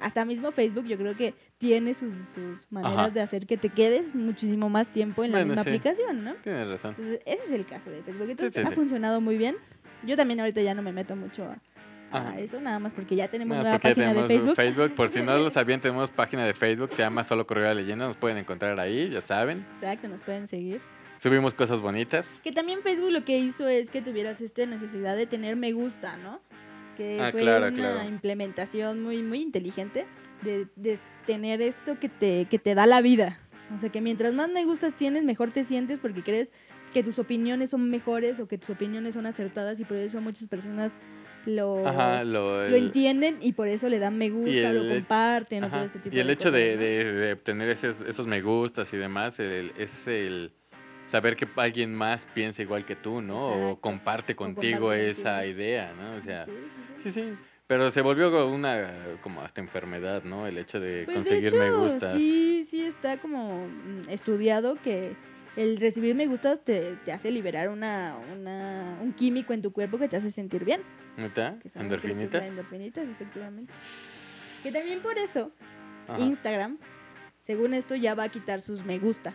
Hasta 0.00 0.24
mismo 0.24 0.52
Facebook 0.52 0.86
yo 0.86 0.96
creo 0.96 1.16
que 1.16 1.34
tiene 1.58 1.94
sus, 1.94 2.12
sus 2.12 2.70
maneras 2.70 2.98
Ajá. 2.98 3.10
de 3.10 3.20
hacer 3.20 3.46
que 3.46 3.56
te 3.56 3.70
quedes 3.70 4.14
muchísimo 4.14 4.68
más 4.68 4.88
tiempo 4.88 5.24
en 5.24 5.32
la 5.32 5.38
Bueno, 5.38 5.48
misma 5.50 5.64
sí. 5.64 5.70
aplicación, 5.70 6.24
¿no? 6.24 6.34
Tienes 6.36 6.68
razón. 6.68 6.94
Entonces, 6.98 7.20
ese 7.24 7.44
es 7.44 7.52
el 7.52 7.66
caso 7.66 7.90
de 7.90 8.02
Facebook. 8.02 8.30
Entonces, 8.30 8.52
sí, 8.62 8.68
ha 8.68 8.70
funcionado 8.74 9.20
muy 9.20 9.38
bien. 9.38 9.56
Yo 10.04 10.16
también 10.16 10.40
ahorita 10.40 10.60
ya 10.62 10.74
no 10.74 10.82
me 10.82 10.92
meto 10.92 11.16
mucho 11.16 11.48
a, 12.12 12.38
eso, 12.38 12.60
nada 12.60 12.78
más 12.78 12.94
porque 12.94 13.16
ya 13.16 13.28
tenemos 13.28 13.56
No, 13.56 13.62
nueva 13.62 13.78
página 13.78 14.14
de 14.14 14.54
Facebook. 14.54 14.94
Por 14.94 15.08
si 15.08 15.22
no 15.22 15.36
lo 15.38 15.50
sabían, 15.50 15.80
tenemos 15.80 16.10
página 16.10 16.46
de 16.46 16.54
Facebook, 16.54 16.90
se 16.92 17.02
llama 17.02 17.24
Solo 17.24 17.46
Correo 17.46 17.68
de 17.68 17.74
Leyenda, 17.74 18.06
nos 18.06 18.16
pueden 18.16 18.38
encontrar 18.38 18.78
ahí, 18.78 19.10
ya 19.10 19.20
saben. 19.20 19.66
Exacto, 19.72 20.08
nos 20.08 20.20
pueden 20.20 20.46
seguir. 20.48 20.80
Subimos 21.18 21.54
cosas 21.54 21.80
bonitas. 21.80 22.26
Que 22.44 22.52
también 22.52 22.82
Facebook 22.82 23.10
lo 23.10 23.24
que 23.24 23.38
hizo 23.38 23.66
es 23.68 23.90
que 23.90 24.02
tuvieras 24.02 24.40
esta 24.40 24.66
necesidad 24.66 25.16
de 25.16 25.26
tener 25.26 25.56
me 25.56 25.72
gusta, 25.72 26.16
¿no? 26.18 26.40
Que 26.96 27.18
Ah, 27.20 27.30
fue 27.30 27.40
claro, 27.40 27.66
una 27.68 27.72
claro. 27.74 28.08
implementación 28.08 29.02
muy, 29.02 29.22
muy 29.22 29.42
inteligente 29.42 30.06
de, 30.42 30.66
de 30.76 30.98
tener 31.26 31.60
esto 31.62 31.98
que 31.98 32.08
te, 32.08 32.46
que 32.50 32.58
te 32.58 32.74
da 32.74 32.86
la 32.86 33.00
vida. 33.02 33.38
O 33.74 33.78
sea, 33.78 33.90
que 33.90 34.00
mientras 34.00 34.32
más 34.32 34.48
me 34.48 34.64
gustas 34.64 34.94
tienes, 34.96 35.24
mejor 35.24 35.50
te 35.50 35.64
sientes 35.64 35.98
porque 35.98 36.22
crees 36.22 36.52
que 36.92 37.02
tus 37.02 37.18
opiniones 37.18 37.70
son 37.70 37.90
mejores 37.90 38.38
o 38.40 38.46
que 38.46 38.58
tus 38.58 38.70
opiniones 38.70 39.14
son 39.14 39.26
acertadas 39.26 39.80
y 39.80 39.84
por 39.84 39.96
eso 39.96 40.20
muchas 40.20 40.48
personas 40.48 40.96
lo, 41.44 41.86
Ajá, 41.86 42.24
lo, 42.24 42.68
lo 42.68 42.76
entienden 42.76 43.38
y 43.40 43.52
por 43.52 43.68
eso 43.68 43.88
le 43.88 43.98
dan 43.98 44.16
me 44.18 44.30
gusta, 44.30 44.72
lo 44.72 44.82
el- 44.82 44.88
comparten 44.88 45.64
o 45.64 45.66
Ajá, 45.66 45.76
todo 45.76 45.84
ese 45.84 45.98
tipo 45.98 46.14
Y 46.16 46.20
el 46.20 46.28
de 46.28 46.32
hecho 46.32 46.50
cosas, 46.50 46.60
de, 46.60 46.74
¿no? 46.76 46.80
de- 46.80 47.12
de 47.12 47.32
obtener 47.32 47.68
esos, 47.68 48.00
esos 48.02 48.26
me 48.26 48.40
gustas 48.40 48.92
y 48.92 48.96
demás 48.96 49.38
el- 49.40 49.72
es 49.76 50.06
el 50.06 50.52
saber 51.08 51.36
que 51.36 51.46
alguien 51.56 51.94
más 51.94 52.26
piensa 52.34 52.62
igual 52.62 52.84
que 52.84 52.96
tú, 52.96 53.20
¿no? 53.20 53.36
O 53.72 53.80
comparte 53.80 54.34
contigo 54.34 54.78
comparte 54.78 55.10
esa 55.10 55.34
contigo, 55.42 55.54
idea, 55.56 55.92
¿no? 56.00 56.12
O 56.18 56.20
sea, 56.20 56.44
Sí, 56.46 56.50
sí, 56.52 56.85
sí. 56.98 57.10
sí. 57.10 57.34
Pero 57.66 57.90
se 57.90 58.00
volvió 58.00 58.48
una 58.48 59.18
como 59.22 59.42
hasta 59.42 59.60
enfermedad, 59.60 60.22
¿no? 60.22 60.46
El 60.46 60.56
hecho 60.56 60.78
de 60.78 61.02
Pues 61.04 61.16
conseguir 61.16 61.50
de 61.50 61.58
me 61.58 61.72
gustas. 61.72 62.12
Sí, 62.12 62.64
sí 62.64 62.82
está 62.82 63.16
como 63.18 63.66
mm, 63.66 64.08
estudiado 64.08 64.76
que 64.76 65.16
el 65.56 65.78
recibir 65.78 66.14
me 66.14 66.26
gustas 66.26 66.62
te, 66.64 66.96
te 67.04 67.12
hace 67.12 67.30
liberar 67.30 67.68
una, 67.70 68.16
una, 68.32 68.98
un 69.02 69.12
químico 69.12 69.52
en 69.52 69.62
tu 69.62 69.72
cuerpo 69.72 69.98
que 69.98 70.06
te 70.08 70.16
hace 70.16 70.30
sentir 70.30 70.64
bien. 70.64 70.82
¿Endorfinitas? 71.74 72.46
endorfinitas, 72.46 73.08
efectivamente. 73.08 73.72
Que 74.62 74.70
también 74.70 75.00
por 75.00 75.18
eso 75.18 75.50
Ajá, 76.06 76.20
Instagram, 76.20 76.78
según 77.38 77.74
esto, 77.74 77.94
ya 77.96 78.14
va 78.14 78.24
a 78.24 78.28
quitar 78.28 78.60
sus 78.60 78.84
me 78.84 78.98
gusta 78.98 79.34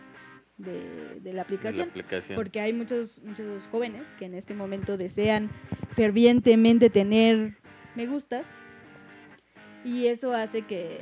de, 0.58 0.72
de 0.72 0.80
la 1.16 1.22
de 1.22 1.34
la 1.34 1.42
aplicación. 1.42 1.90
aplicación. 1.90 2.36
Porque 2.36 2.62
hay 2.62 2.72
muchos, 2.72 3.22
muchos 3.24 3.68
jóvenes 3.68 4.16
que 4.16 4.26
en 4.26 4.36
este 4.36 4.54
momento 4.54 4.96
desean 4.96 5.50
fervientemente 5.96 6.90
tener 6.90 7.58
me 7.96 8.08
gustas 8.08 8.46
y 9.84 10.08
eso 10.08 10.34
hace 10.34 10.62
que, 10.64 11.02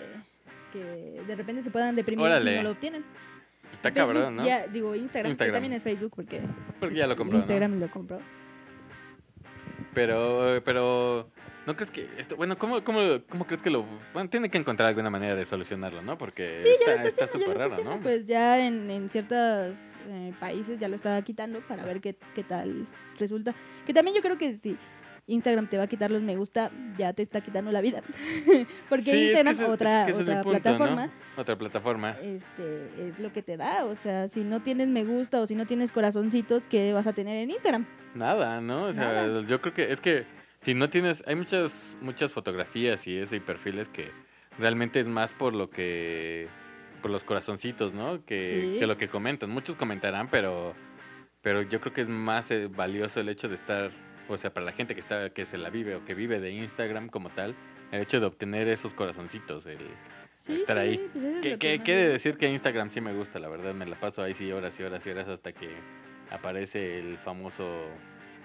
que 0.74 1.22
de 1.28 1.36
repente 1.36 1.62
se 1.62 1.72
puedan 1.72 1.96
deprimir 1.96 2.26
si 2.42 2.56
no 2.56 2.64
lo 2.64 2.72
obtienen. 2.72 3.04
Está 3.74 3.92
Facebook 3.92 4.14
cabrón, 4.14 4.36
¿no? 4.38 4.46
ya- 4.46 4.68
digo, 4.68 4.96
Instagram, 4.96 5.32
Instagram. 5.32 5.52
que 5.54 5.56
también 5.56 5.74
es 5.74 5.84
Facebook 5.84 6.12
porque 6.16 6.42
Porque 6.80 6.96
ya 6.96 7.08
lo 7.08 7.16
compró, 7.16 7.34
¿no? 7.34 7.40
Instagram 7.40 7.80
lo 7.80 7.90
compró. 7.92 8.20
Pero, 9.94 10.62
pero, 10.66 11.30
¿no 11.66 11.76
crees 11.76 11.92
que 11.92 12.08
esto, 12.18 12.36
bueno, 12.36 12.58
¿cómo, 12.58 12.84
cómo, 12.84 13.00
cómo 13.28 13.46
crees 13.48 13.62
que 13.62 13.70
lo, 13.70 13.86
bueno, 14.14 14.30
tiene 14.30 14.50
que 14.50 14.58
encontrar 14.58 14.90
alguna 14.90 15.10
manera 15.10 15.36
de 15.36 15.46
solucionarlo, 15.46 16.02
¿no? 16.02 16.18
Porque 16.18 16.60
Sí, 16.62 16.70
está 17.06 17.28
súper 17.28 17.58
raro, 17.58 17.72
haciendo. 17.74 17.96
¿no? 17.96 18.02
Pues 18.02 18.26
ya 18.28 18.66
en, 18.66 18.90
en 18.90 19.10
ciertos 19.10 19.96
eh, 20.08 20.34
países 20.40 20.80
ya 20.80 20.88
lo 20.88 20.96
está 20.96 21.22
quitando 21.24 21.60
para 21.62 21.84
ver 21.86 22.02
qué, 22.02 22.16
qué 22.36 22.44
tal 22.44 22.88
resulta. 23.18 23.54
Que 23.86 23.94
también 23.94 24.16
yo 24.16 24.22
creo 24.22 24.38
que 24.38 24.54
si 24.54 24.78
Instagram 25.30 25.68
te 25.70 25.78
va 25.78 25.84
a 25.84 25.88
quitar 25.88 26.12
los 26.12 26.22
me 26.22 26.36
gusta, 26.36 26.72
ya 26.98 27.14
te 27.14 27.22
está 27.22 27.42
quitando 27.42 27.72
la 27.72 27.82
vida. 27.82 28.02
Porque 28.90 29.04
Sí, 29.04 29.10
es 29.12 29.16
que 29.16 29.24
Instagram, 29.28 29.54
ese- 29.54 29.64
es 29.64 29.70
otra, 29.70 30.06
que 30.06 30.12
ese 30.12 30.22
es 30.22 30.28
mi 30.28 30.34
otra 30.34 30.44
punto, 30.44 30.58
¿no? 30.60 30.62
plataforma, 30.78 31.10
Otra 31.38 31.58
plataforma. 31.58 32.12
este, 32.22 32.90
es 33.08 33.20
lo 33.20 33.32
que 33.32 33.42
te 33.42 33.56
da. 33.58 33.86
O 33.86 33.96
sea, 33.96 34.28
si 34.28 34.42
no 34.42 34.62
tienes 34.62 34.88
me 34.90 35.04
gusta 35.06 35.40
o 35.40 35.48
si 35.48 35.56
no 35.56 35.66
tienes 35.66 35.92
corazoncitos, 35.92 36.68
¿qué 36.68 36.92
vas 36.94 37.08
a 37.08 37.14
tener 37.14 37.38
en 37.38 37.52
Instagram? 37.52 37.86
Nada, 38.16 38.60
¿no? 38.62 38.86
O 38.86 38.94
sea, 38.94 39.26
Nada. 39.26 39.42
yo 39.44 39.62
creo 39.62 39.74
que 39.74 39.92
es 39.92 40.02
que 40.02 40.26
si 40.62 40.74
no 40.74 40.90
tienes, 40.90 41.24
hay 41.28 41.36
muchas, 41.36 41.98
muchas 42.02 42.32
fotografías 42.34 43.08
y 43.08 43.18
eso 43.18 43.36
y 43.36 43.40
perfiles 43.40 43.88
que 43.88 44.12
realmente 44.58 45.00
es 45.00 45.06
más 45.08 45.32
por 45.32 45.54
lo 45.56 45.70
que, 45.70 46.48
por 47.02 47.12
los 47.12 47.24
corazoncitos, 47.24 47.94
¿no? 47.94 48.26
Que, 48.26 48.72
Sí. 48.74 48.80
que 48.80 48.88
lo 48.88 48.98
que 48.98 49.08
comentan. 49.08 49.50
Muchos 49.50 49.76
comentarán, 49.78 50.28
pero, 50.30 50.74
pero 51.42 51.62
yo 51.62 51.80
creo 51.80 51.94
que 51.94 52.02
es 52.02 52.10
más 52.10 52.52
eh, 52.52 52.68
valioso 52.68 53.22
el 53.22 53.30
hecho 53.30 53.48
de 53.48 53.56
estar, 53.56 53.92
o 54.30 54.38
sea, 54.38 54.54
para 54.54 54.66
la 54.66 54.72
gente 54.72 54.94
que 54.96 55.02
está, 55.02 55.30
que 55.32 55.46
se 55.46 55.58
la 55.58 55.70
vive 55.70 55.96
o 55.96 56.06
que 56.06 56.14
vive 56.14 56.40
de 56.40 56.52
Instagram 56.52 57.10
como 57.10 57.30
tal, 57.30 57.56
el 57.92 58.02
hecho 58.02 58.20
de 58.20 58.26
obtener 58.28 58.68
esos 58.68 58.94
corazoncitos, 58.94 59.66
el 59.66 59.80
Sí, 60.36 60.54
estar 60.56 60.78
sí, 60.78 60.82
ahí. 60.82 61.10
pues 61.12 61.26
es 61.26 61.58
Que, 61.58 61.78
de 61.80 62.08
decir 62.08 62.38
que 62.38 62.48
Instagram 62.50 62.90
sí 62.92 63.02
me 63.02 63.14
gusta, 63.14 63.40
la 63.40 63.50
verdad, 63.50 63.74
me 63.74 63.86
la 63.86 64.00
paso 64.00 64.24
ahí 64.24 64.34
sí 64.34 64.50
horas 64.52 64.80
y 64.80 64.84
horas 64.84 65.06
y 65.06 65.10
horas 65.10 65.28
hasta 65.28 65.52
que 65.52 65.70
aparece 66.32 67.00
el 67.00 67.18
famoso 67.18 67.68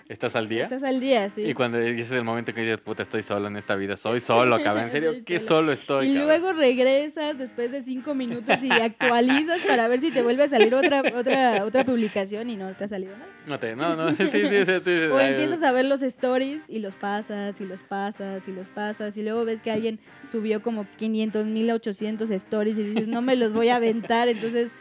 ¿Estás 0.06 0.36
al 0.36 0.48
día? 0.50 0.64
Estás 0.64 0.82
al 0.82 1.00
día, 1.00 1.30
sí. 1.30 1.42
Y 1.42 1.54
cuando 1.54 1.78
ese 1.78 1.98
es 2.00 2.10
el 2.12 2.24
momento 2.24 2.52
que 2.52 2.60
dices, 2.60 2.78
puta, 2.78 3.02
estoy 3.02 3.22
solo 3.22 3.48
en 3.48 3.56
esta 3.56 3.74
vida, 3.74 3.96
soy 3.96 4.20
solo, 4.20 4.60
cabrón, 4.60 4.84
en 4.84 4.90
serio, 4.90 5.14
qué 5.24 5.38
solo. 5.38 5.72
estoy, 5.72 6.08
Y 6.10 6.14
cabrón? 6.14 6.26
luego 6.28 6.52
regresas 6.52 7.38
después 7.38 7.72
de 7.72 7.80
cinco 7.80 8.14
minutos 8.14 8.62
y 8.62 8.70
actualizas 8.70 9.62
para 9.62 9.88
ver 9.88 10.00
si 10.00 10.10
te 10.10 10.22
vuelve 10.22 10.42
a 10.44 10.48
salir 10.48 10.74
otra, 10.74 11.02
otra, 11.16 11.64
otra 11.64 11.84
publicación 11.84 12.50
y 12.50 12.56
no 12.56 12.74
te 12.74 12.84
ha 12.84 12.88
salido 12.88 13.16
nada. 13.16 13.30
No, 13.46 13.58
te, 13.58 13.74
no, 13.74 13.96
no, 13.96 14.10
sí, 14.14 14.26
sí, 14.26 14.42
sí, 14.46 14.90
O 15.10 15.16
ay, 15.16 15.32
empiezas 15.32 15.62
a 15.62 15.72
ver 15.72 15.86
los 15.86 16.02
stories 16.02 16.68
y 16.68 16.80
los 16.80 16.94
pasas 16.94 17.58
y 17.62 17.64
los 17.64 17.80
pasas 17.82 18.46
y 18.46 18.52
los 18.52 18.68
pasas 18.68 19.16
y 19.16 19.22
luego 19.22 19.46
ves 19.46 19.62
que 19.62 19.70
alguien 19.70 19.98
subió 20.30 20.62
como 20.62 20.86
500 20.98 21.46
mil 21.46 21.70
800 21.70 22.30
stories 22.30 22.76
y 22.76 22.82
dices, 22.82 23.08
no 23.08 23.22
me 23.22 23.36
los 23.36 23.54
voy 23.54 23.70
a 23.70 23.76
aventar, 23.76 24.28
entonces 24.28 24.72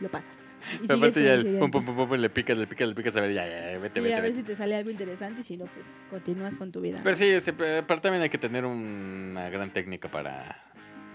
lo 0.00 0.08
pasas. 0.08 0.47
Y 0.82 0.86
con 0.86 1.10
ya 1.10 1.34
el 1.34 1.58
pum, 1.58 1.70
pum, 1.70 1.84
pum, 1.84 1.96
pum, 2.08 2.12
le 2.18 2.30
picas, 2.30 2.56
le 2.58 2.66
picas, 2.66 2.88
le 2.88 2.94
picas, 2.94 3.16
a 3.16 3.20
ver, 3.20 3.32
ya, 3.32 3.46
ya, 3.46 3.78
vete, 3.78 3.94
Sí, 3.94 4.00
vete, 4.00 4.14
a 4.14 4.20
ver 4.20 4.30
vete. 4.30 4.34
si 4.34 4.42
te 4.42 4.56
sale 4.56 4.76
algo 4.76 4.90
interesante 4.90 5.40
y 5.40 5.44
si 5.44 5.56
no, 5.56 5.66
pues 5.66 5.86
continúas 6.10 6.56
con 6.56 6.72
tu 6.72 6.80
vida. 6.80 7.00
Pero 7.02 7.16
sí, 7.16 7.40
sí, 7.40 7.52
pero 7.52 7.80
aparte 7.80 8.02
también 8.02 8.22
hay 8.22 8.30
que 8.30 8.38
tener 8.38 8.64
una 8.64 9.48
gran 9.50 9.72
técnica 9.72 10.08
para, 10.10 10.56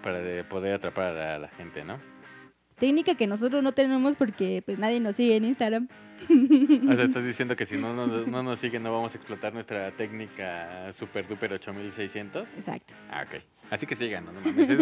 para 0.01 0.19
de 0.19 0.43
poder 0.43 0.73
atrapar 0.73 1.05
a 1.05 1.13
la, 1.13 1.35
a 1.35 1.39
la 1.39 1.47
gente, 1.49 1.83
¿no? 1.83 1.99
Técnica 2.77 3.15
que 3.15 3.27
nosotros 3.27 3.61
no 3.63 3.73
tenemos 3.73 4.15
porque 4.15 4.63
pues 4.65 4.79
nadie 4.79 4.99
nos 4.99 5.15
sigue 5.15 5.35
en 5.35 5.45
Instagram. 5.45 5.87
O 6.89 6.95
sea, 6.95 7.05
estás 7.05 7.23
diciendo 7.25 7.55
que 7.55 7.65
si 7.65 7.77
no, 7.77 7.93
no, 7.93 8.07
no 8.07 8.43
nos 8.43 8.59
siguen 8.59 8.83
no 8.83 8.91
vamos 8.91 9.13
a 9.13 9.17
explotar 9.17 9.53
nuestra 9.53 9.91
técnica 9.91 10.91
super 10.93 11.27
duper 11.27 11.53
8600. 11.53 12.47
Exacto. 12.55 12.93
Ah, 13.09 13.25
ok. 13.27 13.41
Así 13.73 13.87
que 13.87 13.95
sigan, 13.95 14.25
no 14.25 14.31
mames. 14.33 14.69
Es, 14.69 14.79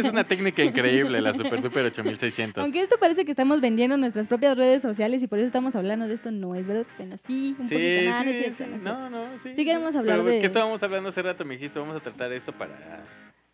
es 0.00 0.04
una 0.06 0.24
técnica 0.24 0.64
increíble, 0.64 1.20
la 1.20 1.32
Super 1.32 1.62
Duper 1.62 1.84
8600. 1.86 2.62
Aunque 2.64 2.80
esto 2.82 2.96
parece 2.98 3.24
que 3.24 3.30
estamos 3.30 3.60
vendiendo 3.60 3.96
nuestras 3.96 4.26
propias 4.26 4.56
redes 4.56 4.82
sociales 4.82 5.22
y 5.22 5.28
por 5.28 5.38
eso 5.38 5.46
estamos 5.46 5.76
hablando 5.76 6.08
de 6.08 6.14
esto, 6.14 6.32
no 6.32 6.56
es 6.56 6.66
verdad. 6.66 6.84
Bueno, 6.98 7.16
sí, 7.16 7.54
un 7.58 7.68
Sí, 7.68 7.74
poquito. 7.74 8.10
No 8.10 8.20
es 8.20 8.30
sí, 8.30 8.38
cierto, 8.42 8.66
no 8.66 8.76
es 8.76 8.82
cierto. 8.82 8.98
No, 9.00 9.10
no, 9.10 9.26
sí. 9.42 9.54
Sí 9.54 9.64
queremos 9.64 9.94
hablar 9.94 10.16
Pero, 10.18 10.28
de- 10.28 10.38
¿Qué 10.40 10.46
estábamos 10.46 10.82
hablando 10.82 11.08
hace 11.10 11.22
rato? 11.22 11.44
Me 11.44 11.54
dijiste, 11.54 11.78
vamos 11.78 11.94
a 11.96 12.00
tratar 12.00 12.32
esto 12.32 12.50
para 12.52 12.72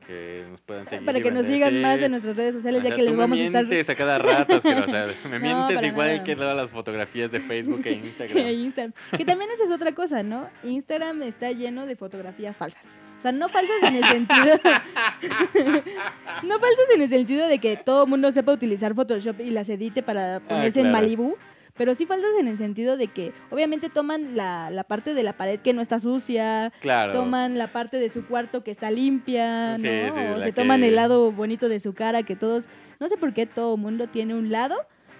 que 0.07 0.47
nos 0.51 0.61
puedan 0.63 0.89
seguir. 0.89 1.05
Para 1.05 1.21
que 1.21 1.31
nos 1.31 1.47
sigan 1.47 1.71
Sí. 1.71 1.81
más 1.81 2.01
en 2.01 2.11
nuestras 2.13 2.35
redes 2.35 2.55
sociales, 2.55 2.81
O 2.83 2.89
ya 2.89 2.95
que 2.97 3.03
les 3.03 3.15
vamos 3.15 3.39
a 3.39 3.41
me 3.43 3.47
estar 3.47 3.65
mientes 3.67 3.91
a 3.91 3.95
cada 3.95 4.17
rato. 4.19 4.59
Me 4.65 5.39
No, 5.39 5.67
mientes 5.69 5.83
igual 5.87 6.13
nada. 6.13 6.25
que 6.25 6.35
todas 6.35 6.57
las 6.57 6.71
fotografías 6.71 7.31
de 7.31 7.41
Facebook 7.41 7.83
e 7.85 7.93
Instagram. 8.05 8.49
Instagram. 8.49 8.93
Que 9.19 9.25
también 9.27 9.51
esa 9.51 9.65
es 9.65 9.71
otra 9.71 9.93
cosa, 9.93 10.23
¿no? 10.23 10.49
Instagram 10.65 11.25
está 11.25 11.53
lleno 11.53 11.85
de 11.85 11.95
fotografías 11.95 12.57
falsas. 12.57 12.97
O 13.19 13.21
sea, 13.21 13.33
no 13.33 13.49
falsas 13.49 13.83
en 13.83 13.97
el 13.97 14.05
sentido. 14.05 14.57
no 16.45 16.59
falsas 16.61 16.91
en 16.95 17.03
el 17.03 17.09
sentido 17.09 17.47
de 17.49 17.59
que 17.59 17.77
todo 17.77 18.05
el 18.05 18.09
mundo 18.11 18.31
sepa 18.33 18.53
utilizar 18.53 18.95
Photoshop 18.95 19.41
y 19.41 19.51
las 19.51 19.69
edite 19.69 20.03
para 20.03 20.41
ponerse 20.41 20.81
en 20.81 20.87
Ah, 20.87 20.91
claro. 20.91 21.05
Malibu. 21.05 21.37
Pero 21.77 21.95
sí 21.95 22.07
falsas 22.07 22.31
en 22.41 22.49
el 22.49 22.59
sentido 22.59 22.97
de 22.97 23.07
que 23.07 23.33
obviamente 23.51 23.89
toman 23.89 24.37
la, 24.37 24.69
la 24.69 24.83
parte 24.83 25.15
de 25.15 25.23
la 25.23 25.35
pared 25.35 25.61
que 25.61 25.73
no 25.73 25.81
está 25.81 26.01
sucia, 26.01 26.73
Claro. 26.81 27.13
toman 27.13 27.57
la 27.57 27.69
parte 27.69 27.99
de 27.99 28.09
su 28.11 28.27
cuarto 28.27 28.65
que 28.65 28.73
está 28.73 28.91
limpia, 28.91 29.79
¿no? 29.79 29.85
Sí, 29.85 29.89
o 30.37 30.41
se 30.41 30.51
toman 30.53 30.83
el 30.83 30.97
lado 30.97 31.31
bonito 31.31 31.69
de 31.69 31.79
su 31.79 31.95
cara, 31.95 32.25
que 32.25 32.35
todos, 32.35 32.69
no 32.99 33.09
sé 33.09 33.17
por 33.17 33.33
qué 33.33 33.47
todo 33.47 33.77
mundo 33.77 34.09
tiene 34.09 34.35
un 34.35 34.51
lado 34.51 34.75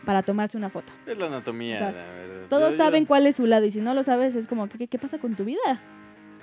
para 0.05 0.25
tomarse 0.25 0.57
una 0.57 0.69
foto. 0.69 0.93
Es 1.07 1.17
la 1.17 1.27
anatomía, 1.27 1.75
O 1.77 1.79
sea, 1.79 1.93
la 1.93 2.03
verdad. 2.13 2.47
Todos 2.49 2.71
Yo- 2.73 2.77
yo- 2.79 2.85
saben 2.85 3.05
cuál 3.05 3.29
es 3.29 3.37
su 3.37 3.47
lado 3.47 3.65
y 3.65 3.71
si 3.71 3.81
no 3.81 3.95
lo 3.95 4.03
sabes 4.03 4.35
es 4.35 4.49
como, 4.49 4.69
¿qué, 4.69 4.89
qué 4.89 4.99
pasa 4.99 5.19
con 5.19 5.37
tu 5.37 5.45
vida? 5.45 5.81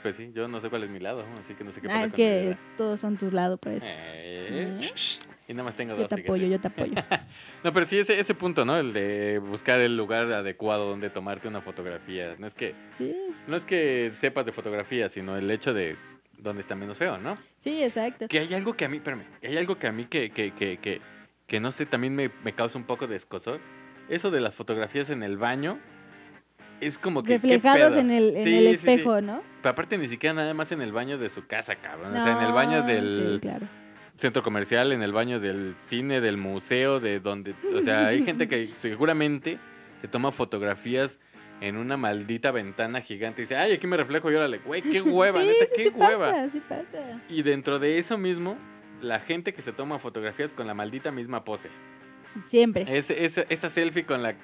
Pues 0.06 0.18
sí, 0.18 0.30
yo 0.36 0.48
no 0.48 0.62
sé 0.62 0.70
cuál 0.70 0.84
es 0.84 0.90
mi 0.92 1.00
lado, 1.00 1.26
así 1.44 1.56
que 1.56 1.64
no 1.64 1.72
sé 1.72 1.82
qué 1.82 1.88
Ah, 1.88 1.94
pasa 1.94 2.06
es 2.06 2.14
con 2.14 2.20
mi 2.22 2.30
que 2.30 2.42
vida. 2.46 2.60
todos 2.78 3.00
son 3.00 3.18
tus 3.18 3.34
lados, 3.34 3.58
pues. 3.60 3.82
Eh, 3.84 4.80
¿Eh? 4.80 4.90
Y 5.48 5.54
nada 5.56 5.64
más 5.64 5.76
tengo 5.76 5.94
Yo 5.96 6.02
dos. 6.02 6.10
te 6.10 6.18
fíjate. 6.18 6.30
apoyo, 6.30 6.46
yo 6.48 6.60
te 6.60 6.68
apoyo. 6.68 6.94
No, 7.64 7.74
pero 7.74 7.88
sí, 7.88 7.98
ese, 7.98 8.20
ese 8.20 8.36
punto, 8.36 8.66
¿no? 8.66 8.78
El 8.78 8.94
de 8.94 9.40
buscar 9.40 9.80
el 9.82 9.98
lugar 9.98 10.32
adecuado 10.32 10.88
donde 10.88 11.10
tomarte 11.10 11.48
una 11.48 11.62
fotografía. 11.62 12.36
No 12.38 12.46
es 12.46 12.54
que, 12.54 12.76
Sí, 12.96 13.16
no 13.48 13.56
es 13.58 13.66
que 13.66 14.12
sepas 14.14 14.46
de 14.46 14.52
fotografía, 14.52 15.10
sino 15.10 15.36
el 15.38 15.50
hecho 15.50 15.74
de 15.74 15.96
dónde 16.38 16.62
está 16.62 16.76
menos 16.76 16.98
feo, 16.98 17.18
¿no? 17.18 17.36
sí, 17.58 17.82
exacto. 17.82 18.28
Que 18.28 18.38
hay 18.38 18.54
algo 18.54 18.76
que 18.76 18.86
a 18.86 18.90
mí, 18.90 18.98
espérame, 18.98 19.24
hay 19.42 19.58
algo 19.58 19.80
que 19.80 19.88
a 19.88 19.92
mí 19.92 20.06
que, 20.06 20.30
que, 20.30 20.52
que, 20.52 20.78
que, 20.78 21.02
que 21.48 21.60
no 21.60 21.72
sé, 21.72 21.88
también 21.88 22.14
me, 22.16 22.30
me 22.44 22.54
causa 22.54 22.78
un 22.78 22.84
poco 22.84 23.08
de 23.08 23.16
escosor. 23.16 23.60
Eso 24.08 24.30
de 24.30 24.40
las 24.40 24.54
fotografías 24.54 25.10
en 25.10 25.24
el 25.24 25.38
baño 25.40 25.80
es 26.82 26.98
como 26.98 27.24
que... 27.24 27.40
¿qué 27.40 27.48
Reflejados 27.56 27.96
en 27.96 28.12
el, 28.12 28.36
en 28.38 28.44
Sí, 28.44 28.54
el 28.56 28.64
sí, 28.64 28.78
sí. 28.84 28.90
espejo, 28.92 29.22
¿no? 29.22 29.42
Pero 29.62 29.72
aparte 29.72 29.98
ni 29.98 30.08
siquiera 30.08 30.34
nada 30.34 30.54
más 30.54 30.72
en 30.72 30.82
el 30.82 30.92
baño 30.92 31.18
de 31.18 31.30
su 31.30 31.46
casa, 31.48 31.76
cabrón. 31.76 32.16
o 32.16 32.24
sea, 32.24 32.38
en 32.40 32.46
el 32.48 32.54
baño 32.54 32.84
del 32.84 33.34
Sí, 33.36 33.40
claro. 33.42 33.68
centro 34.18 34.44
comercial, 34.44 34.92
en 34.92 35.02
el 35.02 35.12
baño 35.14 35.40
del 35.40 35.76
cine, 35.78 36.22
del 36.22 36.38
museo, 36.38 37.00
de 37.00 37.20
donde... 37.20 37.54
O 37.76 37.82
sea, 37.82 38.08
hay 38.08 38.24
gente 38.24 38.48
que 38.48 38.72
seguramente 38.78 39.58
se 40.02 40.08
toma 40.08 40.32
fotografías 40.32 41.20
en 41.62 41.78
una 41.78 41.96
maldita 41.98 42.52
ventana 42.52 43.00
gigante 43.02 43.42
y 43.42 43.46
dice, 43.46 43.56
ay, 43.56 43.72
aquí 43.74 43.88
me 43.88 43.96
reflejo 43.98 44.30
y 44.30 44.36
órale, 44.36 44.58
güey, 44.60 44.82
qué 44.82 45.02
hueva, 45.02 45.40
neta, 45.40 45.66
qué 45.76 45.84
sí 45.86 45.90
hueva. 45.90 46.32
pasa, 46.32 46.50
sí 46.50 46.62
pasa. 46.68 47.22
Y 47.30 47.44
dentro 47.44 47.80
de 47.80 47.98
eso 47.98 48.18
mismo, 48.18 48.58
la 49.02 49.20
gente 49.20 49.54
que 49.54 49.62
se 49.62 49.72
toma 49.72 49.98
fotografías 49.98 50.52
con 50.52 50.68
la 50.68 50.74
maldita 50.74 51.12
misma 51.12 51.46
pose. 51.46 51.70
Siempre. 52.46 52.86
Esa 52.98 53.70
selfie 53.70 54.06
con 54.06 54.22
la 54.22 54.36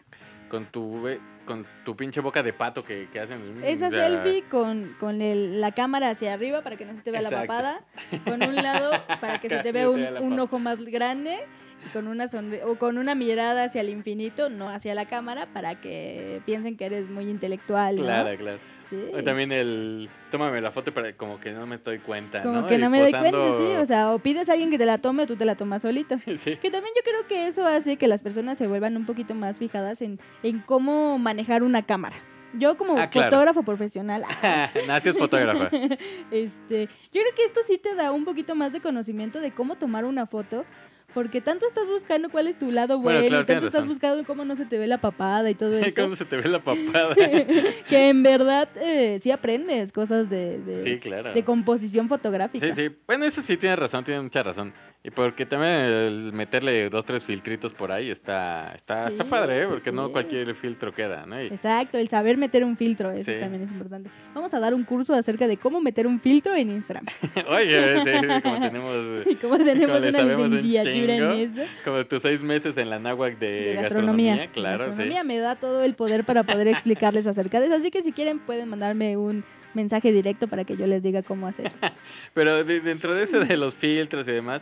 con 0.47 0.65
tu 0.65 1.05
con 1.51 1.65
tu 1.83 1.95
pinche 1.95 2.21
boca 2.21 2.41
de 2.43 2.53
pato 2.53 2.83
que, 2.83 3.09
que 3.11 3.19
hacen. 3.19 3.61
Esa 3.63 3.87
o 3.87 3.91
sea, 3.91 4.07
selfie 4.07 4.43
con, 4.43 4.95
con 4.99 5.21
el- 5.21 5.59
la 5.59 5.71
cámara 5.73 6.09
hacia 6.11 6.33
arriba 6.33 6.61
para 6.61 6.77
que 6.77 6.85
no 6.85 6.95
se 6.95 7.01
te 7.01 7.11
vea 7.11 7.21
la 7.21 7.29
papada, 7.29 7.83
con 8.23 8.41
un 8.43 8.55
lado 8.55 8.91
para 9.19 9.39
que 9.39 9.49
se 9.49 9.57
te 9.59 9.71
vea 9.73 9.89
un, 9.89 10.39
ojo 10.39 10.59
más 10.59 10.79
grande 10.79 11.45
con 11.93 12.07
una 12.07 12.25
o 12.65 12.75
con 12.75 12.97
una 12.97 13.15
mirada 13.15 13.63
hacia 13.65 13.81
el 13.81 13.89
infinito, 13.89 14.49
no 14.49 14.69
hacia 14.69 14.95
la 14.95 15.05
cámara, 15.05 15.47
para 15.53 15.79
que 15.81 16.41
piensen 16.45 16.77
que 16.77 16.85
eres 16.85 17.09
muy 17.09 17.25
intelectual, 17.29 17.95
¿no? 17.97 18.03
Claro, 18.03 18.37
claro. 18.37 18.57
Sí. 18.89 18.97
O 19.13 19.23
También 19.23 19.53
el 19.53 20.09
tómame 20.31 20.59
la 20.59 20.69
foto 20.71 20.93
pero 20.93 21.15
como 21.15 21.39
que 21.39 21.53
no 21.53 21.65
me 21.65 21.75
estoy 21.75 21.99
cuenta, 21.99 22.41
Como 22.43 22.61
¿no? 22.61 22.67
que 22.67 22.77
no 22.77 22.89
me 22.89 22.99
doy 22.99 23.11
cuenta, 23.11 23.57
sí. 23.57 23.63
O 23.79 23.85
sea, 23.85 24.11
o 24.11 24.19
pides 24.19 24.49
a 24.49 24.51
alguien 24.53 24.69
que 24.69 24.77
te 24.77 24.85
la 24.85 24.97
tome 24.97 25.23
o 25.23 25.27
tú 25.27 25.37
te 25.37 25.45
la 25.45 25.55
tomas 25.55 25.81
solito. 25.81 26.17
Sí. 26.37 26.57
Que 26.57 26.69
también 26.71 26.93
yo 26.95 27.01
creo 27.03 27.25
que 27.27 27.47
eso 27.47 27.65
hace 27.65 27.95
que 27.95 28.07
las 28.09 28.21
personas 28.21 28.57
se 28.57 28.67
vuelvan 28.67 28.97
un 28.97 29.05
poquito 29.05 29.33
más 29.33 29.57
fijadas 29.57 30.01
en, 30.01 30.19
en 30.43 30.59
cómo 30.59 31.17
manejar 31.19 31.63
una 31.63 31.83
cámara. 31.83 32.17
Yo 32.53 32.75
como 32.75 32.97
Ah, 32.97 33.09
claro. 33.09 33.29
fotógrafo 33.29 33.63
profesional, 33.63 34.23
Nacios 34.87 35.17
fotógrafa. 35.17 35.69
este, 36.31 36.87
yo 37.13 37.21
creo 37.21 37.35
que 37.35 37.45
esto 37.45 37.61
sí 37.65 37.77
te 37.77 37.95
da 37.95 38.11
un 38.11 38.25
poquito 38.25 38.55
más 38.55 38.73
de 38.73 38.81
conocimiento 38.81 39.39
de 39.39 39.51
cómo 39.51 39.75
tomar 39.77 40.03
una 40.03 40.25
foto. 40.25 40.65
Porque 41.13 41.41
tanto 41.41 41.67
estás 41.67 41.85
buscando 41.87 42.29
cuál 42.29 42.47
es 42.47 42.57
tu 42.57 42.71
lado 42.71 42.97
Bueno, 42.99 43.19
bueno, 43.19 43.29
claro, 43.29 43.45
tanto 43.45 43.65
estás 43.65 43.81
razón. 43.81 43.89
buscando 43.89 44.23
cómo 44.25 44.45
no 44.45 44.55
se 44.55 44.65
te 44.65 44.77
ve 44.77 44.87
la 44.87 44.99
papada 44.99 45.49
y 45.49 45.55
todo 45.55 45.73
eso. 45.77 46.01
¿Cómo 46.01 46.15
se 46.15 46.25
te 46.25 46.37
ve 46.37 46.47
la 46.49 46.61
papada? 46.61 47.15
que 47.89 48.09
en 48.09 48.23
verdad 48.23 48.69
eh, 48.81 49.19
sí 49.21 49.29
aprendes 49.31 49.91
cosas 49.91 50.29
de, 50.29 50.59
de, 50.59 50.83
Sí, 50.83 50.99
claro. 50.99 51.33
de 51.33 51.43
composición 51.43 52.07
fotográfica. 52.07 52.65
Sí, 52.65 52.73
sí. 52.89 52.95
Bueno, 53.07 53.25
eso 53.25 53.41
sí 53.41 53.57
tiene 53.57 53.75
razón, 53.75 54.03
tiene 54.03 54.21
mucha 54.21 54.41
razón. 54.43 54.73
Y 55.03 55.09
porque 55.09 55.47
también 55.47 55.71
el 55.73 56.31
meterle 56.31 56.87
dos, 56.89 57.03
tres 57.05 57.23
filtritos 57.23 57.73
por 57.73 57.91
ahí 57.91 58.11
está, 58.11 58.71
está, 58.75 59.07
está 59.07 59.23
Sí, 59.23 59.29
padre, 59.31 59.63
¿eh? 59.63 59.67
Porque 59.67 59.91
no 59.91 60.05
sí. 60.07 60.11
cualquier 60.11 60.53
filtro 60.53 60.93
queda, 60.93 61.25
¿no? 61.25 61.41
Y- 61.41 61.47
Exacto, 61.47 61.97
el 61.97 62.07
saber 62.07 62.37
meter 62.37 62.63
un 62.63 62.77
filtro, 62.77 63.09
eso 63.11 63.33
Sí. 63.33 63.39
también 63.39 63.63
es 63.63 63.71
importante. 63.71 64.11
Vamos 64.35 64.53
a 64.53 64.59
dar 64.59 64.75
un 64.75 64.83
curso 64.83 65.15
acerca 65.15 65.47
de 65.47 65.57
cómo 65.57 65.81
meter 65.81 66.05
un 66.05 66.19
filtro 66.19 66.55
en 66.55 66.69
Instagram. 66.69 67.05
Oye, 67.49 68.03
sí, 68.03 68.11
como 68.43 68.59
tenemos 68.69 69.27
Y 69.27 69.35
cómo 69.37 69.57
tenemos 69.57 69.99
una 70.01 70.11
sabemos 70.11 70.49
un 70.51 70.57
licenciatura 70.61 71.15
en 71.15 71.31
eso. 71.59 71.61
como 71.83 72.05
tus 72.05 72.21
seis 72.21 72.41
meses 72.41 72.77
en 72.77 72.91
la 72.91 72.99
náhuac 72.99 73.39
de, 73.39 73.47
De 73.47 73.73
gastronomía, 73.73 74.35
gastronomía. 74.35 74.51
claro, 74.53 74.77
La 74.77 74.85
gastronomía 74.85 75.21
sí. 75.21 75.27
me 75.27 75.37
da 75.39 75.55
todo 75.55 75.83
el 75.83 75.95
poder 75.95 76.25
para 76.25 76.43
poder 76.43 76.67
explicarles 76.67 77.25
acerca 77.25 77.59
de 77.59 77.65
eso. 77.65 77.75
Así 77.75 77.89
que 77.89 78.03
si 78.03 78.11
quieren 78.11 78.37
pueden 78.37 78.69
mandarme 78.69 79.17
un 79.17 79.43
mensaje 79.73 80.11
directo 80.11 80.47
para 80.47 80.63
que 80.65 80.75
yo 80.77 80.85
les 80.85 81.01
diga 81.01 81.23
cómo 81.23 81.47
hacer. 81.47 81.71
Pero 82.35 82.63
de- 82.63 82.81
dentro 82.81 83.15
de 83.15 83.23
eso 83.23 83.39
de 83.39 83.57
los 83.57 83.73
filtros 83.73 84.27
y 84.27 84.31
demás, 84.31 84.61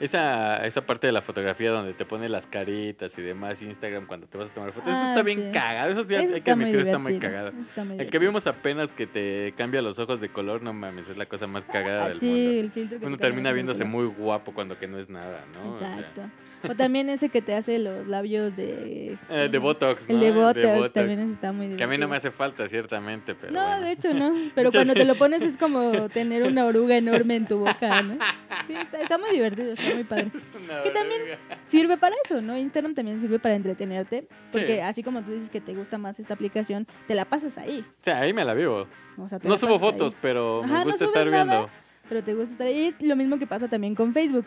esa, 0.00 0.64
esa 0.66 0.86
parte 0.86 1.06
de 1.06 1.12
la 1.12 1.22
fotografía 1.22 1.70
donde 1.70 1.92
te 1.94 2.04
pone 2.04 2.28
las 2.28 2.46
caritas 2.46 3.16
y 3.18 3.22
demás, 3.22 3.60
Instagram 3.62 4.06
cuando 4.06 4.26
te 4.26 4.38
vas 4.38 4.50
a 4.50 4.54
tomar 4.54 4.72
fotos, 4.72 4.88
eso 4.88 4.98
Ah, 4.98 5.08
está 5.10 5.22
bien 5.22 5.50
cagado, 5.52 5.90
eso 5.90 6.04
sí 6.04 6.14
Eso 6.14 6.22
hay 6.22 6.28
que 6.30 6.36
está 6.38 6.54
muy 6.56 6.64
admitir, 6.66 6.86
está 6.86 6.98
muy 6.98 7.18
cagado. 7.18 7.48
eso 7.48 7.60
está 7.60 7.84
muy 7.84 7.98
El 8.00 8.10
que 8.10 8.18
vimos 8.18 8.46
apenas 8.46 8.92
que 8.92 9.06
te 9.06 9.52
cambia 9.56 9.82
los 9.82 9.98
ojos 9.98 10.20
de 10.20 10.28
color, 10.28 10.62
no 10.62 10.72
mames, 10.72 11.08
es 11.08 11.16
la 11.16 11.26
cosa 11.26 11.46
más 11.46 11.64
cagada 11.64 12.04
Ah, 12.06 12.08
del 12.10 12.18
sí, 12.18 12.26
mundo. 12.26 12.50
el 12.60 12.70
filtro 12.70 12.98
que 13.00 13.06
Uno 13.06 13.16
te 13.16 13.22
termina 13.22 13.52
viéndose 13.52 13.84
muy 13.84 14.06
guapo 14.06 14.52
cuando 14.52 14.78
que 14.78 14.86
no 14.86 14.98
es 14.98 15.08
nada, 15.08 15.44
¿no? 15.54 15.70
O 15.70 15.78
sea, 15.78 15.88
Exacto. 15.98 16.22
O 16.68 16.74
también 16.74 17.08
ese 17.08 17.28
que 17.28 17.40
te 17.40 17.54
hace 17.54 17.78
los 17.78 18.08
labios 18.08 18.56
de... 18.56 19.16
eh, 19.30 19.48
de 19.48 19.58
Botox, 19.58 20.08
¿no? 20.08 20.14
El 20.16 20.20
de 20.20 20.30
Botox, 20.32 20.92
también 20.92 21.20
ese 21.20 21.30
está 21.30 21.52
muy 21.52 21.66
divertido. 21.66 21.78
Que 21.78 21.84
a 21.84 21.86
mí 21.86 21.98
no 21.98 22.08
me 22.08 22.16
hace 22.16 22.32
falta, 22.32 22.66
ciertamente, 22.68 23.36
pero 23.36 23.52
No, 23.52 23.64
bueno. 23.64 23.86
de 23.86 23.92
hecho 23.92 24.12
no. 24.12 24.34
Pero 24.56 24.72
cuando 24.72 24.92
te 24.94 25.04
lo 25.04 25.14
pones 25.14 25.42
es 25.42 25.56
como 25.56 26.08
tener 26.08 26.42
una 26.42 26.64
oruga 26.66 26.96
enorme 26.96 27.36
en 27.36 27.46
tu 27.46 27.58
boca, 27.60 28.02
¿no? 28.02 28.18
Sí, 28.66 28.74
está, 28.74 28.98
está 29.00 29.18
muy 29.18 29.30
divertido, 29.30 29.72
está 29.74 29.87
muy 29.94 30.04
padre. 30.04 30.30
Que 30.84 30.90
también-. 30.90 31.22
Sirve 31.64 31.96
para 31.96 32.14
eso, 32.24 32.40
¿no? 32.40 32.56
Instagram 32.56 32.94
también 32.94 33.20
sirve 33.20 33.38
para 33.38 33.54
entretenerte. 33.54 34.26
Porque 34.52 34.74
Sí. 34.76 34.80
así 34.80 35.02
como 35.02 35.22
tú 35.22 35.32
dices 35.32 35.50
que 35.50 35.60
te 35.60 35.74
gusta 35.74 35.98
más 35.98 36.18
esta 36.20 36.34
aplicación, 36.34 36.86
te 37.06 37.14
la 37.14 37.24
pasas 37.24 37.58
ahí. 37.58 37.80
O 37.88 38.04
sea, 38.04 38.20
ahí 38.20 38.32
me 38.32 38.44
la 38.44 38.54
vivo. 38.54 38.86
O 39.16 39.28
sea, 39.28 39.38
te 39.38 39.48
No 39.48 39.56
subo 39.56 39.74
ahí. 39.74 39.78
fotos, 39.80 40.14
pero 40.20 40.62
Ajá, 40.64 40.78
me 40.78 40.84
gusta 40.84 41.04
estar 41.06 41.26
nada. 41.26 41.44
viendo. 41.44 41.70
Pero 42.08 42.22
te 42.24 42.34
gusta 42.34 42.52
estar 42.52 42.66
ahí. 42.66 42.86
Es 42.86 43.02
lo 43.02 43.16
mismo 43.16 43.38
que 43.38 43.46
pasa 43.46 43.68
también 43.68 43.94
con 43.94 44.12
Facebook. 44.12 44.46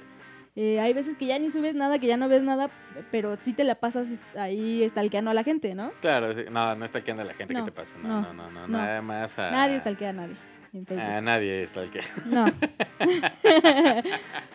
Eh, 0.56 0.82
hay 0.82 0.91
veces 0.93 1.15
que 1.15 1.25
ya 1.27 1.39
ni 1.39 1.49
subes 1.49 1.75
nada, 1.75 1.97
que 1.97 2.08
ya 2.08 2.17
no 2.17 2.27
ves 2.27 2.41
nada, 2.43 2.69
pero 3.10 3.38
sí 3.38 3.54
te 3.54 3.63
la 3.63 3.75
pasas 3.75 4.08
ahí 4.36 4.86
stalkeando 4.89 5.32
a 5.32 5.34
la 5.34 5.43
gente, 5.45 5.75
¿no? 5.75 5.91
Claro, 6.01 6.34
sí. 6.34 6.41
no, 6.51 6.75
no 6.75 6.84
está 6.84 6.99
aquí 6.99 7.12
anda 7.12 7.23
la 7.23 7.34
gente 7.34 7.54
No, 7.54 7.63
que 7.63 7.71
te 7.71 7.75
pasa. 7.75 7.91
No, 8.04 8.21
no, 8.21 8.34
no, 8.34 8.34
no, 8.34 8.51
no, 8.51 8.67
no. 8.67 8.77
nada 8.77 9.01
más 9.01 9.39
a... 9.39 9.49
Nadie 9.49 9.80
stalkea 9.80 10.10
a 10.10 10.13
nadie 10.13 10.36
en 10.73 10.86
Facebook. 10.86 11.05
A 11.05 11.21
nadie 11.21 11.63
está 11.63 11.84
el 11.84 11.91
que. 11.91 11.99
No. 12.25 12.45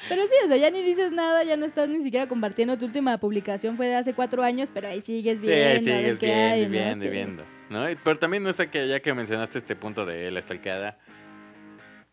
pero 0.09 0.23
sí, 0.23 0.35
o 0.45 0.49
sea, 0.49 0.57
ya 0.57 0.71
ni 0.71 0.83
dices 0.83 1.13
nada, 1.13 1.45
ya 1.45 1.57
no 1.57 1.67
estás 1.67 1.89
ni 1.89 2.03
siquiera 2.03 2.27
compartiendo. 2.29 2.77
Tu 2.79 2.87
última 2.87 3.19
publicación 3.19 3.77
fue 3.77 3.87
de 3.89 3.97
hace 3.97 4.15
cuatro 4.15 4.43
años, 4.43 4.69
pero 4.73 4.89
ahí 4.89 5.01
sigues 5.01 5.39
Sí, 5.41 5.47
viendo. 5.47 5.63
ver 5.65 5.81
sigues 5.81 6.21
viendo, 6.21 6.37
hay, 6.53 6.61
y 6.61 6.65
¿no? 6.65 6.71
viendo, 6.71 7.05
y 7.05 7.09
Sí. 7.09 7.13
viendo. 7.13 7.45
¿no? 7.71 7.85
Pero 8.05 8.19
también 8.19 8.43
no 8.43 8.51
está 8.51 8.71
que 8.71 8.87
ya 8.89 9.01
que 9.01 9.13
mencionaste 9.15 9.59
este 9.59 9.75
punto 9.77 10.07
de 10.07 10.31
la 10.31 10.41
stalkeada, 10.41 10.99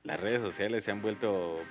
las 0.03 0.19
redes 0.19 0.41
sociales 0.41 0.83
se 0.83 0.91
han 0.91 1.01
vuelto 1.01 1.61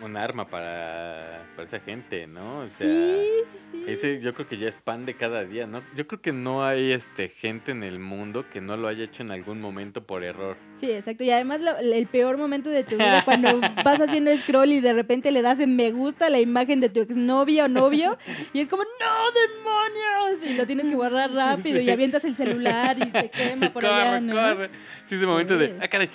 un 0.00 0.16
arma 0.16 0.46
para, 0.48 1.44
para 1.56 1.66
esa 1.66 1.80
gente, 1.80 2.26
¿no? 2.26 2.60
O 2.60 2.66
sea, 2.66 2.88
sí, 2.88 3.28
sí, 3.44 3.58
sí. 3.58 3.84
Ese 3.88 4.20
yo 4.20 4.32
creo 4.34 4.46
que 4.48 4.56
ya 4.58 4.68
es 4.68 4.76
pan 4.76 5.06
de 5.06 5.14
cada 5.14 5.44
día, 5.44 5.66
¿no? 5.66 5.82
Yo 5.96 6.06
creo 6.06 6.20
que 6.20 6.32
no 6.32 6.64
hay 6.64 6.92
este 6.92 7.28
gente 7.28 7.72
en 7.72 7.82
el 7.82 7.98
mundo 7.98 8.44
que 8.48 8.60
no 8.60 8.76
lo 8.76 8.86
haya 8.88 9.04
hecho 9.04 9.22
en 9.22 9.30
algún 9.30 9.60
momento 9.60 10.04
por 10.04 10.22
error. 10.24 10.56
Sí, 10.78 10.90
exacto. 10.92 11.24
Y 11.24 11.30
además 11.30 11.60
lo- 11.60 11.78
el 11.78 12.06
peor 12.06 12.36
momento 12.38 12.70
de 12.70 12.84
tu 12.84 12.96
vida 12.96 13.22
cuando 13.24 13.60
vas 13.84 14.00
haciendo 14.00 14.36
scroll 14.36 14.70
y 14.70 14.80
de 14.80 14.92
repente 14.92 15.30
le 15.30 15.42
das 15.42 15.58
en 15.60 15.74
me 15.74 15.90
gusta 15.90 16.26
a 16.26 16.30
la 16.30 16.38
imagen 16.40 16.80
de 16.80 16.88
tu 16.90 17.00
exnovia 17.00 17.64
o 17.64 17.68
novio 17.68 18.16
y 18.52 18.60
es 18.60 18.68
como, 18.68 18.82
¡no, 18.84 19.32
demonios! 19.32 20.44
Y 20.50 20.54
lo 20.54 20.66
tienes 20.66 20.88
que 20.88 20.94
borrar 20.94 21.32
rápido 21.34 21.80
y 21.80 21.90
avientas 21.90 22.24
el 22.24 22.34
celular 22.36 22.96
y 22.98 23.10
se 23.10 23.30
quema 23.30 23.72
por 23.72 23.82
corre, 23.82 23.94
allá, 23.94 24.20
¿no? 24.20 24.32
corre. 24.32 24.70
Sí, 25.06 25.14
ese 25.16 25.26
momento 25.26 25.56
de, 25.56 25.74
ah, 25.80 25.88
caray, 25.88 26.08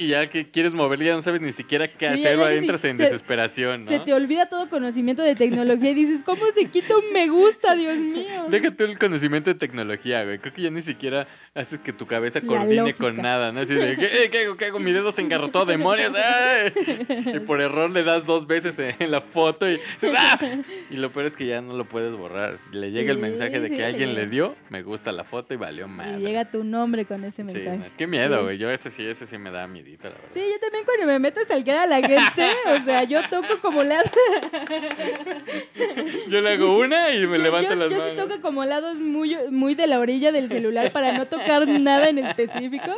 y 0.00 0.08
ya 0.08 0.28
que 0.28 0.50
quieres 0.50 0.74
moverle, 0.74 1.04
ya 1.06 1.14
no 1.14 1.20
sabes 1.22 1.40
ni 1.40 1.52
siquiera 1.52 1.88
qué 1.88 2.08
hacer, 2.08 2.38
o 2.38 2.48
ni 2.48 2.56
entras 2.56 2.80
si- 2.80 2.88
en 2.88 2.96
se- 2.96 3.02
desesperación, 3.04 3.82
¿no? 3.82 3.88
Se 3.88 3.98
te 4.00 4.12
olvida 4.14 4.46
todo 4.46 4.68
conocimiento 4.68 5.22
de 5.22 5.34
tecnología 5.34 5.90
y 5.90 5.94
dices, 5.94 6.22
¿cómo 6.24 6.42
se 6.54 6.66
quita 6.66 6.96
un 6.96 7.12
me 7.12 7.28
gusta, 7.28 7.74
Dios 7.74 7.98
mío? 7.98 8.46
Deja 8.48 8.70
tú 8.74 8.84
el 8.84 8.98
conocimiento 8.98 9.50
de 9.50 9.54
tecnología, 9.58 10.24
güey. 10.24 10.38
Creo 10.38 10.52
que 10.54 10.62
ya 10.62 10.70
ni 10.70 10.82
siquiera 10.82 11.26
haces 11.54 11.78
que 11.78 11.92
tu 11.92 12.06
cabeza 12.06 12.40
coordine 12.40 12.94
con 12.94 13.16
nada, 13.16 13.52
¿no? 13.52 13.60
Así 13.60 13.74
de, 13.74 13.96
¿qué, 13.96 14.24
eh, 14.24 14.30
qué 14.30 14.38
hago? 14.40 14.56
¿Qué 14.56 14.64
hago? 14.66 14.78
Mi 14.78 14.92
dedo 14.92 15.12
se 15.12 15.20
engarrotó, 15.22 15.64
demonios. 15.66 16.12
¡ay! 16.16 16.72
Y 17.36 17.40
por 17.40 17.60
error 17.60 17.90
le 17.90 18.02
das 18.02 18.24
dos 18.26 18.46
veces 18.46 18.74
en 18.98 19.10
la 19.10 19.20
foto 19.20 19.68
y 19.68 19.72
dices, 19.72 20.12
¡ah! 20.16 20.38
Y 20.90 20.96
lo 20.96 21.12
peor 21.12 21.26
es 21.26 21.36
que 21.36 21.46
ya 21.46 21.60
no 21.60 21.74
lo 21.76 21.84
puedes 21.84 22.12
borrar. 22.12 22.58
Le 22.72 22.90
llega 22.90 23.12
el 23.12 23.18
mensaje 23.18 23.60
de 23.60 23.70
que 23.70 23.84
alguien 23.84 24.14
le 24.14 24.26
dio, 24.26 24.56
me 24.70 24.82
gusta 24.82 25.12
la 25.12 25.24
foto 25.24 25.54
y 25.54 25.56
valió 25.56 25.88
madre. 25.88 26.18
Y 26.18 26.22
llega 26.22 26.44
tu 26.50 26.64
nombre 26.64 27.04
con 27.04 27.24
ese 27.24 27.42
Sí, 27.42 27.42
mensaje. 27.44 27.78
no, 27.78 27.84
qué 27.96 28.06
miedo, 28.06 28.42
güey. 28.44 28.58
Yo 28.58 28.70
ese 28.70 28.90
sí, 28.90 29.04
ese 29.04 29.26
sí 29.26 29.38
me 29.38 29.50
da 29.50 29.66
miedito, 29.90 30.08
la 30.08 30.14
verdad. 30.14 30.28
Sí, 30.32 30.40
yo 30.40 30.58
también 30.60 30.84
cuando 30.84 31.06
me 31.06 31.18
meto 31.18 31.40
a 31.40 31.44
salquear 31.44 31.78
a 31.78 31.86
la 31.86 31.96
gente, 31.96 32.50
o 32.80 32.84
sea, 32.84 33.04
yo 33.04 33.28
toco 33.28 33.60
como 33.60 33.82
la... 33.82 34.02
Yo 36.28 36.40
le 36.40 36.50
hago 36.52 36.78
una 36.78 37.14
y 37.14 37.26
me 37.26 37.38
yo, 37.38 37.42
levanto 37.44 37.70
yo- 37.70 37.76
las 37.76 37.90
yo 37.90 37.96
sí 38.04 38.12
manos. 38.12 38.28
toco 38.28 38.40
como 38.42 38.64
lados 38.64 38.96
muy, 38.96 39.36
muy 39.50 39.74
de 39.74 39.86
la 39.86 39.98
orilla 39.98 40.32
del 40.32 40.48
celular 40.48 40.92
para 40.92 41.12
no 41.12 41.26
tocar 41.26 41.66
nada 41.66 42.08
en 42.08 42.18
específico. 42.18 42.92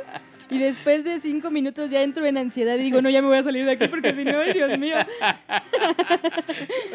Y 0.53 0.59
después 0.59 1.05
de 1.05 1.19
cinco 1.21 1.51
minutos 1.51 1.91
ya 1.91 2.03
entro 2.03 2.25
en 2.27 2.37
ansiedad 2.39 2.77
y 2.77 2.83
digo, 2.83 3.01
no, 3.03 3.11
ya 3.11 3.23
me 3.23 3.29
voy 3.29 3.39
a 3.39 3.43
salir 3.43 3.65
de 3.65 3.73
aquí 3.73 3.89
porque 3.89 4.13
si 4.15 4.25
no, 4.25 4.39
ay, 4.39 4.53
Dios 4.53 4.79
mío. 4.79 4.97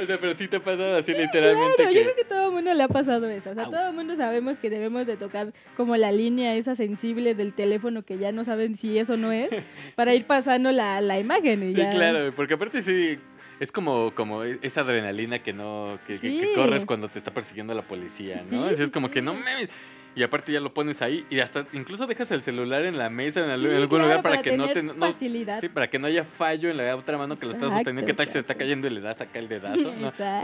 O 0.02 0.06
sea, 0.06 0.20
pero 0.20 0.36
sí 0.36 0.48
te 0.48 0.58
ha 0.58 0.60
pasado 0.63 0.96
así 0.98 1.12
literalmente 1.13 1.76
Claro, 1.76 1.89
que... 1.91 1.96
yo 1.96 2.04
creo 2.04 2.15
que 2.15 2.24
todo 2.24 2.48
el 2.48 2.54
mundo 2.54 2.74
le 2.74 2.84
ha 2.84 2.88
pasado 2.88 3.28
eso. 3.30 3.50
O 3.52 3.54
sea, 3.56 3.63
Au. 3.65 3.72
todo 3.72 3.88
el 3.89 3.93
mundo 3.96 4.15
sabemos 4.15 4.60
que 4.60 4.70
debemos 4.70 5.06
de 5.08 5.17
tocar 5.17 5.54
como 5.76 5.98
la 5.98 6.12
línea 6.12 6.56
esa 6.56 6.76
sensible 6.76 7.36
del 7.36 7.54
teléfono 7.54 8.04
que 8.04 8.17
ya 8.17 8.32
no 8.32 8.46
saben 8.46 8.76
si 8.76 8.98
eso 8.98 9.17
no 9.17 9.32
es, 9.32 9.50
para 9.96 10.13
ir 10.13 10.26
pasando 10.26 10.72
la, 10.72 11.02
la 11.02 11.20
imagen 11.20 11.63
y 11.63 11.72
Sí, 11.74 11.78
ya. 11.80 11.91
claro, 11.91 12.32
porque 12.36 12.54
aparte 12.54 12.82
sí 12.82 13.17
es 13.60 13.72
como, 13.72 14.12
como 14.13 14.43
e- 14.43 14.60
esa 14.62 14.82
adrenalina 14.82 15.39
que 15.39 15.54
no, 15.54 16.00
que, 16.08 16.20
que- 16.20 16.39
que 16.39 16.46
Sí. 16.48 16.52
corres 16.56 16.86
cuando 16.86 17.10
te 17.10 17.17
está 17.20 17.34
persiguiendo 17.34 17.74
la 17.74 17.82
policía, 17.82 18.36
¿no? 18.52 18.70
Sí, 18.70 18.76
sí, 18.76 18.84
es 18.84 18.91
como 18.91 19.10
que 19.10 19.20
sí. 19.20 19.26
no 19.26 19.34
mames. 19.34 19.70
Y 20.17 20.23
aparte 20.23 20.51
ya 20.51 20.60
lo 20.60 20.73
pones 20.73 21.03
ahí 21.03 21.27
y 21.30 21.39
hasta 21.41 21.67
incluso 21.73 22.08
dejas 22.08 22.32
el 22.32 22.41
celular 22.41 22.84
en 22.86 22.97
la 22.97 23.08
mesa 23.08 23.41
en, 23.41 23.60
Sí, 23.60 23.67
algún 23.67 23.88
claro, 23.88 24.03
lugar 24.06 24.21
para, 24.23 24.41
que 24.41 24.58
no 24.58 24.67
te 24.67 24.73
tener 24.73 24.95
no, 24.95 25.06
facilidad. 25.06 25.62
sí, 25.62 25.69
para 25.69 25.91
que 25.91 25.99
no 25.99 26.08
haya 26.08 26.23
fallo 26.23 26.71
en 26.71 26.77
la 26.77 26.95
otra 26.95 27.19
mano 27.19 27.38
que 27.38 27.45
lo 27.45 27.51
estás 27.51 27.69
sosteniendo, 27.71 28.03
que 28.03 28.15
tal 28.15 28.27
se 28.27 28.39
está 28.39 28.56
cayendo 28.56 28.88
y 28.88 28.89
le 28.89 29.01
das 29.01 29.21
acá 29.21 29.38
el 29.38 29.47
dedazo. 29.47 29.93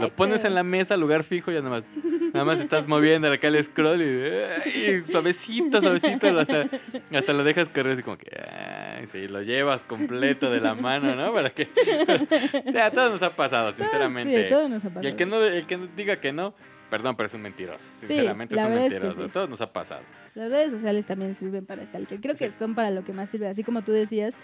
Lo 0.00 0.10
pones 0.14 0.44
en 0.44 0.54
la 0.54 0.62
mesa, 0.62 0.96
lugar 0.96 1.24
fijo, 1.24 1.50
y 1.50 1.54
ya 1.54 1.60
nada 1.60 1.80
más, 1.80 1.84
nada 2.32 2.44
más 2.44 2.60
estás 2.60 2.86
moviendo 2.86 3.30
acá 3.32 3.48
el 3.48 3.64
scroll 3.64 4.00
y, 4.00 4.78
y 4.78 5.02
suavecito, 5.10 5.82
suavecito, 5.82 6.38
hasta, 6.38 6.68
hasta 7.12 7.32
lo 7.32 7.42
dejas 7.42 7.68
correr 7.68 7.94
así 7.94 8.04
como 8.04 8.16
que, 8.16 8.30
ay, 8.30 9.08
sí, 9.08 9.26
lo 9.26 9.42
llevas 9.42 9.82
completo 9.82 10.50
de 10.50 10.60
la 10.60 10.76
mano, 10.76 11.16
¿no? 11.16 11.32
Para 11.34 11.50
que, 11.50 11.64
o 12.64 12.70
sea, 12.70 12.86
a 12.86 12.90
todos 12.92 13.10
nos 13.10 13.22
ha 13.22 13.34
pasado, 13.34 13.72
sinceramente. 13.72 14.44
Sí, 14.44 14.48
todo 14.48 14.68
nos 14.68 14.84
ha 14.84 14.88
pasado. 14.88 15.04
y 15.04 15.08
el 15.08 15.16
que, 15.16 15.26
no, 15.26 15.42
el 15.42 15.66
que 15.66 15.76
no 15.78 15.88
diga 15.96 16.20
que 16.20 16.32
no, 16.32 16.54
perdón, 16.94 17.16
pero 17.16 17.26
es 17.26 17.34
un 17.34 17.42
mentiroso, 17.42 17.84
sinceramente 17.98 18.54
la 18.54 18.62
es 18.62 18.68
un 18.68 18.72
es 18.74 18.78
que 18.78 18.90
mentiroso, 18.90 19.24
sí. 19.24 19.30
todos 19.32 19.48
nos 19.48 19.60
ha 19.60 19.72
pasado. 19.72 20.02
Las 20.36 20.48
redes 20.48 20.70
sociales 20.70 21.04
también 21.06 21.34
sirven 21.34 21.66
para 21.66 21.84
stalker. 21.84 22.20
Creo 22.20 22.36
que 22.36 22.52
son 22.56 22.76
para 22.76 22.90
lo 22.90 23.02
que 23.02 23.12
más 23.12 23.30
sirve. 23.30 23.48
Así 23.48 23.64
como 23.64 23.82
tú 23.82 23.90
decías, 23.90 24.36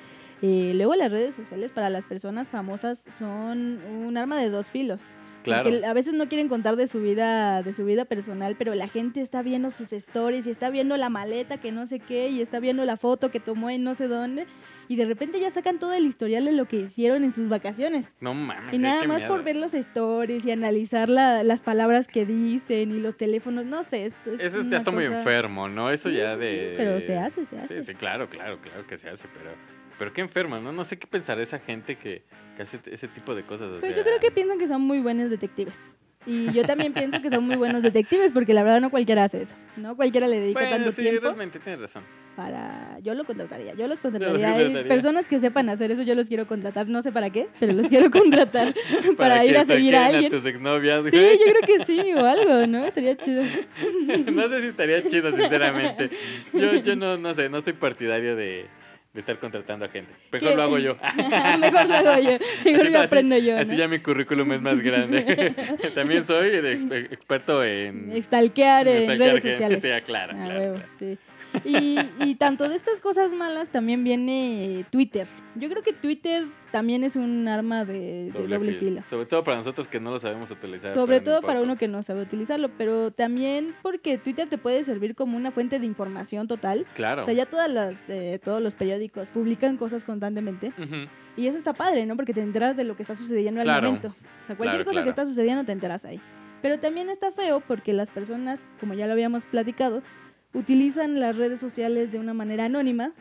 eh, 0.43 0.73
luego 0.75 0.97
las 0.97 1.13
redes 1.13 1.37
sociales 1.37 1.71
para 1.71 1.91
las 1.91 2.03
personas 2.03 2.49
famosas 2.49 3.05
son 3.17 3.79
un 3.85 4.17
arma 4.17 4.37
de 4.37 4.51
dos 4.51 4.69
filos. 4.69 5.03
Claro. 5.43 5.71
Porque 5.71 5.87
a 5.87 5.93
veces 5.93 6.15
no 6.15 6.29
quieren 6.29 6.49
contar 6.49 6.77
de 6.77 6.87
su 6.89 7.01
vida, 7.01 7.63
de 7.63 7.73
su 7.75 7.85
vida 7.85 8.05
personal, 8.05 8.57
pero 8.59 8.75
la 8.75 8.89
gente 8.89 9.21
está 9.21 9.43
viendo 9.43 9.71
sus 9.71 9.93
stories 9.93 10.47
y 10.47 10.51
está 10.51 10.71
viendo 10.71 10.97
la 10.97 11.09
maleta 11.09 11.59
que 11.59 11.73
no 11.73 11.87
sé 11.87 11.99
qué 12.01 12.29
y 12.29 12.41
está 12.41 12.61
viendo 12.61 12.85
la 12.85 12.97
foto 12.97 13.31
que 13.31 13.41
tomó 13.41 13.71
en 13.71 13.83
no 13.83 13.95
sé 13.95 14.07
dónde 14.09 14.47
y 14.89 14.97
de 14.97 15.05
repente 15.05 15.39
ya 15.41 15.51
sacan 15.51 15.79
todo 15.79 15.93
el 15.93 16.05
historial 16.05 16.45
de 16.45 16.53
lo 16.53 16.67
que 16.67 16.77
hicieron 16.77 17.23
en 17.25 17.33
sus 17.33 17.49
vacaciones. 17.49 18.15
No 18.21 18.35
mames. 18.35 18.75
Y 18.75 18.77
sí, 18.77 18.83
nada 18.83 19.05
más 19.05 19.19
miedo. 19.19 19.29
por 19.29 19.45
ver 19.45 19.57
los 19.57 19.73
stories 19.75 20.45
y 20.45 20.51
analizar 20.51 21.09
la- 21.09 21.43
las 21.45 21.61
palabras 21.61 22.09
que 22.09 22.27
dicen 22.27 22.91
y 22.91 23.01
los 23.01 23.17
teléfonos, 23.17 23.65
no 23.65 23.83
sé, 23.85 24.05
esto 24.07 24.33
es 24.33 24.41
Eso 24.41 24.63
ya 24.69 24.79
está 24.79 24.91
muy 24.91 25.05
enfermo, 25.05 25.69
¿no? 25.69 25.91
Eso 25.91 26.09
Sí, 26.11 26.17
ya 26.17 26.37
de... 26.37 26.71
sí, 26.71 26.75
pero 26.77 27.01
se 27.01 27.17
hace, 27.17 27.47
se 27.47 27.59
hace. 27.59 27.81
Sí, 27.83 27.87
sí, 27.87 27.95
claro, 27.95 28.29
claro, 28.29 28.59
claro 28.61 28.87
que 28.87 28.99
se 28.99 29.09
hace, 29.09 29.29
pero... 29.33 29.51
Pero 30.01 30.15
qué 30.15 30.23
enfermo, 30.23 30.59
¿no? 30.59 30.73
No 30.73 30.83
sé 30.83 30.99
qué 30.99 31.07
pensará 31.07 31.43
esa 31.43 31.59
gente 31.59 31.97
que, 31.97 32.23
que 32.57 32.63
hace 32.63 32.81
ese 32.87 33.07
tipo 33.07 33.35
de 33.35 33.43
cosas. 33.43 33.69
o 33.69 33.81
Pues 33.81 33.91
yo 33.91 33.97
sea, 33.97 34.05
creo 34.05 34.19
que 34.19 34.31
piensan 34.31 34.59
que 34.59 34.67
son 34.67 34.81
muy 34.81 34.99
buenos 34.99 35.29
detectives. 35.29 35.99
Y 36.25 36.51
yo 36.53 36.65
también 36.65 36.95
pienso 36.95 37.21
que 37.21 37.29
son 37.29 37.45
muy 37.45 37.57
buenos 37.57 37.83
detectives 37.83 38.31
porque 38.33 38.55
la 38.55 38.63
verdad 38.63 38.81
no 38.81 38.89
cualquiera 38.89 39.25
hace 39.25 39.43
eso. 39.43 39.55
No 39.77 39.97
cualquiera 39.97 40.27
le 40.27 40.41
dedica 40.41 40.59
Bueno, 40.61 40.77
tanto 40.77 40.93
sí, 40.93 41.03
tiempo 41.03 41.21
realmente 41.21 41.59
tienes 41.59 41.83
razón. 41.83 42.03
para... 42.35 42.99
Yo 43.03 43.13
lo 43.15 43.25
contrataría, 43.25 43.75
yo 43.75 43.83
los 43.83 43.91
los 43.91 44.01
contrataría. 44.01 44.55
Hay 44.55 44.63
contrataría. 44.65 44.89
personas 44.89 45.29
que 45.29 45.39
sepan 45.39 45.69
hacer 45.69 45.91
eso, 45.91 46.01
yo 46.01 46.15
los 46.15 46.29
quiero 46.29 46.47
contratar. 46.47 46.89
No 46.89 47.03
sé 47.03 47.13
para 47.13 47.29
qué, 47.29 47.49
pero 47.61 47.75
los 47.75 47.89
quiero 47.89 48.11
contratar 48.11 48.75
para, 49.19 49.45
ir 49.45 49.59
a 49.59 49.67
seguir 49.67 49.97
a 49.97 50.07
alguien. 50.07 50.31
tus 50.31 50.47
exnovias, 50.47 51.05
Sí, 51.11 51.17
yo 51.17 51.53
creo 51.53 51.63
que 51.79 51.85
sí, 51.85 52.15
o 52.15 52.25
algo, 52.25 52.67
¿no? 52.67 52.87
Estaría 52.87 53.19
chido. 53.19 53.43
no 54.33 54.49
sé 54.49 54.63
si 54.63 54.69
estaría 54.69 55.03
chido, 55.07 55.31
sinceramente. 55.31 56.09
Yo, 56.55 56.75
yo 56.77 56.97
no, 56.97 57.19
no 57.19 57.35
sé, 57.35 57.51
no 57.51 57.61
soy 57.61 57.75
partidario 57.75 58.35
de, 58.35 58.67
de 59.13 59.21
estar 59.21 59.39
contratando 59.41 59.85
a 59.85 59.89
gente. 59.89 60.13
Mejor 60.31 60.51
¿Qué? 60.51 60.57
lo 60.57 60.63
hago 60.63 60.79
yo. 60.79 60.97
Mejor 61.61 61.89
lo 61.89 61.95
hago 61.97 62.21
yo. 62.23 62.31
Mejor 62.65 62.81
Así- 62.81 62.91
lo 62.93 62.99
así- 62.99 63.07
aprendo 63.07 63.39
yo. 63.39 63.59
Así 63.59 63.77
ya 63.77 63.89
mi 63.89 63.99
currículum 63.99 64.53
es 64.53 64.61
más 64.63 64.81
grande. 64.81 65.55
También 65.95 66.23
soy 66.25 66.51
de 66.51 66.79
exper- 66.79 67.13
experto 67.13 67.65
en... 67.65 68.13
Stalkear 68.23 68.87
en 68.87 69.03
stalkear 69.05 69.19
redes 69.35 69.43
sociales. 69.43 69.81
Sí, 69.83 69.89
claro, 70.07 70.33
Ah, 70.37 70.45
claro, 70.45 70.83
sí. 70.97 71.19
Y, 71.65 71.99
y 72.21 72.35
tanto 72.37 72.69
de 72.69 72.75
estas 72.77 73.01
cosas 73.01 73.33
malas 73.33 73.71
también 73.71 74.05
viene 74.05 74.85
Twitter. 74.91 75.27
Yo 75.57 75.69
creo 75.69 75.83
que 75.83 75.93
Twitter 75.93 76.47
también 76.71 77.03
es 77.03 77.17
un 77.17 77.49
arma 77.49 77.85
de 77.85 78.31
de 78.33 78.47
doble, 78.47 78.75
filo. 78.75 79.03
Sobre 79.11 79.27
todo 79.27 79.43
para 79.43 79.57
nosotros 79.57 79.89
que 79.89 79.99
no 80.01 80.11
lo 80.11 80.19
sabemos 80.21 80.51
utilizar. 80.51 80.93
Sobre 80.95 81.21
todo 81.21 81.43
para 81.43 81.61
uno 81.61 81.77
que 81.77 81.89
no 81.89 82.03
sabe 82.03 82.23
utilizarlo, 82.23 82.71
pero 82.79 83.11
también 83.11 83.75
porque 83.83 84.17
Twitter 84.19 84.49
te 84.49 84.59
puede 84.59 84.85
servir 84.85 85.15
como 85.15 85.37
una 85.37 85.51
fuente 85.51 85.79
de 85.81 85.87
información 85.87 86.47
total. 86.47 86.87
Claro. 86.95 87.23
O 87.23 87.25
sea, 87.25 87.35
ya 87.35 87.47
todas 87.47 87.69
las, 87.71 88.09
eh, 88.09 88.39
todos 88.43 88.63
los 88.63 88.75
periódicos 88.75 89.29
publican 89.31 89.77
cosas 89.77 90.05
constantemente 90.05 90.69
Ujú. 90.79 91.09
y 91.37 91.47
eso 91.49 91.59
está 91.59 91.73
padre, 91.73 92.07
¿no? 92.07 92.15
Porque 92.17 92.33
te 92.33 92.41
enteras 92.43 92.77
de 92.77 92.85
lo 92.85 92.95
que 92.97 93.03
está 93.03 93.17
sucediendo 93.17 93.61
al 93.61 93.67
Claro. 93.67 93.87
momento. 93.89 94.09
O 94.09 94.47
sea, 94.47 94.57
cualquier 94.57 94.83
Claro, 94.83 94.85
cosa 94.85 94.93
claro. 94.93 95.05
que 95.05 95.11
está 95.11 95.27
sucediendo 95.27 95.65
te 95.65 95.73
enteras 95.73 96.05
ahí. 96.05 96.21
Pero 96.63 96.79
también 96.79 97.09
está 97.09 97.33
feo 97.33 97.61
porque 97.61 97.93
las 97.95 98.11
personas, 98.11 98.69
como 98.81 98.93
ya 98.95 99.07
lo 99.07 99.15
habíamos 99.15 99.47
platicado, 99.47 100.03
utilizan 100.55 101.21
las 101.21 101.37
redes 101.37 101.61
sociales 101.61 102.13
de 102.13 102.19
una 102.19 102.35
manera 102.35 102.65
anónima 102.67 103.13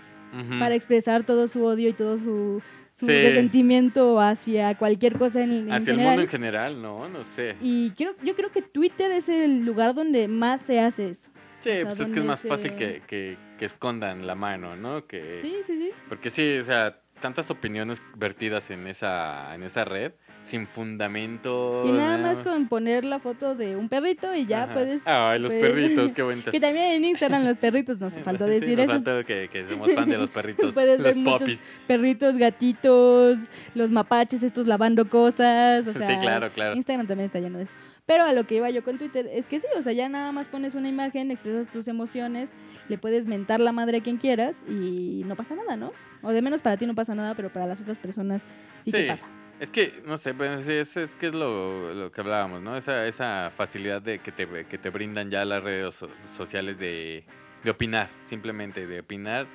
para 0.60 0.76
expresar 0.76 1.24
todo 1.24 1.48
su 1.48 1.64
odio 1.66 1.90
y 1.90 1.94
todo 1.94 2.20
su, 2.20 2.62
su 2.94 3.06
Sí. 3.08 3.14
resentimiento 3.14 4.20
hacia 4.22 4.78
cualquier 4.78 5.18
cosa 5.18 5.42
en, 5.44 5.52
en 5.52 5.72
Hacia 5.74 5.94
el 5.94 6.00
mundo 6.00 6.22
en 6.22 6.28
general, 6.28 6.82
no, 6.82 7.10
no 7.10 7.24
sé. 7.24 7.56
Y 7.62 7.90
quiero, 7.92 8.14
yo 8.24 8.36
creo 8.36 8.52
que 8.52 8.62
Twitter 8.62 9.12
es 9.12 9.28
el 9.28 9.66
lugar 9.66 9.96
donde 9.96 10.28
más 10.28 10.62
se 10.62 10.80
hace 10.80 11.10
eso. 11.10 11.30
Sí, 11.62 11.70
sea, 11.72 11.86
pues 11.86 12.00
es 12.00 12.12
que 12.12 12.20
es 12.20 12.26
más 12.26 12.40
se- 12.42 12.48
fácil 12.48 12.76
que, 12.76 13.02
que, 13.08 13.38
que 13.58 13.66
escondan 13.66 14.28
la 14.28 14.36
mano, 14.36 14.76
¿no? 14.76 15.08
Que, 15.08 15.40
Sí, 15.42 15.56
sí, 15.66 15.78
sí. 15.78 15.90
Porque 16.08 16.30
sí, 16.30 16.58
o 16.60 16.64
sea, 16.64 17.02
tantas 17.20 17.50
opiniones 17.50 18.00
vertidas 18.16 18.70
en 18.70 18.86
esa, 18.88 19.54
en 19.56 19.64
esa 19.64 19.84
red, 19.84 20.14
sin 20.50 20.68
fundamento. 20.68 21.84
Y 21.86 21.92
nada 21.92 22.18
más 22.18 22.40
con 22.40 22.68
poner 22.68 23.06
la 23.06 23.20
foto 23.20 23.56
de 23.56 23.76
un 23.76 23.88
perrito 23.90 24.34
y 24.34 24.46
ya 24.46 24.64
Ajá. 24.64 24.74
puedes... 24.74 25.04
Ay, 25.06 25.40
los 25.40 25.52
puedes- 25.52 25.64
perritos, 25.64 26.12
qué 26.16 26.22
bonito. 26.24 26.52
Que 26.52 26.60
también 26.60 26.92
en 26.94 27.06
Instagram 27.06 27.46
los 27.46 27.58
perritos, 27.58 28.00
nos 28.02 28.14
faltó 28.24 28.46
Sí, 28.46 28.52
decir 28.52 28.78
nos 28.78 28.86
eso. 28.86 28.94
faltó 28.96 29.26
que, 29.26 29.48
que 29.52 29.68
somos 29.70 29.92
fan 29.94 30.10
de 30.10 30.18
los 30.18 30.30
perritos, 30.32 30.74
Puedes 30.74 31.00
los 31.00 31.18
popis. 31.20 31.62
Perritos, 31.88 32.38
gatitos, 32.38 33.38
los 33.76 33.90
mapaches 33.92 34.44
estos 34.44 34.66
lavando 34.68 35.08
cosas, 35.10 35.88
o 35.88 35.94
sea, 35.94 36.08
sí, 36.08 36.18
claro, 36.22 36.52
claro. 36.52 36.76
Instagram 36.76 37.08
también 37.08 37.26
está 37.28 37.40
lleno 37.40 37.58
de 37.58 37.66
eso. 37.66 37.74
Pero 38.06 38.24
a 38.24 38.34
lo 38.34 38.46
que 38.48 38.56
iba 38.56 38.70
yo 38.72 38.84
con 38.84 38.98
Twitter 38.98 39.30
es 39.32 39.48
que 39.48 39.60
sí, 39.60 39.68
o 39.78 39.84
sea, 39.84 39.94
ya 39.94 40.10
nada 40.10 40.32
más 40.32 40.48
pones 40.48 40.74
una 40.74 40.90
imagen, 40.90 41.30
expresas 41.30 41.68
tus 41.70 41.88
emociones, 41.88 42.50
le 42.88 42.98
puedes 42.98 43.28
mentar 43.28 43.60
la 43.60 43.72
madre 43.72 43.98
a 43.98 44.02
quien 44.02 44.18
quieras 44.18 44.64
y 44.68 45.22
no 45.28 45.36
pasa 45.36 45.54
nada, 45.56 45.76
¿no? 45.78 45.92
O 46.24 46.32
de 46.32 46.42
menos 46.42 46.62
para 46.62 46.76
ti 46.76 46.88
no 46.88 46.96
pasa 46.96 47.14
nada, 47.14 47.36
pero 47.36 47.54
para 47.54 47.68
las 47.68 47.80
otras 47.82 48.00
personas 48.00 48.42
sí, 48.82 48.92
que 48.92 49.04
Sí. 49.04 49.06
pasa. 49.08 49.28
Es 49.60 49.72
que, 49.72 50.02
no 50.06 50.18
sé, 50.18 50.34
pues, 50.34 50.68
es, 50.70 50.96
es 50.96 51.16
que 51.16 51.28
es 51.28 51.34
lo, 51.34 51.94
lo 51.94 52.12
que 52.12 52.22
hablábamos, 52.22 52.62
¿no? 52.62 52.78
Esa, 52.78 53.06
esa 53.08 53.52
facilidad 53.56 54.02
de 54.02 54.20
que 54.20 54.32
te, 54.32 54.48
que 54.66 54.78
te 54.78 54.90
brindan 54.90 55.30
ya 55.30 55.44
las 55.44 55.62
redes 55.62 55.96
so- 55.96 56.10
sociales 56.36 56.80
de, 56.80 57.26
de 57.64 57.70
opinar, 57.72 58.10
simplemente 58.26 58.88
de 58.88 59.02
opinar 59.02 59.48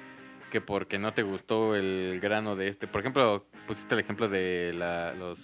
que 0.50 0.60
porque 0.60 0.98
no 0.98 1.12
te 1.14 1.22
gustó 1.22 1.74
el 1.74 2.20
grano 2.20 2.54
de 2.54 2.68
este. 2.68 2.86
Por 2.86 3.00
ejemplo, 3.00 3.46
pusiste 3.66 3.94
el 3.94 4.00
ejemplo 4.02 4.28
de 4.28 4.72
la- 4.74 5.14
los 5.14 5.42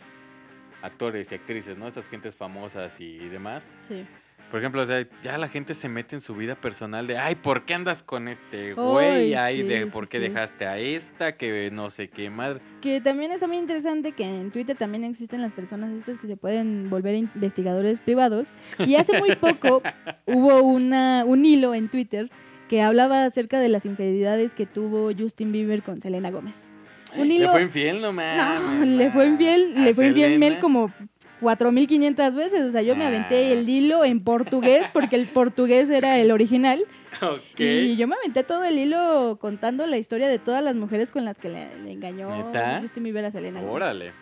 actores 0.83 1.33
y 1.33 1.35
actrices, 1.37 1.77
¿no? 1.79 1.89
Estas 1.89 2.07
gentes 2.09 2.37
famosas 2.37 2.93
y 3.01 3.19
demás. 3.29 3.69
Sí. 3.89 4.07
Por 4.51 4.59
ejemplo, 4.59 4.83
o 4.83 4.87
sea, 4.87 5.07
ya 5.23 5.39
la 5.39 5.47
gente 5.49 5.75
se 5.75 5.89
mete 5.89 6.17
en 6.17 6.21
su 6.21 6.35
vida 6.35 6.57
personal 6.57 7.07
de, 7.07 7.17
ay, 7.17 7.37
¿por 7.37 7.65
qué 7.65 7.75
andas 7.75 8.03
con 8.03 8.27
este 8.27 8.75
güey? 8.75 9.07
Ay, 9.07 9.35
Ay, 9.35 9.57
sí, 9.59 9.63
de 9.63 9.87
por 9.87 10.09
qué 10.09 10.19
sí. 10.19 10.25
dejaste 10.29 10.67
a 10.67 10.79
esta, 10.79 11.37
que 11.37 11.71
no 11.73 11.89
sé 11.91 12.09
qué 12.09 12.31
madre. 12.31 12.61
Que 12.81 13.01
también 13.01 13.31
es 13.31 13.47
muy 13.47 13.59
interesante 13.59 14.13
que 14.13 14.25
en 14.25 14.51
Twitter 14.51 14.77
también 14.77 15.05
existen 15.05 15.41
las 15.41 15.53
personas 15.53 15.93
estas 15.93 16.19
que 16.19 16.27
se 16.27 16.37
pueden 16.37 16.91
volver 16.91 17.15
investigadores 17.15 18.01
privados. 18.01 18.49
Y 18.81 18.97
hace 18.97 19.17
muy 19.19 19.37
poco 19.37 19.83
hubo 20.27 20.61
una, 20.63 21.25
un 21.25 21.45
hilo 21.45 21.73
en 21.75 21.89
Twitter 21.89 22.29
que 22.69 22.83
hablaba 22.83 23.25
acerca 23.25 23.61
de 23.61 23.69
las 23.69 23.85
infidelidades 23.85 24.55
que 24.55 24.67
tuvo 24.67 25.11
Justin 25.17 25.53
Bieber 25.53 25.83
con 25.83 26.01
Selena 26.01 26.31
Gómez. 26.31 26.73
Un 27.17 27.27
Le 27.29 27.35
hilo. 27.35 27.51
fue 27.51 27.63
infiel, 27.63 28.01
no 28.01 28.13
mames. 28.13 28.63
No, 28.81 28.85
le 28.87 29.11
fue 29.11 29.27
infiel, 29.27 29.75
¿A 29.77 29.81
le 29.81 29.95
fue 29.95 30.09
infiel 30.09 30.39
Mel 30.39 30.61
como 30.61 30.93
4500 31.41 32.35
veces. 32.35 32.63
O 32.63 32.71
sea, 32.71 32.83
yo 32.83 32.95
me 32.97 33.05
aventé 33.07 33.47
Ah. 33.49 33.53
el 33.53 33.69
hilo 33.69 34.05
en 34.05 34.21
portugués 34.21 34.87
porque 34.93 35.17
el 35.17 35.27
portugués 35.29 35.91
era 35.91 36.19
el 36.19 36.31
original. 36.31 36.85
Ok. 37.23 37.59
Y 37.61 37.97
yo 37.97 38.07
me 38.07 38.15
aventé 38.15 38.45
todo 38.45 38.63
el 38.65 38.79
hilo 38.79 39.37
contando 39.41 39.85
la 39.87 39.97
historia 39.99 40.29
de 40.29 40.39
todas 40.39 40.63
las 40.63 40.77
mujeres 40.77 41.11
con 41.11 41.25
las 41.25 41.39
que 41.41 41.49
le, 41.49 41.77
le 41.83 41.91
engañó 41.93 42.35
¿Neta? 42.47 42.79
Justin 42.81 43.03
Bieber 43.03 43.25
a 43.25 43.31
Selena. 43.33 43.61
Órale. 43.63 44.13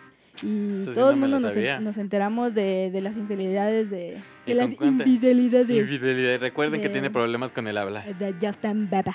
Y 0.41 0.81
Eso 0.81 0.91
sí 0.91 0.95
todo 0.95 1.05
no 1.07 1.11
el 1.11 1.15
mundo 1.17 1.39
nos, 1.39 1.51
en- 1.51 1.53
sabía. 1.61 1.79
nos 1.79 1.97
enteramos 1.97 2.55
de, 2.55 2.89
de 2.91 3.01
las 3.01 3.15
infidelidades 3.17 3.89
de, 3.91 4.17
¿Y 4.45 4.49
de 4.49 4.55
las 4.55 4.71
infidelidades 4.71 5.69
Infidelidad. 5.77 6.39
Recuerden 6.39 6.81
que 6.81 6.89
tiene 6.89 7.09
problemas 7.11 7.51
con 7.51 7.67
el 7.67 7.77
habla. 7.77 8.01
de 8.01 8.33
Justin 8.41 8.89
Bieber. 8.89 9.13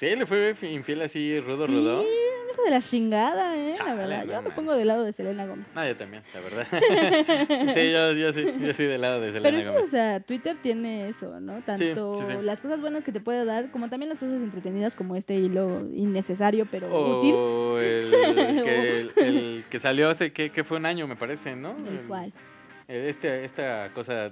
Sí, 0.00 0.16
le 0.16 0.24
fue 0.24 0.54
infiel 0.62 1.02
así, 1.02 1.38
rudo, 1.40 1.66
sí, 1.66 1.72
rudo. 1.74 2.00
un 2.00 2.06
hijo 2.54 2.62
de 2.64 2.70
la 2.70 2.80
chingada, 2.80 3.54
eh, 3.54 3.74
la 3.84 3.94
verdad. 3.94 4.24
no 4.24 4.32
Yo 4.32 4.40
me 4.40 4.50
pongo 4.52 4.74
del 4.74 4.88
lado 4.88 5.04
de 5.04 5.12
Selena 5.12 5.44
Gómez. 5.44 5.66
No, 5.74 5.86
yo 5.86 5.94
también, 5.94 6.22
la 6.32 6.40
verdad. 6.40 6.66
sí, 7.74 7.92
yo, 7.92 8.12
yo 8.12 8.32
sí, 8.32 8.46
yo 8.64 8.72
sí 8.72 8.84
del 8.84 9.02
lado 9.02 9.20
de 9.20 9.32
Selena 9.32 9.58
Pero 9.58 9.78
sí, 9.78 9.84
o 9.84 9.86
sea, 9.90 10.20
Twitter 10.20 10.56
tiene 10.62 11.10
eso, 11.10 11.38
¿no? 11.38 11.60
Tanto 11.60 12.14
sí, 12.14 12.22
sí. 12.28 12.34
las 12.40 12.62
cosas 12.62 12.80
buenas 12.80 13.04
que 13.04 13.12
te 13.12 13.20
puede 13.20 13.44
dar, 13.44 13.70
como 13.70 13.90
también 13.90 14.08
las 14.08 14.16
cosas 14.16 14.36
entretenidas, 14.36 14.96
como 14.96 15.16
este 15.16 15.34
hilo 15.34 15.86
innecesario, 15.94 16.66
pero 16.70 16.86
útil. 17.18 17.34
O 17.34 17.78
el 17.78 18.10
que, 18.64 19.00
el, 19.00 19.12
el 19.18 19.64
que 19.68 19.78
salió 19.80 20.08
hace, 20.08 20.32
que, 20.32 20.48
que 20.48 20.64
fue 20.64 20.78
un 20.78 20.86
año, 20.86 21.06
me 21.06 21.16
parece, 21.16 21.54
¿no? 21.56 21.76
El 21.76 22.06
cual. 22.08 22.32
el- 22.88 23.04
Este, 23.04 23.44
esta 23.44 23.90
cosa 23.92 24.30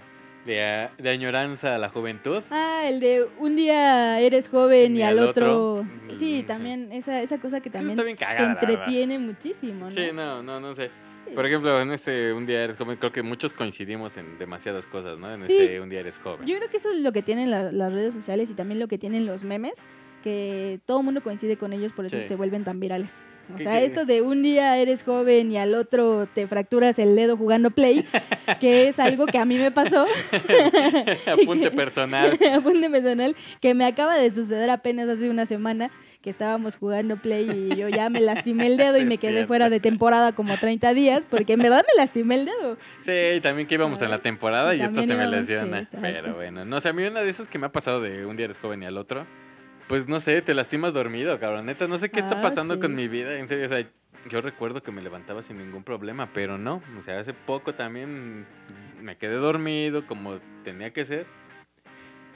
de, 0.49 1.09
añoranza 1.11 1.75
a 1.75 1.79
la 1.79 1.89
juventud. 1.91 2.43
Ah, 2.51 2.83
el 2.87 3.01
de 3.01 3.27
un 3.39 3.55
día 3.57 4.19
eres 4.21 4.49
joven 4.49 4.97
y, 4.97 5.01
Y 5.01 5.03
al 5.03 5.19
otro. 5.19 5.75
otro, 5.81 5.87
Sí, 6.17 6.43
mm, 6.43 6.47
también 6.47 6.93
esa, 6.93 7.21
esa 7.23 7.39
cosa 7.39 7.61
que 7.61 7.71
también 7.71 7.97
te 7.99 8.17
cagada, 8.17 8.55
verdad. 8.55 8.71
entretiene 8.71 9.19
muchísimo, 9.19 9.87
¿no? 9.87 9.93
Sí, 9.93 10.09
no, 10.15 10.43
no, 10.43 10.59
no 10.61 10.75
sé. 10.75 10.91
Por 11.35 11.45
ejemplo, 11.45 11.79
en 11.83 11.93
ese 11.93 12.33
Un 12.33 12.47
día 12.47 12.65
eres 12.65 12.77
joven, 12.77 12.97
creo 12.97 13.13
que 13.13 13.23
muchos 13.23 13.53
coincidimos 13.53 14.17
en 14.17 14.39
demasiadas 14.39 14.87
cosas, 14.87 15.19
¿no? 15.19 15.31
En 15.33 15.43
Sí. 15.43 15.57
ese 15.59 15.81
Un 15.81 15.91
día 15.91 16.01
eres 16.01 16.19
joven. 16.19 16.47
Yo 16.47 16.57
creo 16.57 16.71
que 16.71 16.79
eso 16.79 16.91
es 16.91 17.01
lo 17.01 17.13
que 17.13 17.21
tienen 17.23 17.51
la- 17.51 17.71
las 17.71 17.93
redes 17.93 18.15
sociales 18.15 18.49
y 18.51 18.55
también 18.55 18.81
lo 18.81 18.89
que 18.89 18.97
tienen 18.97 19.27
los 19.27 19.45
memes, 19.45 19.75
que 20.25 20.81
todo 20.87 21.01
el 21.01 21.05
mundo 21.05 21.23
coincide 21.23 21.57
con 21.59 21.73
ellos, 21.75 21.93
por 21.93 22.07
eso 22.07 22.17
Sí. 22.19 22.27
se 22.27 22.35
vuelven 22.35 22.65
tan 22.65 22.81
virales. 22.81 23.15
O 23.53 23.57
¿Qué- 23.57 23.63
sea, 23.65 23.81
esto 23.81 24.05
de 24.05 24.21
un 24.23 24.43
día 24.43 24.77
eres 24.77 25.03
joven 25.03 25.51
y 25.53 25.57
al 25.59 25.75
otro 25.75 26.29
te 26.35 26.47
fracturas 26.47 26.99
el 26.99 27.17
dedo 27.17 27.37
jugando 27.37 27.71
play, 27.71 28.05
que 28.61 28.89
es 28.89 28.99
algo 28.99 29.27
que 29.27 29.39
a 29.39 29.45
mí 29.45 29.57
me 29.57 29.71
pasó, 29.71 30.07
Apunte 31.27 31.71
personal. 31.71 32.39
apunte 32.53 32.91
personal, 32.91 33.37
que 33.61 33.75
me 33.75 33.85
acaba 33.87 34.17
de 34.17 34.33
suceder 34.33 34.71
apenas 34.71 35.09
hace 35.09 35.29
una 35.31 35.47
semana, 35.47 35.91
que 36.23 36.31
estábamos 36.31 36.77
jugando 36.77 37.17
play 37.17 37.49
y 37.51 37.77
yo 37.77 37.89
ya 37.89 38.09
me 38.11 38.21
lastimé 38.21 38.67
el 38.67 38.77
dedo 38.77 38.97
Sí, 38.97 39.03
y 39.03 39.05
me 39.05 39.19
quedé 39.19 39.33
cierto. 39.33 39.49
fuera 39.49 39.71
de 39.71 39.79
temporada 39.81 40.33
como 40.33 40.57
30 40.59 40.93
días, 40.93 41.25
porque 41.31 41.53
en 41.53 41.61
verdad 41.61 41.85
me 41.95 42.03
lastimé 42.03 42.35
el 42.35 42.45
dedo. 42.47 42.77
Sí, 43.03 43.13
y 43.37 43.41
también 43.41 43.69
que 43.69 43.75
íbamos 43.77 44.03
en 44.03 44.11
la 44.11 44.19
temporada 44.19 44.75
y 44.75 44.81
esto 44.81 45.03
se 45.03 45.15
me 45.15 45.25
sí, 45.25 45.31
lesiona. 45.31 45.85
pero 46.03 46.35
bueno, 46.35 46.65
no 46.65 46.81
sé, 46.81 46.89
a 46.89 46.93
mí 46.93 47.05
una 47.05 47.21
de 47.23 47.31
esas 47.31 47.49
que 47.49 47.59
me 47.59 47.67
ha 47.67 47.73
pasado 47.73 48.01
de 48.03 48.27
un 48.27 48.37
día 48.37 48.47
eres 48.47 48.59
joven 48.59 48.83
y 48.83 48.87
al 48.87 48.97
otro, 48.99 49.27
pues 49.89 50.07
no 50.09 50.21
sé, 50.21 50.43
te 50.43 50.55
lastimas 50.55 50.93
dormido, 50.93 51.39
cabrón. 51.41 51.67
Neta, 51.67 51.89
no 51.89 51.99
sé 51.99 52.11
qué 52.11 52.21
está 52.21 52.39
Ah, 52.39 52.43
pasando 52.43 52.75
sí. 52.75 52.81
con 52.81 52.95
mi 52.95 53.09
vida. 53.09 53.39
En 53.39 53.49
serio, 53.49 53.67
o 53.67 53.69
sea, 53.69 53.87
yo 54.29 54.41
recuerdo 54.41 54.83
que 54.83 54.93
me 54.93 55.03
levantaba 55.03 55.43
sin 55.43 55.59
ningún 55.59 55.83
problema, 55.83 56.29
pero 56.33 56.59
no. 56.59 56.83
O 56.99 57.03
sea, 57.03 57.19
hace 57.19 57.33
poco 57.35 57.75
también 57.75 58.47
me 59.01 59.17
quedé 59.17 59.35
dormido 59.37 60.07
como 60.07 60.39
tenía 60.65 60.93
que 60.93 61.05
ser. 61.05 61.27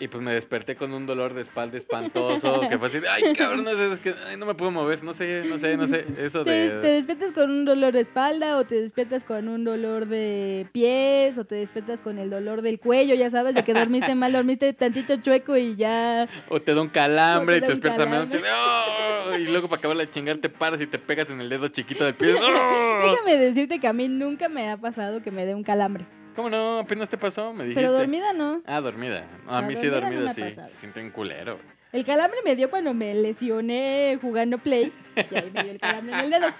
Y 0.00 0.08
pues 0.08 0.20
me 0.20 0.32
desperté 0.32 0.74
con 0.74 0.92
un 0.92 1.06
dolor 1.06 1.32
de 1.32 1.42
espalda 1.42 1.78
espantoso, 1.78 2.62
que 2.68 2.76
fue 2.76 2.88
así, 2.88 2.98
de, 2.98 3.08
ay, 3.08 3.22
cabrón, 3.34 3.62
no 3.62 3.70
sé, 3.72 3.92
es 3.92 4.00
que 4.00 4.14
ay, 4.26 4.36
no 4.36 4.46
me 4.46 4.54
puedo 4.54 4.72
mover, 4.72 5.04
no 5.04 5.14
sé, 5.14 5.44
no 5.48 5.58
sé, 5.58 5.76
no 5.76 5.86
sé, 5.86 6.04
eso 6.18 6.42
Te, 6.44 6.50
de... 6.50 6.80
te 6.80 6.86
despiertas 6.88 7.30
con 7.30 7.50
un 7.50 7.64
dolor 7.64 7.92
de 7.92 8.00
espalda 8.00 8.56
o 8.56 8.64
te 8.64 8.80
despiertas 8.80 9.22
con 9.22 9.48
un 9.48 9.62
dolor 9.62 10.06
de 10.06 10.66
pies 10.72 11.38
o 11.38 11.44
te 11.44 11.54
despiertas 11.54 12.00
con 12.00 12.18
el 12.18 12.30
dolor 12.30 12.62
del 12.62 12.80
cuello, 12.80 13.14
ya 13.14 13.30
sabes, 13.30 13.54
de 13.54 13.62
que 13.62 13.74
dormiste 13.74 14.16
mal, 14.16 14.32
dormiste 14.32 14.72
tantito 14.72 15.16
chueco 15.18 15.56
y 15.56 15.76
ya... 15.76 16.26
O 16.48 16.60
te 16.60 16.74
da 16.74 16.82
un 16.82 16.88
calambre 16.88 17.58
y 17.58 17.60
te 17.60 17.66
te 17.66 17.72
da 17.72 17.74
un 17.74 17.80
despiertas 17.80 18.06
a 18.06 18.10
medianoche. 18.10 18.40
¡oh! 18.50 19.36
Y 19.36 19.46
luego 19.46 19.68
para 19.68 19.78
acabar 19.78 19.96
de 19.98 20.10
chingar 20.10 20.38
te 20.38 20.48
paras 20.48 20.80
y 20.80 20.88
te 20.88 20.98
pegas 20.98 21.30
en 21.30 21.40
el 21.40 21.48
dedo 21.48 21.68
chiquito 21.68 22.04
del 22.04 22.14
pie. 22.14 22.34
¡oh! 22.34 23.10
Déjame 23.10 23.36
decirte 23.36 23.78
que 23.78 23.86
a 23.86 23.92
mí 23.92 24.08
nunca 24.08 24.48
me 24.48 24.68
ha 24.68 24.76
pasado 24.76 25.22
que 25.22 25.30
me 25.30 25.46
dé 25.46 25.54
un 25.54 25.62
calambre. 25.62 26.06
¿Cómo 26.34 26.48
no? 26.50 26.78
Apenas 26.80 27.08
te 27.08 27.18
pasó, 27.18 27.52
me 27.52 27.64
dijiste. 27.64 27.80
Pero 27.82 27.92
dormida 27.92 28.32
no. 28.32 28.62
Ah, 28.66 28.80
dormida. 28.80 29.26
No, 29.44 29.52
a 29.54 29.60
No, 29.62 29.68
mí 29.68 29.76
sí 29.76 29.86
dormida 29.86 30.20
no 30.22 30.34
sí. 30.34 30.42
Se 30.42 30.68
siente 30.68 31.00
un 31.02 31.10
culero. 31.10 31.58
El 31.92 32.06
calambre 32.06 32.38
me 32.42 32.56
dio 32.56 32.70
cuando 32.70 32.94
me 32.94 33.14
lesioné 33.14 34.18
jugando 34.22 34.56
play. 34.58 34.90
Y 35.14 35.34
ahí 35.36 35.50
me 35.52 35.62
dio 35.62 35.72
el 35.72 35.78
calambre 35.78 36.14
en 36.14 36.20
el 36.24 36.30
dedo. 36.30 36.46
¿no? 36.48 36.54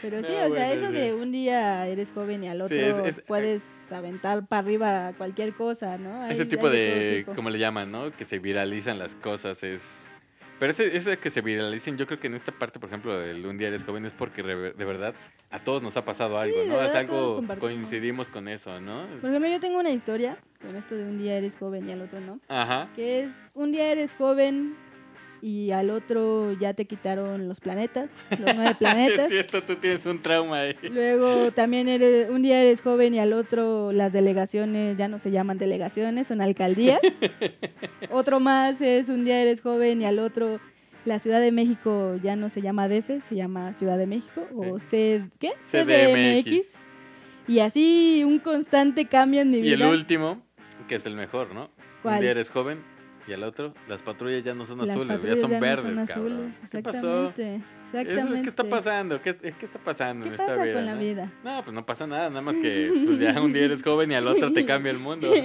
Pero 0.00 0.22
sí, 0.22 0.32
o 0.32 0.54
sea, 0.54 0.72
eso 0.72 0.86
sí. 0.88 0.92
de 0.92 1.12
un 1.14 1.32
día 1.32 1.86
eres 1.88 2.12
joven 2.12 2.44
y 2.44 2.48
al 2.48 2.60
otro 2.62 2.76
Sí, 2.76 2.82
es- 2.82 3.16
es- 3.18 3.24
puedes 3.26 3.64
aventar 3.92 4.46
para 4.46 4.60
arriba 4.60 5.12
cualquier 5.18 5.54
cosa, 5.54 5.98
¿no? 5.98 6.22
Hay- 6.22 6.32
Ese 6.32 6.44
tipo 6.44 6.62
todo 6.62 6.70
de, 6.72 7.14
tipo. 7.20 7.34
¿cómo 7.34 7.50
le 7.50 7.58
llaman, 7.58 7.90
no? 7.90 8.12
Que 8.12 8.24
se 8.24 8.38
viralizan 8.38 8.98
las 8.98 9.16
cosas 9.16 9.64
es... 9.64 9.82
Pero 10.58 10.70
ese, 10.70 10.96
ese 10.96 11.18
que 11.18 11.30
se 11.30 11.40
viralicen, 11.40 11.96
yo 11.96 12.06
creo 12.06 12.18
que 12.20 12.28
en 12.28 12.34
esta 12.34 12.52
parte, 12.52 12.78
por 12.78 12.88
ejemplo, 12.88 13.18
del 13.18 13.44
Un 13.44 13.58
día 13.58 13.68
eres 13.68 13.84
joven 13.84 14.04
es 14.04 14.12
porque 14.12 14.42
de 14.42 14.84
verdad 14.84 15.14
a 15.50 15.58
todos 15.58 15.82
nos 15.82 15.96
ha 15.96 16.04
pasado 16.04 16.38
algo, 16.38 16.64
¿no? 16.66 16.80
Es 16.82 16.94
algo, 16.94 17.42
coincidimos 17.60 18.28
con 18.28 18.48
eso, 18.48 18.80
¿no? 18.80 19.06
Por 19.20 19.30
ejemplo, 19.30 19.50
yo 19.50 19.60
tengo 19.60 19.78
una 19.78 19.90
historia 19.90 20.36
con 20.60 20.76
esto 20.76 20.94
de 20.94 21.04
un 21.04 21.18
día 21.18 21.36
eres 21.36 21.56
joven 21.56 21.88
y 21.88 21.92
al 21.92 22.02
otro 22.02 22.20
no. 22.20 22.40
Ajá. 22.48 22.88
Que 22.96 23.22
es 23.22 23.52
un 23.54 23.70
día 23.70 23.90
eres 23.90 24.14
joven 24.14 24.76
y 25.46 25.72
al 25.72 25.90
otro 25.90 26.54
ya 26.54 26.72
te 26.72 26.86
quitaron 26.86 27.48
los 27.48 27.60
planetas, 27.60 28.16
los 28.30 28.40
nueve 28.56 28.74
planetas. 28.78 29.26
es 29.26 29.28
cierto, 29.28 29.62
tú 29.62 29.76
tienes 29.76 30.06
un 30.06 30.22
trauma 30.22 30.60
ahí. 30.60 30.74
Luego 30.90 31.52
también 31.52 31.86
eres, 31.86 32.30
un 32.30 32.40
día 32.40 32.62
eres 32.62 32.80
joven 32.80 33.12
y 33.12 33.18
al 33.18 33.34
otro 33.34 33.92
las 33.92 34.14
delegaciones 34.14 34.96
ya 34.96 35.06
no 35.06 35.18
se 35.18 35.30
llaman 35.30 35.58
delegaciones, 35.58 36.28
son 36.28 36.40
alcaldías. 36.40 36.98
otro 38.10 38.40
más 38.40 38.80
es 38.80 39.10
un 39.10 39.26
día 39.26 39.42
eres 39.42 39.60
joven 39.60 40.00
y 40.00 40.06
al 40.06 40.18
otro 40.18 40.60
la 41.04 41.18
Ciudad 41.18 41.42
de 41.42 41.52
México 41.52 42.14
ya 42.22 42.36
no 42.36 42.48
se 42.48 42.62
llama 42.62 42.88
DF, 42.88 43.22
se 43.22 43.34
llama 43.34 43.74
Ciudad 43.74 43.98
de 43.98 44.06
México 44.06 44.48
o 44.56 44.78
C, 44.78 45.28
¿qué? 45.38 45.52
CDMX. 45.70 46.72
Y 47.48 47.58
así 47.58 48.22
un 48.24 48.38
constante 48.38 49.04
cambio 49.04 49.42
en 49.42 49.50
mi 49.50 49.58
Y 49.58 49.68
el 49.72 49.76
vida. 49.76 49.90
último, 49.90 50.42
que 50.88 50.94
es 50.94 51.04
el 51.04 51.16
mejor, 51.16 51.54
¿no? 51.54 51.68
¿Cuál? 52.02 52.14
Un 52.14 52.20
día 52.22 52.30
eres 52.30 52.48
joven 52.48 52.93
y 53.26 53.32
al 53.32 53.42
otro, 53.42 53.72
las 53.88 54.02
patrullas 54.02 54.42
ya 54.44 54.54
no 54.54 54.66
son 54.66 54.78
Las 54.78 54.90
azules, 54.90 55.22
ya 55.22 55.36
son 55.36 55.50
ya 55.50 55.56
no 55.58 55.60
verdes, 55.60 55.94
son 55.96 56.06
cabrón. 56.06 56.32
azules, 56.32 56.70
¿Qué 56.70 56.82
pasó? 56.82 57.28
Exactamente. 57.28 57.64
Exactamente. 57.94 58.42
¿Qué 58.42 58.48
está 58.48 58.64
pasando? 58.64 59.22
¿Qué, 59.22 59.36
qué 59.36 59.66
está 59.66 59.78
pasando 59.78 60.22
¿Qué 60.24 60.28
en 60.28 60.34
esta 60.34 60.46
pasa 60.46 60.62
vida? 60.64 60.74
con 60.74 60.86
la 60.86 60.94
no? 60.94 61.00
vida? 61.00 61.32
No, 61.44 61.62
pues 61.62 61.74
no 61.74 61.86
pasa 61.86 62.06
nada, 62.06 62.28
nada 62.28 62.40
más 62.42 62.56
que 62.56 62.92
pues 63.06 63.18
ya 63.20 63.40
un 63.40 63.52
día 63.54 63.64
eres 63.66 63.82
joven 63.82 64.10
y 64.10 64.14
al 64.14 64.26
otro 64.26 64.52
te 64.52 64.66
cambia 64.66 64.90
el 64.90 64.98
mundo. 64.98 65.30
Un 65.32 65.40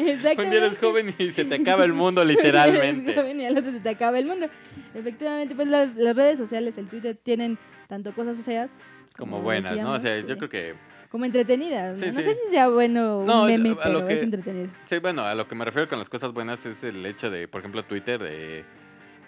día 0.50 0.58
eres 0.58 0.80
joven 0.80 1.13
y 1.18 1.32
se 1.32 1.46
te 1.46 1.56
acaba 1.56 1.84
el 1.84 1.94
mundo 1.94 2.22
Eres 2.24 2.36
literalmente. 2.38 3.13
joven 3.13 3.39
y 3.39 3.46
al 3.46 3.58
otro 3.58 3.72
se 3.72 3.80
te 3.80 3.89
acaba 3.89 4.18
el 4.20 4.26
mundo. 4.26 4.48
Efectivamente, 4.96 5.54
pues 5.56 5.68
las, 5.68 5.96
las 5.96 6.15
redes 6.15 6.38
sociales, 6.39 6.78
el 6.78 6.88
Twitter, 6.88 7.15
tienen 7.22 7.58
tanto 7.88 8.13
cosas 8.13 8.38
feas 8.44 8.72
Como 9.15 9.42
buenas, 9.42 9.78
¿no? 9.78 9.92
O 9.94 10.00
sea, 10.00 10.20
yo 10.20 10.38
creo 10.38 10.50
que... 10.50 10.88
Como 11.10 11.26
entretenidas. 11.26 12.00
¿no? 12.00 12.06
Sí, 12.06 12.12
no 12.12 12.17
sí. 12.19 12.24
sé 12.24 12.36
si 12.36 12.50
sea 12.52 12.67
bueno 12.69 13.24
No, 13.26 13.45
meme, 13.45 13.69
a 13.82 13.89
lo 13.89 14.00
pero 14.00 14.06
que- 14.06 14.13
es 14.13 14.24
entretenido. 14.24 14.69
Sí, 14.86 15.00
bueno, 15.00 15.24
a 15.24 15.34
lo 15.36 15.48
que 15.48 15.56
me 15.56 15.65
refiero 15.65 15.88
con 15.88 16.00
las 16.00 16.10
cosas 16.10 16.32
buenas 16.34 16.65
es 16.65 16.84
el 16.84 17.06
hecho 17.06 17.30
de, 17.32 17.48
por 17.48 17.60
ejemplo, 17.62 17.84
Twitter, 17.84 18.22
de, 18.22 18.63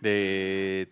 de, 0.01 0.87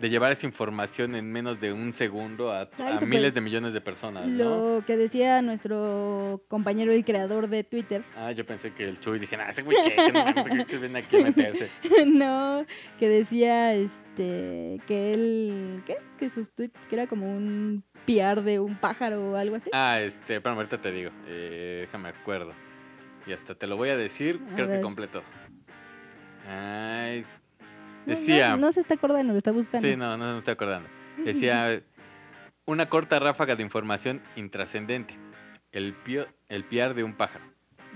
de 0.00 0.10
llevar 0.10 0.32
esa 0.32 0.44
información 0.46 1.14
en 1.14 1.30
menos 1.32 1.60
de 1.60 1.72
un 1.72 1.92
segundo 1.92 2.52
a, 2.52 2.68
miles 3.00 3.22
pues, 3.22 3.34
de 3.34 3.40
millones 3.40 3.72
de 3.72 3.80
personas, 3.80 4.26
¿no? 4.26 4.76
Lo 4.78 4.84
que 4.86 4.96
decía 4.96 5.40
nuestro 5.42 6.42
compañero, 6.48 6.92
el 6.92 7.04
creador 7.04 7.48
de 7.48 7.64
Twitter, 7.64 8.02
Ah, 8.16 8.32
yo 8.32 8.44
pensé 8.44 8.72
que 8.72 8.88
el 8.88 9.00
Chuy 9.00 9.18
dije, 9.18 9.36
ah, 9.36 9.48
ese 9.50 9.62
güey 9.62 9.76
qué, 10.66 10.76
viene 10.78 10.98
aquí 10.98 11.16
a 11.16 11.24
meterse. 11.24 11.70
no, 12.06 12.66
que 12.98 13.08
decía 13.08 13.74
este 13.74 14.78
que 14.86 15.14
él, 15.14 15.82
¿qué? 15.86 15.96
Que 16.18 16.28
sus 16.30 16.50
tweets, 16.52 16.86
que 16.86 16.96
era 16.96 17.06
como 17.06 17.26
un 17.34 17.82
piar 18.04 18.42
de 18.42 18.60
un 18.60 18.76
pájaro 18.76 19.32
o 19.32 19.36
algo 19.36 19.56
así. 19.56 19.70
Ah, 19.72 20.00
este, 20.00 20.40
pero 20.40 20.54
ahorita 20.54 20.80
te 20.80 20.90
digo, 20.92 21.10
eh, 21.26 21.80
déjame 21.86 22.08
acuerdo. 22.10 22.52
Y 23.26 23.32
hasta 23.32 23.54
te 23.54 23.66
lo 23.66 23.76
voy 23.76 23.88
a 23.88 23.96
decir, 23.96 24.40
A 24.52 24.54
creo 24.54 24.68
que 24.68 24.80
completo. 24.80 25.22
Ay, 26.48 27.22
No, 27.62 27.66
no- 27.68 28.04
decía... 28.06 28.56
No, 28.56 28.72
se 28.72 28.80
está 28.80 28.94
acordando, 28.94 29.32
lo 29.32 29.38
está 29.38 29.50
buscando. 29.52 29.86
Sí, 29.88 29.96
no, 29.96 30.16
no 30.16 30.32
me 30.32 30.38
estoy 30.38 30.52
acordando. 30.52 30.88
Decía 31.24 31.82
una 32.66 32.88
corta 32.88 33.18
ráfaga 33.18 33.56
de 33.56 33.62
información 33.62 34.22
intrascendente. 34.36 35.14
El, 35.72 35.94
pio- 35.94 36.28
el 36.48 36.64
piar 36.64 36.94
de 36.94 37.02
un 37.04 37.14
pájaro. 37.14 37.44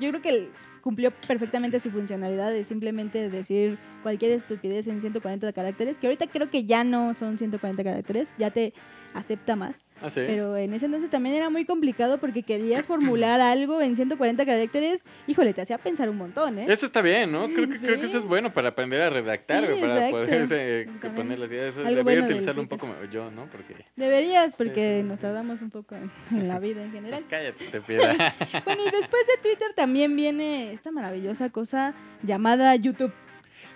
Yo 0.01 0.09
creo 0.11 0.23
que 0.23 0.49
cumplió 0.81 1.11
perfectamente 1.11 1.79
su 1.81 1.91
funcionalidad 1.91 2.51
de 2.51 2.65
simplemente 2.65 3.29
decir 3.29 3.79
cualquier 4.03 4.33
estupidez 4.33 4.87
en 4.87 5.01
140 5.01 5.53
caracteres, 5.53 5.99
que 5.99 6.07
ahorita 6.07 6.27
creo 6.29 6.49
que 6.51 6.65
ya 6.65 6.85
no 6.85 7.15
son 7.15 7.37
140 7.37 7.85
caracteres, 7.85 8.31
ya 8.39 8.51
te 8.51 8.73
acepta 9.13 9.55
más. 9.57 9.85
Ah, 10.01 10.11
sí. 10.11 10.21
Pero 10.27 10.57
en 10.57 10.73
ese 10.75 10.87
entonces 10.87 11.11
también 11.11 11.35
era 11.35 11.51
muy 11.51 11.65
complicado 11.65 12.19
porque 12.19 12.43
querías 12.43 12.87
formular 12.87 13.41
algo 13.41 13.81
en 13.83 13.97
140 13.97 14.45
caracteres. 14.45 15.05
Híjole, 15.27 15.55
te 15.55 15.63
hacía 15.63 15.79
pensar 15.79 16.09
un 16.09 16.17
montón, 16.17 16.59
¿eh? 16.59 16.67
Eso 16.69 16.87
está 16.87 17.03
bien, 17.03 17.33
¿no? 17.33 17.47
Creo 17.49 17.69
que, 17.69 17.79
creo 17.79 18.01
que 18.01 18.07
eso 18.07 18.19
es 18.19 18.25
bueno 18.25 18.53
para 18.53 18.71
aprender 18.71 19.03
a 19.03 19.11
redactar, 19.11 19.67
Sí, 19.67 19.81
para 19.81 20.11
poder 20.11 20.89
Pues 21.01 21.13
poner 21.13 21.39
las 21.39 21.51
ideas. 21.51 21.77
Debería 21.77 22.03
bueno 22.03 22.25
utilizarlo 22.25 22.63
un 22.63 22.69
poco 22.69 22.89
yo, 23.13 23.31
¿no? 23.31 23.47
Porque. 23.47 23.75
Deberías, 23.97 24.55
porque 24.55 25.03
nos 25.05 25.19
tardamos 25.19 25.63
un 25.63 25.71
poco 25.71 25.97
en, 25.97 26.49
la 26.49 26.59
vida 26.59 26.83
en 26.83 26.93
general. 26.93 27.25
Cállate, 27.31 27.65
te 27.67 27.81
pida. 27.81 28.15
Bueno, 28.65 28.83
y 28.83 28.91
después 28.91 29.27
de 29.27 29.43
Twitter 29.43 29.69
también 29.75 30.15
viene 30.15 30.73
esta 30.73 30.91
maravillosa 30.91 31.51
cosa 31.51 31.95
llamada 32.23 32.75
YouTube. 32.77 33.13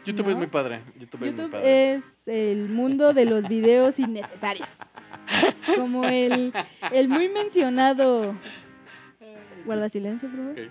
YouTube 0.04 0.26
¿No? 0.26 0.32
es 0.32 0.38
muy 0.38 0.46
padre. 0.46 0.80
YouTube, 0.98 1.14
es 1.14 1.20
muy 1.20 1.30
YouTube 1.30 1.50
padre. 1.50 1.94
es 1.94 2.28
el 2.28 2.68
mundo 2.68 3.12
de 3.12 3.24
los 3.24 3.48
videos 3.48 3.98
innecesarios. 3.98 4.68
Como 5.76 6.04
el, 6.04 6.52
el 6.92 7.08
muy 7.08 7.28
mencionado. 7.28 8.34
Guarda 9.64 9.88
silencio, 9.88 10.28
por 10.28 10.38
favor. 10.38 10.52
Ok. 10.52 10.68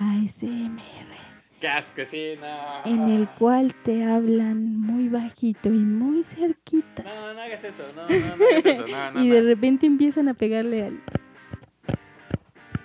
ASMR. 0.00 1.18
Qué 1.60 1.66
asco, 1.68 2.02
sí, 2.08 2.34
no. 2.40 2.84
En 2.90 3.08
el 3.08 3.28
cual 3.28 3.74
te 3.74 4.04
hablan 4.04 4.78
muy 4.78 5.08
bajito 5.08 5.68
y 5.70 5.78
muy 5.78 6.22
cerquita. 6.22 7.02
No, 7.02 7.34
no 7.34 7.40
hagas 7.40 7.64
eso, 7.64 7.82
no, 7.96 8.02
no, 8.02 8.36
no 8.36 8.44
hagas 8.44 8.64
eso, 8.64 8.86
no, 8.86 9.10
no. 9.12 9.24
y 9.24 9.28
de 9.28 9.42
repente 9.42 9.86
empiezan 9.86 10.28
a 10.28 10.34
pegarle 10.34 10.84
al. 10.84 11.00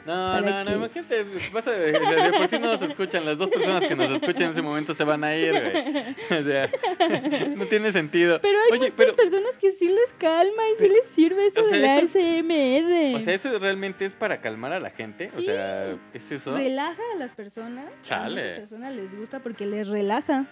No, 0.05 0.41
no, 0.41 0.63
no, 0.63 0.65
que- 0.65 0.73
imagínate, 0.75 1.25
pasa 1.53 1.71
de, 1.71 1.91
de- 1.93 1.99
de 1.99 2.31
por 2.37 2.47
sí 2.49 2.59
no 2.59 2.67
nos 2.67 2.81
escuchan, 2.81 3.25
las 3.25 3.37
dos 3.37 3.49
personas 3.49 3.85
que 3.85 3.95
nos 3.95 4.09
escuchan 4.11 4.43
en 4.47 4.51
ese 4.51 4.61
momento 4.61 4.93
se 4.93 5.03
van 5.05 5.23
a 5.23 5.35
ir, 5.35 5.51
güey. 5.51 6.39
O 6.39 6.43
sea, 6.43 6.69
no 7.55 7.65
tiene 7.65 7.91
sentido. 7.91 8.39
Pero 8.41 8.57
hay 8.65 8.71
Oye, 8.71 8.79
muchas 8.91 8.93
pero, 8.97 9.15
personas 9.15 9.57
que 9.57 9.71
sí 9.71 9.87
les 9.87 10.13
calma 10.17 10.63
y 10.73 10.81
sí 10.81 10.89
les 10.89 11.05
sirve 11.07 11.45
eso 11.47 11.61
o 11.61 11.63
sea, 11.63 11.77
del 11.77 11.85
eso 12.05 12.19
ASMR. 12.19 13.15
o 13.15 13.19
sea, 13.23 13.33
¿eso 13.33 13.59
realmente 13.59 14.05
es 14.05 14.13
para 14.13 14.41
calmar 14.41 14.73
a 14.73 14.79
la 14.79 14.89
gente? 14.89 15.29
O 15.37 15.41
sea, 15.41 15.91
¿es 16.13 16.31
eso? 16.31 16.55
Relaja 16.57 17.01
a 17.15 17.17
las 17.17 17.31
personas. 17.33 17.85
A 17.85 18.03
Chale. 18.03 18.41
muchas 18.41 18.59
personas 18.59 18.93
les 18.95 19.17
gusta 19.17 19.39
porque 19.39 19.65
les 19.65 19.87
relaja. 19.87 20.45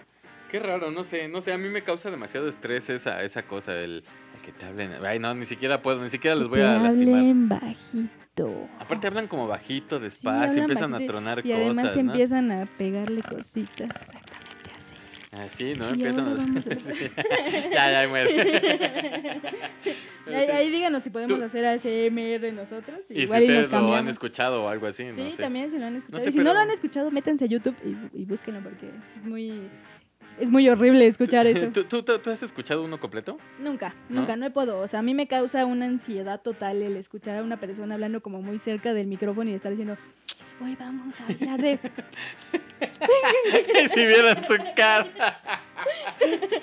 Qué 0.52 0.58
raro, 0.60 0.90
no 0.90 1.02
sé, 1.02 1.28
no 1.28 1.40
sé, 1.40 1.50
a 1.52 1.56
mí 1.58 1.68
me 1.70 1.82
causa 1.82 2.10
demasiado 2.10 2.46
estrés 2.46 2.90
esa, 2.90 3.22
esa 3.22 3.42
cosa, 3.44 3.74
el, 3.74 4.04
el 4.36 4.42
que 4.42 4.52
te 4.52 4.66
hablen. 4.66 4.92
Ay, 5.04 5.18
no, 5.18 5.34
ni 5.34 5.46
siquiera 5.46 5.80
puedo, 5.80 6.02
ni 6.02 6.10
siquiera 6.10 6.36
Que 6.36 6.44
voy 6.44 6.60
a 6.60 6.74
lastimar. 6.78 7.20
hablen 7.20 7.48
bajito. 7.48 8.68
Aparte 8.78 9.06
hablan 9.06 9.28
como 9.28 9.46
bajito, 9.46 9.98
despacio, 9.98 10.60
empiezan 10.60 10.92
bajito 10.92 11.10
a 11.10 11.14
tronar 11.14 11.46
Y 11.46 11.52
además 11.52 11.84
cosas, 11.86 12.04
¿no? 12.04 12.12
empiezan 12.12 12.52
a 12.52 12.66
pegarle 12.66 13.22
cositas. 13.22 13.88
Exactamente 13.88 14.70
así. 14.76 14.94
Así, 15.32 15.72
¿no? 15.74 15.86
Y 15.86 15.92
Empiezan 15.92 16.28
ahora 16.28 16.42
vamos 16.42 16.66
a 16.66 16.70
hacer- 16.74 17.12
ya, 17.72 18.02
ya, 18.02 18.08
muere. 18.10 19.40
Ahí, 20.54 20.70
díganos 20.70 21.02
si 21.02 21.10
podemos 21.10 21.38
Tú- 21.38 21.44
hacer 21.44 21.64
ASMR 21.64 22.52
nosotros. 22.52 23.00
Y 23.08 23.14
si 23.14 23.20
Igual 23.22 23.42
y 23.44 23.48
nos 23.48 23.64
ustedes 23.64 23.82
lo 23.82 23.94
han 23.94 24.08
escuchado 24.08 24.64
o 24.64 24.68
algo 24.68 24.86
así, 24.86 25.04
no 25.04 25.14
Sí, 25.14 25.30
sé. 25.32 25.42
también 25.42 25.70
si 25.70 25.78
lo 25.78 25.86
han 25.86 25.96
escuchado. 25.96 26.22
sé, 26.22 26.28
y 26.28 26.32
si 26.32 26.38
no 26.40 26.52
lo 26.52 26.60
han 26.60 26.70
escuchado, 26.70 27.10
métanse 27.10 27.44
a 27.46 27.48
YouTube 27.48 27.74
y, 27.84 28.20
y 28.22 28.24
búsquenlo 28.26 28.60
porque 28.62 28.90
es 29.16 29.24
muy, 29.24 29.68
es 30.40 30.48
muy 30.48 30.68
horrible 30.68 31.06
escuchar 31.06 31.46
eso. 31.46 31.66
¿Tú, 31.72 31.84
tú, 31.84 32.02
tú- 32.02 32.18
tú 32.18 32.30
has 32.30 32.42
escuchado 32.42 32.82
uno 32.84 32.98
completo? 33.00 33.38
Nunca, 33.58 33.94
¿No? 34.08 34.20
nunca, 34.20 34.36
no 34.36 34.50
puedo. 34.52 34.80
O 34.80 34.88
sea, 34.88 35.00
a 35.00 35.02
mí 35.02 35.14
me 35.14 35.26
causa 35.26 35.64
una 35.66 35.86
ansiedad 35.86 36.40
total 36.40 36.82
el 36.82 36.96
escuchar 36.96 37.38
a 37.38 37.42
una 37.42 37.58
persona 37.58 37.94
hablando 37.94 38.20
como 38.22 38.42
muy 38.42 38.58
cerca 38.58 38.94
del 38.94 39.06
micrófono 39.06 39.50
y 39.50 39.54
estar 39.54 39.70
diciendo, 39.70 39.96
hoy 40.62 40.76
vamos 40.78 41.14
a 41.20 41.26
hablar 41.32 41.60
de... 41.60 41.78
si 43.94 44.06
vieran 44.06 44.42
su 44.44 44.56
cara. 44.76 45.62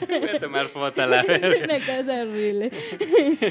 Voy 0.07 0.29
a 0.29 0.39
tomar 0.39 0.65
foto 0.67 1.01
a 1.03 1.07
la 1.07 1.19
es 1.21 1.27
verga. 1.27 1.63
una 1.65 1.79
cosa 1.85 2.21
horrible. 2.23 2.71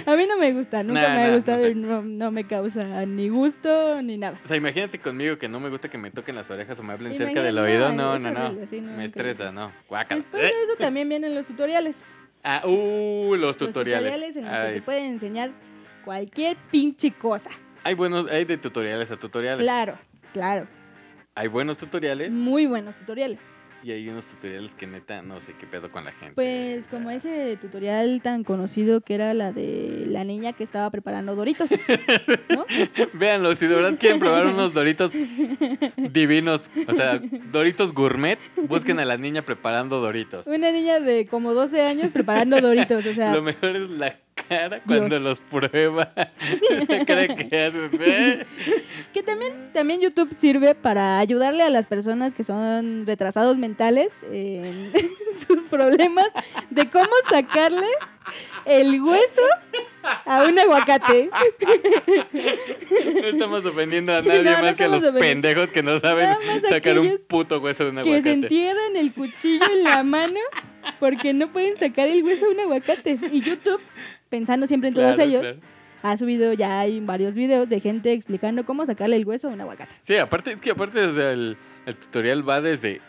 a 0.07 0.17
mí 0.17 0.27
no 0.27 0.37
me 0.39 0.53
gusta, 0.53 0.83
nunca 0.83 1.03
Nah, 1.03 1.15
me 1.15 1.23
ha 1.23 1.29
nah, 1.29 1.35
gustado 1.35 1.63
no 1.63 1.69
y 1.69 1.75
no, 1.75 2.03
no 2.03 2.31
me 2.31 2.45
causa 2.47 3.05
ni 3.07 3.29
gusto 3.29 4.03
ni 4.03 4.19
nada. 4.19 4.39
O 4.45 4.49
sea, 4.49 4.57
imagínate 4.57 4.99
conmigo 4.99 5.39
que 5.39 5.49
no 5.49 5.61
me 5.61 5.69
gusta 5.69 5.89
que 5.89 5.99
me 5.99 6.11
toquen 6.11 6.35
las 6.37 6.51
orejas 6.51 6.79
o 6.79 6.83
me 6.83 6.93
hablen 6.93 7.17
cerca 7.17 7.43
del 7.43 7.59
oído. 7.59 7.91
no, 7.93 7.95
No, 7.97 8.17
es 8.17 8.23
no, 8.23 8.31
no. 8.33 8.47
horrible, 8.47 8.67
sí, 8.67 8.81
no, 8.81 8.97
me 8.97 9.05
estresa, 9.05 9.53
no. 9.53 9.73
Después 9.89 10.43
de 10.43 10.49
eso 10.49 10.77
también 10.79 11.09
vienen 11.09 11.35
los 11.35 11.47
tutoriales. 11.47 11.97
Ah, 12.45 12.63
uh, 12.65 13.35
los 13.35 13.41
Los 13.41 13.57
tutoriales. 13.57 14.13
tutoriales 14.13 14.37
en 14.37 14.45
los 14.45 14.67
que 14.69 14.73
te 14.75 14.83
pueden 14.83 15.05
enseñar 15.13 15.51
cualquier 16.05 16.57
pinche 16.71 17.11
cosa. 17.13 17.51
hay 17.85 17.95
buenos, 17.95 18.31
hay 18.31 18.45
de 18.45 18.57
tutoriales 18.59 19.11
a 19.11 19.17
tutoriales. 19.17 19.61
Claro, 19.63 19.99
claro. 20.33 20.67
Hay 21.35 21.47
buenos 21.49 21.79
tutoriales 21.79 22.31
Muy 22.33 22.67
buenos 22.67 22.95
tutoriales. 22.97 23.49
Y 23.83 23.93
hay 23.93 24.09
unos 24.09 24.25
tutoriales 24.27 24.75
que 24.75 24.87
neta 24.87 25.23
no 25.23 25.41
sé 25.41 25.55
qué 25.59 25.67
pedo 25.67 25.91
con 25.91 26.05
la 26.05 26.13
gente. 26.13 26.35
Pues 26.35 26.87
o 26.87 26.91
sea, 26.91 26.99
como 26.99 27.11
ese 27.11 27.57
tutorial 27.61 28.21
tan 28.23 28.45
conocido 28.45 29.01
que 29.01 29.15
era 29.15 29.35
la 29.35 29.53
de 29.53 30.07
la 30.09 30.25
niña 30.25 30.53
que 30.53 30.65
estaba 30.65 30.91
preparando 30.91 31.35
doritos, 31.35 31.71
¿no? 32.49 32.67
Véanlo, 33.15 33.55
si 33.55 33.67
de 33.67 33.75
verdad 33.75 33.99
quieren 33.99 34.19
probar 34.19 34.47
unos 34.47 34.73
doritos 34.73 35.13
divinos, 35.97 36.63
o 36.87 36.93
sea, 36.93 37.21
doritos 37.53 37.93
gourmet, 37.93 38.39
busquen 38.69 38.99
a 39.01 39.05
la 39.05 39.17
niña 39.17 39.43
preparando 39.43 40.01
doritos. 40.01 40.47
Una 40.47 40.73
niña 40.73 41.01
de 41.01 41.27
como 41.27 41.55
12 41.55 41.83
años 41.83 42.11
preparando 42.13 42.61
doritos, 42.61 43.05
o 43.07 43.15
sea, 43.15 43.35
Lo 43.35 43.43
mejor 43.43 43.77
es 43.77 43.91
la 43.91 44.17
cara 44.49 44.81
cuando 44.87 45.19
Dios. 45.19 45.23
los 45.23 45.41
prueba. 45.41 46.13
Esa 46.71 47.05
cara 47.05 47.29
que 47.29 47.43
haces. 47.67 47.91
¿eh? 48.01 48.47
que 49.13 49.23
también, 49.23 49.71
también 49.73 50.01
YouTube 50.01 50.35
sirve 50.35 50.75
para 50.75 51.19
ayudarle 51.19 51.63
a 51.63 51.71
las 51.71 51.87
personas 51.87 52.35
que 52.35 52.45
son 52.45 53.07
retrasados 53.07 53.57
mentales 53.57 54.15
en 54.33 54.93
sus 55.47 55.63
problemas 55.71 56.27
de 56.71 56.89
cómo 56.91 57.11
sacarle 57.31 57.87
el 58.67 59.01
hueso 59.01 59.43
a 60.27 60.45
un 60.45 60.59
aguacate. 60.59 61.31
No 63.23 63.27
estamos 63.29 63.65
ofendiendo 63.65 64.15
a 64.15 64.23
nadie 64.23 64.43
no 64.43 64.63
más 64.63 64.77
que 64.77 64.85
a 64.85 64.89
los 64.89 65.03
pendejos 65.03 65.71
que 65.71 65.83
no 65.83 65.99
saben 65.99 66.37
sacar 66.69 66.99
un 66.99 67.17
puto 67.29 67.59
hueso 67.61 67.85
de 67.85 67.91
un 67.91 67.97
que 67.97 68.03
se 68.05 68.11
aguacate. 68.11 68.33
entierran 68.33 68.97
el 68.97 69.13
cuchillo 69.13 69.65
en 69.73 69.85
la 69.85 70.03
mano 70.03 70.41
porque 71.01 71.33
no 71.33 71.51
pueden 71.53 71.77
sacar 71.79 72.09
el 72.09 72.23
hueso 72.23 72.47
a 72.47 72.51
un 72.51 72.61
aguacate. 72.61 73.19
Y 73.31 73.41
YouTube, 73.41 73.81
pensando 74.29 74.67
siempre 74.67 74.89
en 74.89 74.95
todos 74.95 75.17
Claro, 75.17 75.31
ellos, 75.31 75.43
claro. 75.43 75.59
ha 76.03 76.17
subido 76.17 76.53
ya 76.53 76.81
hay 76.81 77.01
varios 77.01 77.35
videos 77.35 77.69
de 77.69 77.81
gente 77.81 78.13
explicando 78.13 78.65
cómo 78.65 78.87
sacarle 78.87 79.17
el 79.17 79.27
hueso 79.27 79.49
a 79.49 79.53
un 79.53 79.61
aguacate. 79.61 79.93
Sí, 80.03 80.17
aparte, 80.17 80.53
es 80.53 80.61
que 80.61 80.71
aparte, 80.71 81.03
o 81.05 81.13
sea, 81.15 81.33
el, 81.33 81.57
el 81.87 81.97
tutorial 81.97 82.49
va 82.49 82.61
desde 82.61 83.01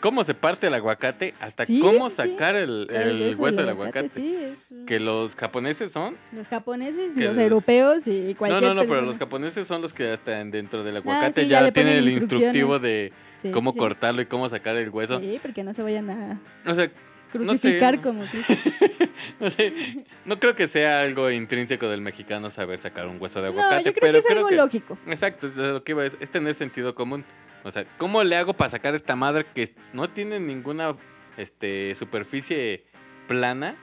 cómo 0.00 0.24
se 0.24 0.34
parte 0.34 0.66
el 0.66 0.74
aguacate 0.74 1.32
hasta 1.38 1.64
Sí, 1.64 1.78
cómo 1.78 2.10
sí, 2.10 2.16
sacar 2.16 2.56
el, 2.56 2.88
el 2.90 3.36
hueso 3.38 3.60
del 3.60 3.68
aguacate. 3.68 4.08
Sí, 4.08 4.34
es- 4.36 4.68
Que 4.84 4.98
los 4.98 5.36
japoneses 5.36 5.92
son. 5.92 6.16
los 6.32 6.48
japoneses, 6.48 7.14
que 7.14 7.24
los 7.26 7.36
el- 7.36 7.44
europeos 7.44 8.06
y 8.08 8.30
No, 8.32 8.36
cualquier 8.38 8.62
no, 8.62 8.68
no, 8.74 8.80
pero 8.80 8.88
persona. 8.94 9.06
los 9.06 9.18
japoneses 9.18 9.66
son 9.68 9.80
los 9.80 9.94
que 9.94 10.18
en- 10.26 10.50
dentro 10.50 10.82
del 10.82 10.96
aguacate 10.96 11.42
sí, 11.44 11.48
ya 11.48 11.62
ya, 11.62 11.70
tienen 11.72 11.98
el 11.98 12.08
instructivo 12.08 12.80
de 12.80 13.12
cómo 13.52 13.72
cortarlo 13.74 14.22
y 14.22 14.26
cómo 14.26 14.48
sacar 14.48 14.74
el 14.74 14.90
hueso. 14.90 15.20
Sí, 15.20 15.38
porque 15.40 15.62
no 15.62 15.72
se 15.72 15.82
vayan 15.82 16.10
a 16.10 16.40
O 16.66 16.74
sea, 16.74 16.90
crucificar 17.32 17.96
sé. 17.96 18.00
como 18.02 18.24
Cristo. 18.26 18.54
no 19.40 19.50
sé, 19.50 20.04
no 20.24 20.38
creo 20.38 20.54
que 20.54 20.68
sea 20.68 21.00
algo 21.00 21.30
intrínseco 21.30 21.88
del 21.88 22.00
mexicano 22.00 22.50
saber 22.50 22.78
sacar 22.78 23.08
un 23.08 23.20
hueso 23.20 23.40
de 23.40 23.50
No, 23.52 23.60
aguacate, 23.60 23.84
yo 23.84 23.92
creo 23.94 24.00
pero 24.00 24.12
que 24.12 24.18
es 24.18 24.26
creo 24.26 24.38
algo 24.38 24.48
que 24.50 24.56
lógico. 24.56 24.98
Exacto, 25.06 25.46
es 25.46 25.56
lo 25.56 25.82
que 25.82 25.92
iba 25.92 26.02
a 26.02 26.04
decir, 26.04 26.18
es 26.22 26.30
tener 26.30 26.54
sentido 26.54 26.94
común. 26.94 27.24
O 27.64 27.70
sea, 27.70 27.84
¿cómo 27.96 28.22
le 28.22 28.36
hago 28.36 28.54
para 28.54 28.70
sacar 28.70 28.94
esta 28.94 29.16
madre 29.16 29.46
que 29.54 29.74
no 29.92 30.10
tiene 30.10 30.38
ninguna 30.38 30.94
este, 31.36 31.94
superficie 31.94 32.84
plana 33.26 33.76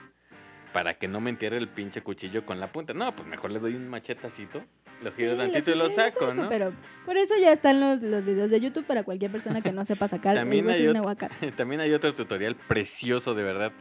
para 0.73 0.93
que 0.93 1.07
no 1.07 1.19
me 1.19 1.29
entierre 1.29 1.57
el 1.57 1.67
pinche 1.67 2.01
cuchillo 2.01 2.45
con 2.45 2.59
la 2.59 2.71
punta? 2.71 2.93
No, 2.93 3.15
pues 3.15 3.27
mejor 3.27 3.51
le 3.51 3.59
doy 3.59 3.75
un 3.75 3.87
machetacito, 3.89 4.63
lo 5.03 5.11
giro 5.13 5.31
Sí, 5.33 5.37
tantito 5.37 5.71
y 5.71 5.73
giro 5.73 5.75
lo 5.75 5.89
saco, 5.89 6.33
¿no? 6.33 6.49
Pero 6.49 6.73
por 7.05 7.17
eso 7.17 7.33
ya 7.39 7.51
están 7.51 7.79
los, 7.79 8.01
los 8.01 8.23
videos 8.25 8.49
de 8.49 8.59
YouTube 8.59 8.85
para 8.85 9.03
cualquier 9.03 9.31
persona 9.31 9.61
que 9.61 9.71
no 9.71 9.85
sepa 9.85 10.07
sacar 10.07 10.35
También 10.35 10.69
hay 10.69 10.87
un 10.87 10.97
aguacate. 10.97 11.51
También 11.55 11.81
hay 11.81 11.93
otro 11.93 12.13
tutorial 12.13 12.55
precioso, 12.55 13.33
de 13.35 13.43
verdad, 13.43 13.71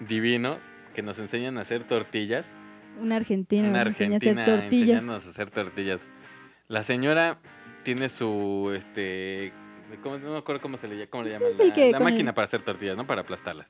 divino, 0.00 0.58
que 0.94 1.02
nos 1.02 1.18
enseñan 1.18 1.58
a 1.58 1.62
hacer 1.62 1.84
tortillas. 1.84 2.46
Una 3.00 3.16
argentina 3.16 3.68
Una 3.68 3.82
enseña 3.82 4.14
a 4.14 4.16
argentina 4.16 4.42
hacer 4.42 4.60
tortillas. 4.60 4.88
enseñándonos 4.88 5.26
a 5.26 5.30
hacer 5.30 5.50
tortillas. 5.50 6.00
La 6.68 6.82
señora 6.82 7.38
tiene 7.82 8.08
su, 8.08 8.72
este, 8.74 9.52
¿cómo- 10.02 10.18
no 10.18 10.32
me 10.32 10.38
acuerdo 10.38 10.60
cómo 10.62 10.78
se 10.78 10.88
le, 10.88 11.08
cómo 11.08 11.22
le 11.24 11.30
llaman, 11.30 11.48
la, 11.56 11.74
que 11.74 11.90
la 11.92 11.98
con 11.98 12.06
el- 12.08 12.12
máquina 12.12 12.34
para 12.34 12.46
hacer 12.46 12.62
tortillas, 12.62 12.96
¿no? 12.96 13.06
Para 13.06 13.22
aplastarlas. 13.22 13.68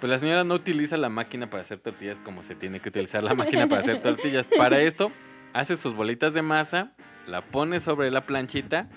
Pues 0.00 0.10
la 0.10 0.18
señora 0.18 0.44
no 0.44 0.54
utiliza 0.54 0.96
la 0.96 1.08
máquina 1.08 1.50
para 1.50 1.62
hacer 1.62 1.78
tortillas 1.80 2.18
como 2.20 2.42
se 2.42 2.54
tiene 2.54 2.78
que 2.80 2.88
utilizar 2.88 3.22
la 3.24 3.34
máquina 3.34 3.66
para 3.66 3.82
hacer 3.82 4.00
tortillas. 4.02 4.46
Para 4.56 4.80
esto, 4.80 5.10
hace 5.52 5.76
sus 5.76 5.94
bolitas 5.94 6.32
de 6.34 6.42
masa, 6.42 6.92
la 7.26 7.42
pone 7.42 7.80
sobre 7.80 8.10
la 8.10 8.26
planchita, 8.26 8.88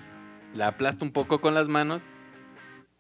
la 0.54 0.68
aplasta 0.68 1.06
un 1.06 1.12
poco 1.12 1.42
con 1.42 1.54
las 1.54 1.68
manos 1.68 2.04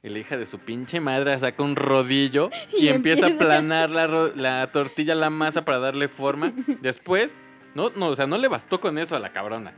y 0.03 0.09
la 0.09 0.19
hija 0.19 0.37
de 0.37 0.45
su 0.45 0.59
pinche 0.59 0.99
madre 0.99 1.37
saca 1.37 1.61
un 1.63 1.75
rodillo 1.75 2.49
y, 2.77 2.85
Y 2.85 2.89
empieza 2.89 3.27
a 3.27 3.29
aplanar 3.29 3.89
la, 3.89 4.07
la 4.35 4.71
tortilla, 4.71 5.15
la 5.15 5.29
masa 5.29 5.63
para 5.65 5.79
darle 5.79 6.07
forma. 6.07 6.51
Después, 6.81 7.31
no, 7.75 7.89
no, 7.95 8.07
o 8.07 8.15
sea, 8.15 8.25
no 8.27 8.37
le 8.37 8.47
bastó 8.47 8.79
con 8.79 8.97
eso 8.97 9.15
a 9.15 9.19
la 9.19 9.31
cabrona. 9.31 9.73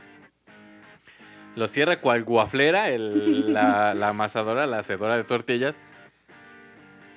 Lo 1.56 1.68
cierra 1.68 2.00
cual 2.00 2.24
guaflera, 2.24 2.90
el- 2.90 3.52
la, 3.52 3.94
la 3.94 4.08
amasadora, 4.08 4.66
la 4.66 4.78
hacedora 4.78 5.16
de 5.16 5.22
tortillas. 5.24 5.76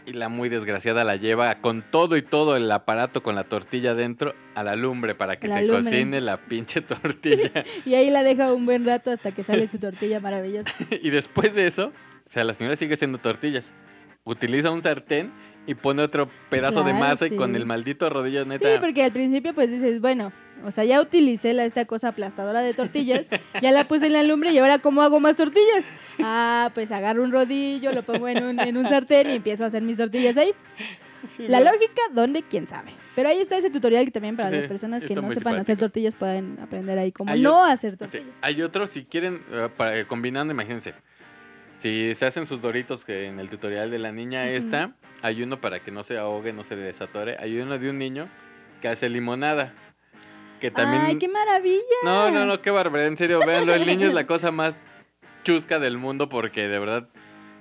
Y 0.08 0.14
la 0.14 0.30
muy 0.30 0.48
desgraciada 0.48 1.04
la 1.04 1.18
lleva 1.18 1.56
con 1.56 1.84
todo 1.92 2.16
y 2.16 2.22
todo 2.22 2.56
el 2.56 2.72
aparato 2.72 3.22
con 3.22 3.36
la 3.36 3.44
tortilla 3.44 3.94
dentro 3.94 4.34
a 4.56 4.64
la 4.64 4.78
lumbre 4.78 5.16
para 5.16 5.36
que 5.38 5.50
la 5.50 5.60
se 5.60 5.66
lumbre. 5.66 5.84
cocine 5.84 6.22
la 6.22 6.38
pinche 6.38 6.82
tortilla. 6.82 7.52
Y 7.86 7.94
ahí 7.96 8.10
la 8.10 8.24
deja 8.24 8.54
un 8.54 8.66
buen 8.66 8.86
rato 8.86 9.12
hasta 9.12 9.32
que 9.32 9.44
sale 9.44 9.68
su 9.68 9.80
tortilla 9.80 10.20
maravillosa. 10.22 10.74
y 11.02 11.10
después 11.10 11.54
de 11.54 11.68
eso, 11.68 11.88
o 11.88 12.32
sea, 12.32 12.46
la 12.46 12.54
señora 12.54 12.78
sigue 12.78 12.94
haciendo 12.94 13.18
tortillas. 13.18 13.66
Utiliza 14.24 14.72
un 14.72 14.82
sartén 14.82 15.32
y 15.68 15.76
pone 15.76 16.02
otro 16.02 16.28
pedazo 16.50 16.84
de 16.84 16.94
masa 16.94 17.28
y 17.28 17.36
con 17.36 17.52
sí. 17.52 17.58
el 17.58 17.66
maldito 17.68 18.10
rodillo 18.10 18.44
Sí, 18.44 18.50
neta. 18.50 18.80
porque 18.80 19.04
al 19.04 19.12
principio 19.12 19.54
pues 19.54 19.70
dices, 19.70 20.02
bueno, 20.02 20.32
o 20.64 20.72
sea, 20.72 20.86
ya 20.86 21.00
utilicé 21.02 21.54
la, 21.54 21.66
esta 21.66 21.86
cosa 21.86 22.08
aplastadora 22.08 22.62
de 22.62 22.74
tortillas, 22.74 23.28
ya 23.62 23.72
la 23.72 23.88
puse 23.88 24.08
en 24.08 24.14
la 24.14 24.24
lumbre 24.24 24.52
y 24.52 24.58
ahora 24.58 24.80
¿cómo 24.80 25.04
hago 25.04 25.20
más 25.20 25.36
tortillas? 25.36 25.86
Ah, 26.20 26.72
pues 26.74 26.92
agarro 26.92 27.22
un 27.24 27.32
rodillo, 27.32 27.92
lo 27.92 28.02
pongo 28.02 28.28
en 28.28 28.44
un, 28.44 28.60
en 28.60 28.78
un 28.78 28.88
sartén 28.90 29.30
y 29.30 29.34
empiezo 29.36 29.66
a 29.66 29.68
hacer 29.68 29.84
mis 29.84 29.98
tortillas 29.98 30.38
ahí. 30.38 30.54
Sí, 31.36 31.48
La 31.48 31.60
¿no? 31.60 31.66
lógica, 31.72 32.02
¿dónde? 32.14 32.44
¿Quién 32.44 32.68
sabe? 32.68 32.92
Pero 33.16 33.28
ahí 33.30 33.40
está 33.40 33.58
ese 33.58 33.70
tutorial 33.70 34.06
que 34.06 34.12
también 34.12 34.38
para 34.38 34.50
Sí, 34.50 34.56
las 34.58 34.66
personas 34.68 35.04
que 35.04 35.16
no 35.16 35.30
sepan 35.32 35.56
hacer 35.58 35.76
tortillas 35.78 36.16
pueden 36.16 36.58
aprender 36.62 36.98
ahí 36.98 37.12
cómo 37.12 37.32
Hay 37.32 37.42
no 37.42 37.64
hacer 37.66 37.94
Sí, 37.94 37.98
tortillas. 37.98 38.26
Hay 38.42 38.62
otro, 38.62 38.88
si 38.88 39.04
quieren, 39.04 39.42
eh, 39.52 39.68
para, 39.76 40.06
combinando, 40.08 40.54
imagínense. 40.54 40.94
Si 41.80 42.14
se 42.16 42.26
hacen 42.26 42.48
sus 42.48 42.62
doritos 42.62 43.04
que 43.06 43.26
en 43.28 43.40
el 43.40 43.50
tutorial 43.50 43.92
de 43.92 44.00
la 44.00 44.12
niña 44.12 44.44
Ujú. 44.44 44.52
esta, 44.54 44.92
hay 45.28 45.44
uno 45.44 45.60
para 45.60 45.80
que 45.80 45.92
no 45.92 46.04
se 46.04 46.18
ahogue, 46.18 46.54
no 46.54 46.64
se 46.64 46.76
desatore. 46.76 47.38
Hay 47.40 47.60
uno 47.60 47.78
de 47.78 47.90
un 47.90 47.98
niño 47.98 48.30
que 48.82 48.88
hace 48.88 49.10
limonada. 49.10 49.74
Que 50.60 50.72
también... 50.72 51.04
¡Ay, 51.04 51.20
qué 51.20 51.28
maravilla! 51.28 51.98
No, 52.04 52.32
no, 52.32 52.46
no, 52.46 52.62
qué 52.62 52.72
barbaridad. 52.72 53.10
En 53.10 53.18
serio, 53.18 53.40
véanlo. 53.46 53.74
El 53.74 53.86
niño 53.86 54.08
es 54.08 54.14
la 54.14 54.26
cosa 54.26 54.52
más 54.52 54.76
chusca 55.44 55.80
del 55.80 55.98
mundo 55.98 56.30
porque 56.30 56.68
de 56.68 56.80
verdad 56.80 57.10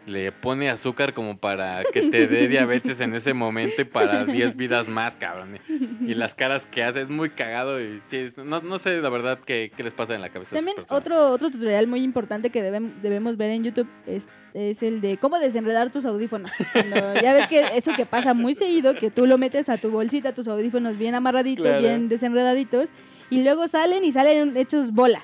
le 0.06 0.30
pone 0.30 0.70
azúcar 0.70 1.12
como 1.14 1.36
para 1.38 1.82
que 1.92 2.02
te 2.02 2.26
dé 2.28 2.46
diabetes 2.48 3.00
en 3.00 3.14
ese 3.14 3.34
momento 3.34 3.82
y 3.82 3.84
para 3.84 4.24
10 4.24 4.56
vidas 4.56 4.86
más, 4.88 5.16
cabrón. 5.16 5.58
Y 5.68 6.14
las 6.14 6.34
caras 6.34 6.64
que 6.64 6.82
hace 6.84 7.02
es 7.02 7.08
muy 7.08 7.30
cagado 7.30 7.80
y 7.80 8.00
sí, 8.06 8.28
no, 8.36 8.60
no 8.60 8.78
sé 8.78 9.00
la 9.00 9.08
verdad 9.10 9.38
qué, 9.44 9.72
qué 9.76 9.82
les 9.82 9.94
pasa 9.94 10.14
en 10.14 10.20
la 10.20 10.28
cabeza. 10.28 10.54
a 10.54 10.58
esas 10.60 10.64
También 10.64 10.86
otro, 10.90 11.30
otro 11.32 11.50
tutorial 11.50 11.86
muy 11.88 12.02
importante 12.02 12.50
que 12.50 12.62
debem- 12.62 12.94
debemos 13.02 13.36
ver 13.36 13.50
en 13.50 13.64
YouTube 13.64 13.88
es, 14.06 14.28
es 14.54 14.82
el 14.84 15.00
de 15.00 15.16
cómo 15.16 15.38
desenredar 15.40 15.90
tus 15.90 16.06
audífonos. 16.06 16.52
Cuando 16.72 17.14
ya 17.20 17.32
ves 17.34 17.48
que 17.48 17.64
eso 17.74 17.92
que 17.96 18.06
pasa 18.06 18.32
muy 18.32 18.54
seguido, 18.54 18.94
que 18.94 19.10
tú 19.10 19.26
lo 19.26 19.38
metes 19.38 19.68
a 19.68 19.76
tu 19.78 19.90
bolsita, 19.90 20.32
tus 20.32 20.46
audífonos 20.46 20.96
bien 20.96 21.14
amarraditos, 21.16 21.64
Claro. 21.64 21.80
bien 21.80 22.08
desenredaditos, 22.08 22.88
y 23.28 23.42
luego 23.42 23.66
salen 23.66 24.04
y 24.04 24.12
salen 24.12 24.56
hechos 24.56 24.92
bola. 24.92 25.20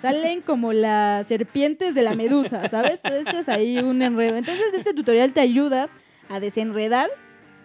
Salen 0.00 0.40
como 0.40 0.72
las 0.72 1.26
serpientes 1.26 1.94
de 1.94 2.02
la 2.02 2.14
medusa, 2.14 2.68
¿sabes? 2.68 3.00
Todo 3.02 3.14
esto 3.14 3.38
es 3.38 3.48
ahí 3.48 3.78
un 3.78 4.00
enredo. 4.02 4.36
Entonces 4.36 4.72
este 4.74 4.94
tutorial 4.94 5.32
te 5.32 5.40
ayuda 5.40 5.88
a 6.28 6.40
desenredar 6.40 7.10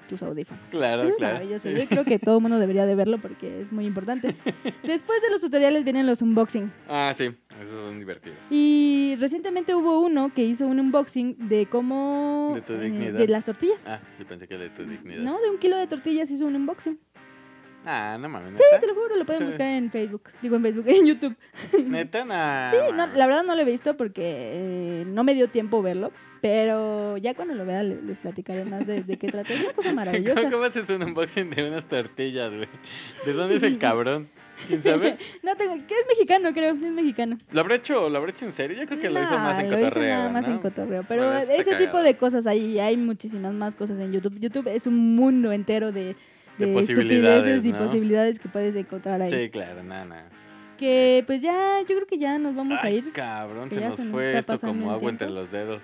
tus 0.07 0.23
audífonos. 0.23 0.63
Claro, 0.71 1.03
Eso 1.03 1.11
es 1.11 1.17
claro. 1.17 1.34
maravilloso. 1.36 1.69
Yo 1.69 1.86
creo 1.86 2.05
que 2.05 2.17
todo 2.17 2.38
el 2.38 2.41
mundo 2.41 2.59
debería 2.59 2.86
de 2.86 2.95
verlo 2.95 3.19
porque 3.19 3.61
es 3.61 3.71
muy 3.71 3.86
importante. 3.86 4.36
Después 4.84 5.21
de 5.21 5.30
los 5.30 5.41
tutoriales 5.41 5.84
vienen 5.84 6.07
los 6.07 6.21
unboxing. 6.21 6.71
Ah, 6.88 7.11
sí, 7.15 7.25
esos 7.61 7.73
son 7.73 7.99
divertidos. 7.99 8.38
Y 8.49 9.15
recientemente 9.19 9.75
hubo 9.75 9.99
uno 9.99 10.34
que 10.34 10.43
hizo 10.43 10.65
un 10.65 10.80
unboxing 10.80 11.49
de 11.49 11.67
cómo... 11.67 12.53
De 12.55 12.61
tu 12.61 12.73
eh, 12.73 12.80
dignidad. 12.80 13.19
de 13.19 13.28
las 13.28 13.45
tortillas. 13.45 13.86
Ah, 13.86 13.99
yo 14.17 14.25
pensé 14.25 14.47
que 14.47 14.57
de 14.57 14.69
tu 14.69 14.84
dignidad. 14.84 15.21
No, 15.21 15.39
de 15.41 15.49
un 15.49 15.57
kilo 15.57 15.78
de 15.78 15.88
tortillas 15.88 16.32
hizo 16.32 16.45
un 16.45 16.55
unboxing. 16.55 16.97
Ah, 17.89 18.17
no 18.19 18.27
mames, 18.27 18.49
Sí, 18.57 18.63
neta. 18.69 18.81
te 18.81 18.88
lo 18.88 18.93
juro, 18.95 19.15
lo 19.15 19.25
pueden 19.25 19.43
Sí. 19.43 19.45
buscar 19.45 19.67
en 19.67 19.89
Facebook. 19.91 20.23
Digo 20.41 20.57
en 20.57 20.63
Facebook, 20.63 20.85
en 20.88 21.05
YouTube. 21.05 21.35
Neta, 21.85 22.25
nah, 22.25 22.69
Sí, 22.71 22.77
no, 22.93 23.07
la 23.07 23.25
verdad 23.27 23.43
no 23.43 23.55
lo 23.55 23.61
he 23.61 23.65
visto 23.65 23.95
porque 23.95 24.23
eh, 24.23 25.05
no 25.07 25.23
me 25.23 25.33
dio 25.33 25.47
tiempo 25.49 25.81
verlo. 25.81 26.11
Pero 26.41 27.17
ya 27.17 27.33
cuando 27.33 27.55
lo 27.55 27.65
vea 27.65 27.81
le- 27.81 28.01
les, 28.01 28.17
platicaré 28.19 28.63
más 28.63 28.85
de, 28.85 29.01
de 29.03 29.17
qué 29.17 29.29
trata. 29.31 29.51
Es 29.53 29.61
una 29.63 29.73
cosa 29.73 29.93
maravillosa. 29.93 30.35
¿Cómo, 30.41 30.51
cómo 30.51 30.63
haces 30.65 30.88
un 30.89 31.01
unboxing 31.03 31.49
de 31.49 31.67
unas 31.67 31.85
tortillas, 31.85 32.53
güey? 32.55 32.67
¿De 33.25 33.33
dónde 33.33 33.55
es 33.55 33.63
el 33.63 33.77
cabrón? 33.79 34.29
¿Quién 34.67 34.83
sabe? 34.83 35.17
No, 35.43 35.55
tengo, 35.55 35.73
que 35.88 35.93
es 35.93 36.05
mexicano, 36.09 36.51
creo. 36.53 36.73
Es 36.73 36.79
mexicano. 36.91 37.38
¿Lo 37.51 37.61
habrá 37.61 37.75
hecho, 37.75 38.09
lo 38.09 38.17
habrá 38.17 38.31
hecho 38.31 38.45
en 38.45 38.51
serio? 38.53 38.77
Yo 38.77 38.85
creo 38.88 38.99
que 38.99 39.09
lo 39.09 39.21
hizo 39.21 39.38
más 39.38 39.59
en 39.59 39.69
lo 39.71 39.77
hizo 39.79 39.88
cotorreo, 39.89 40.09
nada 40.15 40.29
más 40.29 40.47
¿no? 40.47 40.53
en 40.55 40.59
cotorreo. 40.59 41.05
Pero 41.07 41.25
Bueno, 41.31 41.51
ese 41.53 41.75
tipo 41.75 41.97
de 42.01 42.17
cosas 42.17 42.45
ahí, 42.47 42.79
hay 42.79 42.97
muchísimas 42.97 43.53
más 43.53 43.75
cosas 43.75 43.99
en 43.99 44.11
YouTube. 44.11 44.39
YouTube 44.39 44.67
es 44.67 44.85
un 44.88 45.15
mundo 45.15 45.51
entero 45.51 45.91
de, 45.91 46.15
De 46.58 46.66
de, 46.66 46.74
posibilidades, 46.74 47.45
estupideces 47.45 47.66
y 47.66 47.72
¿no? 47.72 47.78
posibilidades 47.80 48.39
que 48.39 48.49
puedes 48.49 48.76
encontrar 48.76 49.22
ahí. 49.22 49.30
Sí, 49.30 49.49
claro, 49.49 49.84
nada, 49.84 50.05
nada. 50.05 50.30
Que 50.78 51.24
pues 51.26 51.41
ya, 51.41 51.80
yo 51.82 51.88
creo 51.95 52.05
que 52.08 52.18
ya 52.18 52.38
nos 52.38 52.55
vamos 52.55 52.78
a 52.80 52.86
Ay, 52.86 52.97
ir. 52.97 53.12
cabrón, 53.12 53.70
se 53.72 53.80
nos 53.82 53.95
se 53.95 54.03
nos 54.03 54.12
fue 54.12 54.38
esto 54.38 54.58
como 54.60 54.91
agua 54.91 55.10
entre 55.10 55.30
los 55.30 55.51
dedos. 55.51 55.84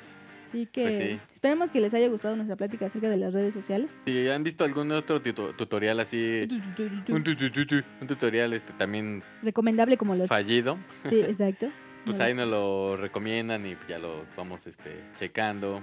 Así 0.49 0.67
que 0.67 0.83
Pues 0.83 0.97
sí. 0.97 1.19
esperemos 1.33 1.71
que 1.71 1.79
les 1.79 1.95
haya 1.95 2.07
gustado 2.09 2.35
nuestra 2.35 2.55
plática 2.55 2.85
acerca 2.85 3.09
de 3.09 3.17
las 3.17 3.33
redes 3.33 3.55
sociales. 3.55 3.89
Si 4.05 4.29
han 4.29 4.43
visto 4.43 4.63
algún 4.63 4.91
otro 4.91 5.19
tuto- 5.19 5.53
tutorial 5.55 5.99
así, 5.99 6.47
un, 7.09 7.23
un 8.01 8.07
tutorial 8.07 8.53
este 8.53 8.71
también 8.73 9.23
Recomendable 9.41 9.97
como 9.97 10.13
los... 10.15 10.27
fallido, 10.27 10.77
Sí, 11.09 11.21
exacto. 11.21 11.69
pues 12.05 12.17
No 12.17 12.23
ahí 12.23 12.35
nos 12.35 12.47
lo 12.47 12.97
recomiendan 12.97 13.65
y 13.65 13.75
ya 13.89 13.97
lo 13.97 14.25
vamos 14.37 14.67
este 14.67 14.91
checando. 15.17 15.81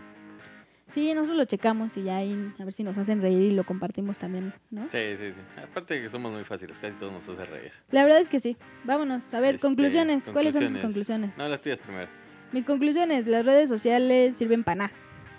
Sí, 0.90 1.14
nosotros 1.14 1.36
lo 1.36 1.44
checamos 1.44 1.96
y 1.96 2.02
ya 2.04 2.16
ahí 2.16 2.52
a 2.58 2.64
ver 2.64 2.72
si 2.72 2.82
nos 2.82 2.96
hacen 2.98 3.22
reír 3.22 3.42
y 3.42 3.50
lo 3.52 3.64
compartimos 3.64 4.18
también, 4.18 4.52
¿no? 4.70 4.82
Sí, 4.90 4.98
sí, 5.18 5.32
sí. 5.32 5.40
Aparte 5.62 5.94
de 5.94 6.02
que 6.02 6.10
somos 6.10 6.32
muy 6.32 6.44
fáciles, 6.44 6.76
casi 6.78 6.94
todos 6.98 7.12
nos 7.12 7.28
hace 7.28 7.44
reír. 7.44 7.72
La 7.90 8.02
verdad 8.04 8.20
es 8.20 8.28
que 8.28 8.40
sí. 8.40 8.56
Vámonos. 8.84 9.32
A 9.34 9.40
ver, 9.40 9.54
Este, 9.56 9.66
conclusiones. 9.66 10.24
¿Cuáles 10.32 10.54
son 10.54 10.62
tus 10.64 10.72
conclusiones. 10.78 10.82
conclusiones? 10.82 11.38
No, 11.38 11.48
las 11.48 11.60
tuyas 11.60 11.78
primero. 11.78 12.08
Mis 12.52 12.64
conclusiones, 12.64 13.26
las 13.26 13.44
redes 13.46 13.68
sociales 13.68 14.36
sirven 14.36 14.64
para 14.64 14.74
nada. 14.76 14.92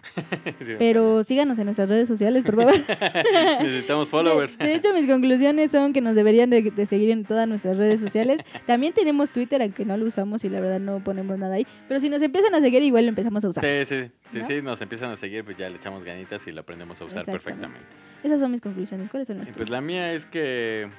Sí, 0.59 0.75
Pero 0.77 1.23
síganos 1.23 1.57
en 1.59 1.65
nuestras 1.65 1.89
redes 1.89 2.07
sociales, 2.07 2.43
por 2.43 2.55
favor. 2.55 2.73
Necesitamos 3.61 4.07
followers. 4.09 4.57
De, 4.57 4.65
de 4.65 4.75
hecho, 4.75 4.93
mis 4.93 5.07
conclusiones 5.07 5.71
son 5.71 5.93
que 5.93 6.01
nos 6.01 6.15
deberían 6.15 6.49
de, 6.49 6.61
de 6.61 6.85
seguir 6.85 7.09
en 7.11 7.25
todas 7.25 7.47
nuestras 7.47 7.77
redes 7.77 7.99
sociales. 7.99 8.39
También 8.65 8.93
tenemos 8.93 9.31
Twitter, 9.31 9.61
aunque 9.61 9.85
no 9.85 9.97
lo 9.97 10.05
usamos 10.05 10.43
y 10.43 10.49
la 10.49 10.59
verdad 10.59 10.79
no 10.79 11.03
ponemos 11.03 11.37
nada 11.37 11.55
ahí. 11.55 11.65
Pero 11.87 11.99
si 11.99 12.09
nos 12.09 12.21
empiezan 12.21 12.53
a 12.55 12.61
seguir, 12.61 12.83
igual 12.83 13.05
lo 13.05 13.09
empezamos 13.09 13.43
a 13.45 13.49
usar. 13.49 13.63
Sí, 13.63 13.85
sí, 13.85 14.11
sí, 14.29 14.39
¿No? 14.39 14.47
sí, 14.47 14.61
nos 14.61 14.81
empiezan 14.81 15.11
a 15.11 15.17
seguir, 15.17 15.43
pues 15.43 15.57
ya 15.57 15.69
le 15.69 15.77
echamos 15.77 16.03
ganitas 16.03 16.45
y 16.47 16.51
lo 16.51 16.61
aprendemos 16.61 17.01
a 17.01 17.05
usar 17.05 17.25
perfectamente. 17.25 17.85
Esas 18.23 18.39
son 18.39 18.51
mis 18.51 18.61
conclusiones. 18.61 19.09
¿Cuáles 19.09 19.27
son 19.27 19.39
las 19.39 19.49
pues 19.49 19.69
la 19.69 19.81
mía 19.81 20.13
es 20.13 20.25
que 20.25 20.89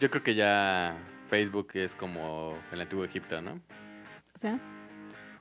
yo 0.00 0.10
creo 0.10 0.22
que 0.22 0.34
ya 0.34 0.96
Facebook 1.28 1.68
es 1.74 1.94
como 1.94 2.56
el 2.72 2.80
antiguo 2.80 3.04
Egipto, 3.04 3.40
¿no? 3.40 3.60
O 4.34 4.38
sea, 4.38 4.58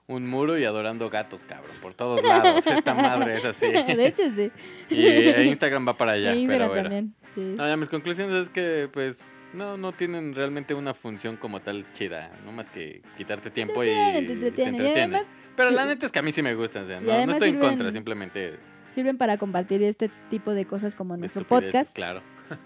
Un 0.07 0.27
muro 0.27 0.57
y 0.57 0.63
adorando 0.65 1.09
gatos, 1.09 1.43
cabrón, 1.43 1.75
por 1.81 1.93
todos 1.95 2.21
lados. 2.21 2.65
Esta 2.67 2.93
madre 2.93 3.37
es 3.37 3.45
así. 3.45 3.65
de 3.71 4.07
hecho 4.07 4.23
sí. 4.31 4.51
Y 4.89 5.07
e 5.07 5.45
Instagram 5.45 5.87
va 5.87 5.97
para 5.97 6.11
allá, 6.13 6.33
E 6.35 6.45
pero 6.47 6.65
Instagram 6.65 6.69
bueno. 6.69 6.83
también. 6.83 7.15
Sí. 7.33 7.55
No, 7.57 7.67
ya 7.67 7.75
mis 7.75 7.89
conclusiones 7.89 8.35
es 8.43 8.49
que 8.49 8.87
pues 8.93 9.31
no, 9.53 9.77
no 9.77 9.93
tienen 9.93 10.35
realmente 10.35 10.73
una 10.73 10.93
función 10.93 11.37
como 11.37 11.61
tal 11.61 11.91
chida, 11.93 12.31
no 12.45 12.51
más 12.51 12.69
que 12.69 13.01
quitarte 13.17 13.49
tiempo 13.49 13.83
y 13.83 13.87
te 13.87 14.51
te 14.51 15.09
Pero 15.55 15.69
sí. 15.69 15.75
la 15.75 15.85
neta 15.85 16.05
es 16.05 16.11
que 16.11 16.19
a 16.19 16.21
mí 16.21 16.31
sí 16.31 16.43
me 16.43 16.53
gustan, 16.53 16.83
o 16.83 16.87
sea, 16.87 17.01
Y 17.01 17.05
no, 17.05 17.25
no 17.25 17.31
estoy 17.33 17.49
en 17.49 17.59
contra, 17.59 17.91
simplemente 17.91 18.59
sirven 18.93 19.17
para 19.17 19.37
compartir 19.37 19.83
este 19.83 20.09
tipo 20.29 20.53
de 20.53 20.65
cosas 20.65 20.95
como 20.95 21.17
nuestro 21.17 21.45
podcast. 21.45 21.93
Claro, 21.93 22.21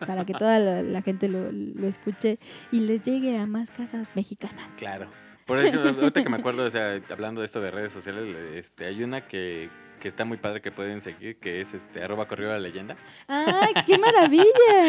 para 0.05 0.25
que 0.25 0.33
toda 0.33 0.59
la, 0.59 0.83
la 0.83 1.01
gente 1.01 1.27
lo, 1.27 1.51
lo 1.51 1.87
escuche 1.87 2.37
y 2.71 2.81
les 2.81 3.01
llegue 3.01 3.37
a 3.37 3.47
más 3.47 3.71
casas 3.71 4.09
mexicanas. 4.15 4.71
claro. 4.77 5.07
Por 5.49 5.59
ejemplo, 5.59 5.89
ahorita 5.89 6.23
que 6.23 6.29
me 6.29 6.37
acuerdo, 6.37 6.63
o 6.63 6.69
sea, 6.69 7.01
hablando 7.09 7.41
de 7.41 7.45
esto 7.45 7.59
de 7.59 7.71
redes 7.71 7.91
sociales, 7.91 8.33
este, 8.55 8.85
hay 8.85 9.03
una 9.03 9.27
que, 9.27 9.69
que 9.99 10.07
está 10.07 10.23
muy 10.23 10.37
padre 10.37 10.61
que 10.61 10.71
pueden 10.71 11.01
seguir, 11.01 11.37
que 11.39 11.59
es 11.59 11.73
este 11.73 12.01
arroba 12.01 12.25
corrió 12.27 12.47
la 12.47 12.59
leyenda. 12.59 12.95
¡Ay, 13.27 13.73
qué 13.85 13.97
maravilla! 13.97 14.45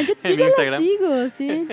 Yo, 0.07 0.15
yo 0.31 0.37
ya 0.57 0.71
la 0.71 0.79
sigo, 0.79 1.29
sí. 1.31 1.67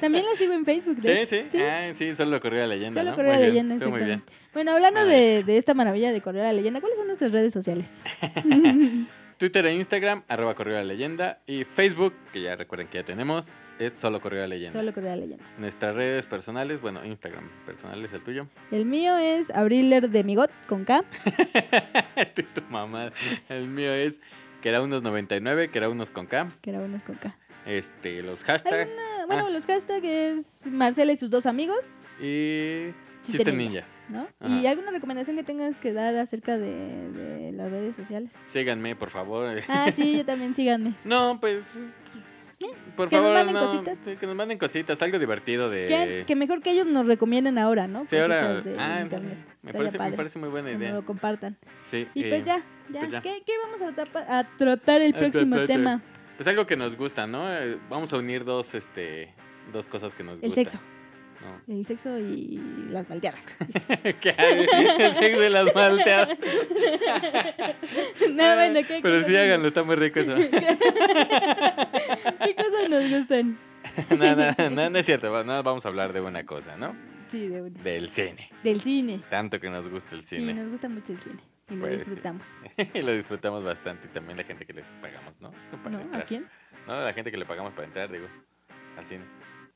También 0.00 0.24
la 0.26 0.36
sigo 0.36 0.52
en 0.52 0.64
Facebook, 0.66 0.96
de 0.96 1.24
Sí, 1.26 1.34
hecho. 1.36 1.50
sí, 1.50 1.58
Ah, 1.62 1.92
sí, 1.94 2.14
solo 2.14 2.38
corrió 2.40 2.60
la 2.60 2.66
leyenda. 2.66 3.00
Solo 3.00 3.16
¿no? 3.16 3.22
Bien, 3.22 3.40
Leyenda, 3.40 3.74
estuvo 3.76 3.92
muy 3.92 4.02
bien. 4.04 4.22
Bueno, 4.52 4.72
hablando 4.72 5.04
de, 5.06 5.44
de 5.44 5.56
esta 5.56 5.72
maravilla 5.72 6.12
de 6.12 6.20
Correo 6.20 6.42
de 6.42 6.48
la 6.48 6.52
Leyenda, 6.52 6.80
¿cuáles 6.80 6.98
son 6.98 7.06
nuestras 7.06 7.32
redes 7.32 7.52
sociales? 7.54 8.02
Twitter 9.38 9.66
e 9.66 9.74
Instagram, 9.74 10.22
arroba 10.28 10.54
corrió 10.54 10.74
la 10.74 10.84
leyenda. 10.84 11.40
Y 11.46 11.64
Facebook, 11.64 12.14
que 12.32 12.42
ya 12.42 12.54
recuerden 12.54 12.86
que 12.88 12.98
ya 12.98 13.04
tenemos, 13.04 13.52
es 13.82 13.94
solo 13.94 14.20
corrió 14.20 14.40
la 14.40 14.46
leyenda. 14.48 14.78
Solo 14.78 14.92
Correo 14.92 15.10
de 15.12 15.16
Leyenda. 15.18 15.44
Nuestras 15.58 15.94
redes 15.94 16.26
personales, 16.26 16.80
bueno, 16.80 17.04
Instagram 17.04 17.48
personal 17.66 18.04
es 18.04 18.12
el 18.12 18.22
tuyo. 18.22 18.46
El 18.70 18.84
mío 18.86 19.16
es 19.16 19.50
Abriler 19.50 20.10
de 20.10 20.24
Migot 20.24 20.50
con 20.66 20.84
K. 20.84 21.04
Y 22.36 22.42
tu 22.42 22.62
mamá. 22.70 23.12
El 23.48 23.68
mío 23.68 23.92
es 23.92 24.20
que 24.60 24.68
era 24.68 24.82
unos 24.82 25.02
99, 25.02 25.70
que 25.70 25.78
era 25.78 25.88
unos 25.88 26.10
con 26.10 26.26
K. 26.26 26.52
Que 26.60 26.70
era 26.70 26.80
unos 26.80 27.02
con 27.02 27.16
K. 27.16 27.34
Este, 27.66 28.22
los 28.22 28.42
hashtags 28.44 28.90
bueno, 29.28 29.48
los 29.50 29.66
hashtags 29.66 30.04
es 30.04 30.66
Marcela 30.66 31.12
y 31.12 31.16
sus 31.16 31.30
dos 31.30 31.46
amigos, 31.46 31.78
y 32.20 32.88
Chiste 33.22 33.44
chiste 33.44 33.52
ninja. 33.52 33.86
ninja. 34.08 34.28
¿no? 34.40 34.60
¿Y 34.60 34.66
alguna 34.66 34.90
recomendación 34.90 35.36
que 35.36 35.44
tengas 35.44 35.76
que 35.78 35.92
dar 35.92 36.16
acerca 36.16 36.58
de, 36.58 37.10
de 37.12 37.52
las 37.52 37.70
redes 37.70 37.94
sociales? 37.94 38.30
Síganme, 38.46 38.96
por 38.96 39.10
favor. 39.10 39.60
Ah, 39.68 39.90
sí, 39.92 40.18
yo 40.18 40.24
también, 40.26 40.54
síganme. 40.56 40.94
No, 41.04 41.38
pues. 41.40 41.78
Por 42.96 43.08
que 43.08 43.16
nos 43.16 43.24
favor, 43.24 43.36
manden 43.38 43.54
no, 43.54 43.66
cositas. 43.66 43.98
sí, 43.98 44.16
que 44.16 44.26
nos 44.26 44.36
manden 44.36 44.58
cositas, 44.58 45.00
algo 45.02 45.18
divertido 45.18 45.70
de. 45.70 45.86
Que, 45.86 46.24
que 46.26 46.36
mejor 46.36 46.62
que 46.62 46.70
ellos 46.70 46.86
nos 46.86 47.06
recomienden 47.06 47.58
ahora, 47.58 47.86
¿no? 47.88 48.04
Sí, 48.08 48.16
ahora. 48.16 48.60
De 48.60 48.76
Ah, 48.78 49.00
internet. 49.02 49.38
me 49.62 49.72
parece, 49.72 49.98
me 49.98 50.12
parece 50.12 50.38
muy 50.38 50.48
buena 50.48 50.68
que 50.68 50.74
nos 50.74 50.82
idea. 50.82 50.94
lo 50.94 51.04
compartan. 51.04 51.56
Sí, 51.90 52.08
Y 52.14 52.24
eh, 52.24 52.28
pues 52.30 52.44
ya, 52.44 52.62
Ya, 52.90 53.00
Pues 53.00 53.12
ya. 53.12 53.20
¿Qué, 53.22 53.42
qué 53.46 53.52
vamos 53.64 53.80
a, 53.82 53.92
tapa- 53.94 54.26
a 54.28 54.44
tratar 54.56 55.00
el 55.02 55.14
próximo 55.14 55.60
tema? 55.64 56.02
Pues 56.36 56.46
algo 56.48 56.66
que 56.66 56.76
nos 56.76 56.96
gusta, 56.96 57.26
¿no? 57.26 57.50
Eh, 57.52 57.78
Vamos 57.88 58.12
a 58.12 58.16
unir 58.18 58.44
dos, 58.44 58.74
este, 58.74 59.32
dos 59.72 59.86
cosas 59.86 60.12
que 60.14 60.22
nos 60.24 60.34
El 60.42 60.48
gustan. 60.48 60.64
sexo. 60.64 60.78
¿No? 61.42 61.60
El 61.74 61.84
sexo 61.84 62.18
y 62.18 62.60
las 62.90 63.08
malteadas. 63.08 63.44
¿Qué 64.20 64.34
hay? 64.38 64.66
El 64.98 65.14
sexo 65.14 65.40
de 65.40 65.50
las 65.50 65.74
malteadas. 65.74 66.38
no, 68.30 68.54
bueno, 68.54 68.80
¿qué 68.86 69.00
Pero 69.02 69.14
cosas 69.16 69.26
sí 69.26 69.32
nos- 69.32 69.40
háganlo, 69.42 69.68
está 69.68 69.82
muy 69.82 69.96
rico 69.96 70.20
eso. 70.20 70.34
¿Qué 72.44 72.54
cosas 72.54 72.88
nos 72.88 73.10
gustan? 73.10 73.58
no, 74.10 74.36
no, 74.36 74.70
no, 74.70 74.90
no 74.90 74.98
es 74.98 75.06
cierto. 75.06 75.44
No, 75.44 75.62
vamos 75.62 75.84
a 75.84 75.88
hablar 75.88 76.12
de 76.12 76.20
una 76.20 76.44
cosa, 76.46 76.76
¿no? 76.76 76.94
Sí, 77.28 77.48
de 77.48 77.62
una. 77.62 77.82
Del 77.82 78.10
cine. 78.10 78.50
Del 78.62 78.80
cine. 78.80 79.20
Tanto 79.30 79.58
que 79.60 79.68
nos 79.70 79.88
gusta 79.88 80.14
el 80.14 80.24
Sí, 80.26 80.36
cine. 80.38 80.54
nos 80.54 80.70
gusta 80.70 80.88
mucho 80.88 81.12
el 81.12 81.18
cine. 81.20 81.40
Y 81.70 81.74
lo 81.74 81.80
Pues 81.80 81.92
sí. 81.92 81.98
disfrutamos. 81.98 82.46
y 82.94 83.02
lo 83.02 83.12
disfrutamos 83.12 83.64
bastante. 83.64 84.06
Y 84.06 84.10
también 84.10 84.36
la 84.36 84.44
gente 84.44 84.66
que 84.66 84.72
le 84.74 84.82
pagamos, 85.00 85.34
¿no? 85.40 85.50
Para 85.82 85.98
¿No? 85.98 86.16
¿A 86.18 86.22
quién? 86.22 86.46
No, 86.86 87.00
la 87.00 87.12
gente 87.12 87.30
que 87.30 87.36
le 87.36 87.46
pagamos 87.46 87.72
para 87.72 87.86
entrar, 87.86 88.10
digo, 88.10 88.26
al 88.98 89.06
cine. 89.06 89.24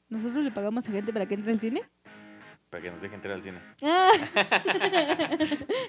¿Nosotros 0.08 0.44
le 0.44 0.50
pagamos 0.50 0.88
a 0.88 0.92
gente 0.92 1.12
para 1.12 1.26
que 1.26 1.34
entre 1.34 1.52
al 1.52 1.60
cine? 1.60 1.82
Para 2.70 2.82
que 2.82 2.90
nos 2.90 3.00
deje 3.00 3.14
entrar 3.14 3.34
al 3.34 3.42
cine. 3.42 3.58
Ah, 3.82 4.10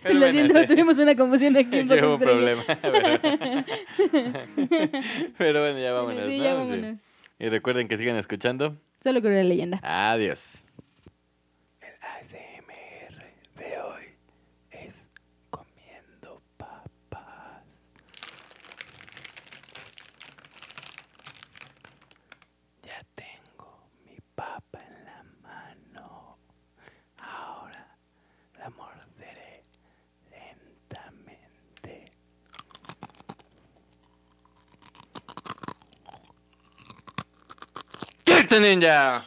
Pero 0.04 0.14
lo 0.14 0.20
bueno, 0.20 0.32
siento, 0.32 0.68
tuvimos 0.68 0.98
una 0.98 1.16
confusión 1.16 1.56
aquí 1.58 1.80
hubo 1.82 2.14
un 2.14 2.20
problema. 2.20 2.64
Pero, 2.82 3.04
pero 5.38 5.62
bueno, 5.62 5.80
ya 5.80 5.92
vámonos, 5.94 6.16
Bueno, 6.26 6.30
sí, 6.32 6.38
¿no? 6.38 6.44
ya 6.44 6.52
Sí. 6.52 6.58
vámonos. 6.58 7.02
Y 7.40 7.50
recuerden 7.50 7.88
que 7.88 7.98
sigan 7.98 8.16
escuchando. 8.18 8.78
Solo 9.02 9.22
con 9.22 9.34
la 9.34 9.44
leyenda. 9.44 9.80
Adiós. 9.84 10.66
El 11.82 11.94
ASMR 12.02 13.34
de 13.56 13.82
hoy 13.82 14.06
es 14.72 15.10
comiendo 15.50 16.42
papas. 16.58 17.64
Ya 22.84 23.00
tengo 23.16 23.88
mi 24.06 24.18
papa 24.36 24.80
en 24.82 25.06
la 25.06 25.24
mano. 25.44 26.38
Ahora 27.18 27.96
la 28.58 28.70
morderé 28.72 29.64
lentamente. 30.32 32.12
¡Quieto, 38.48 38.62
ninja! 38.64 39.26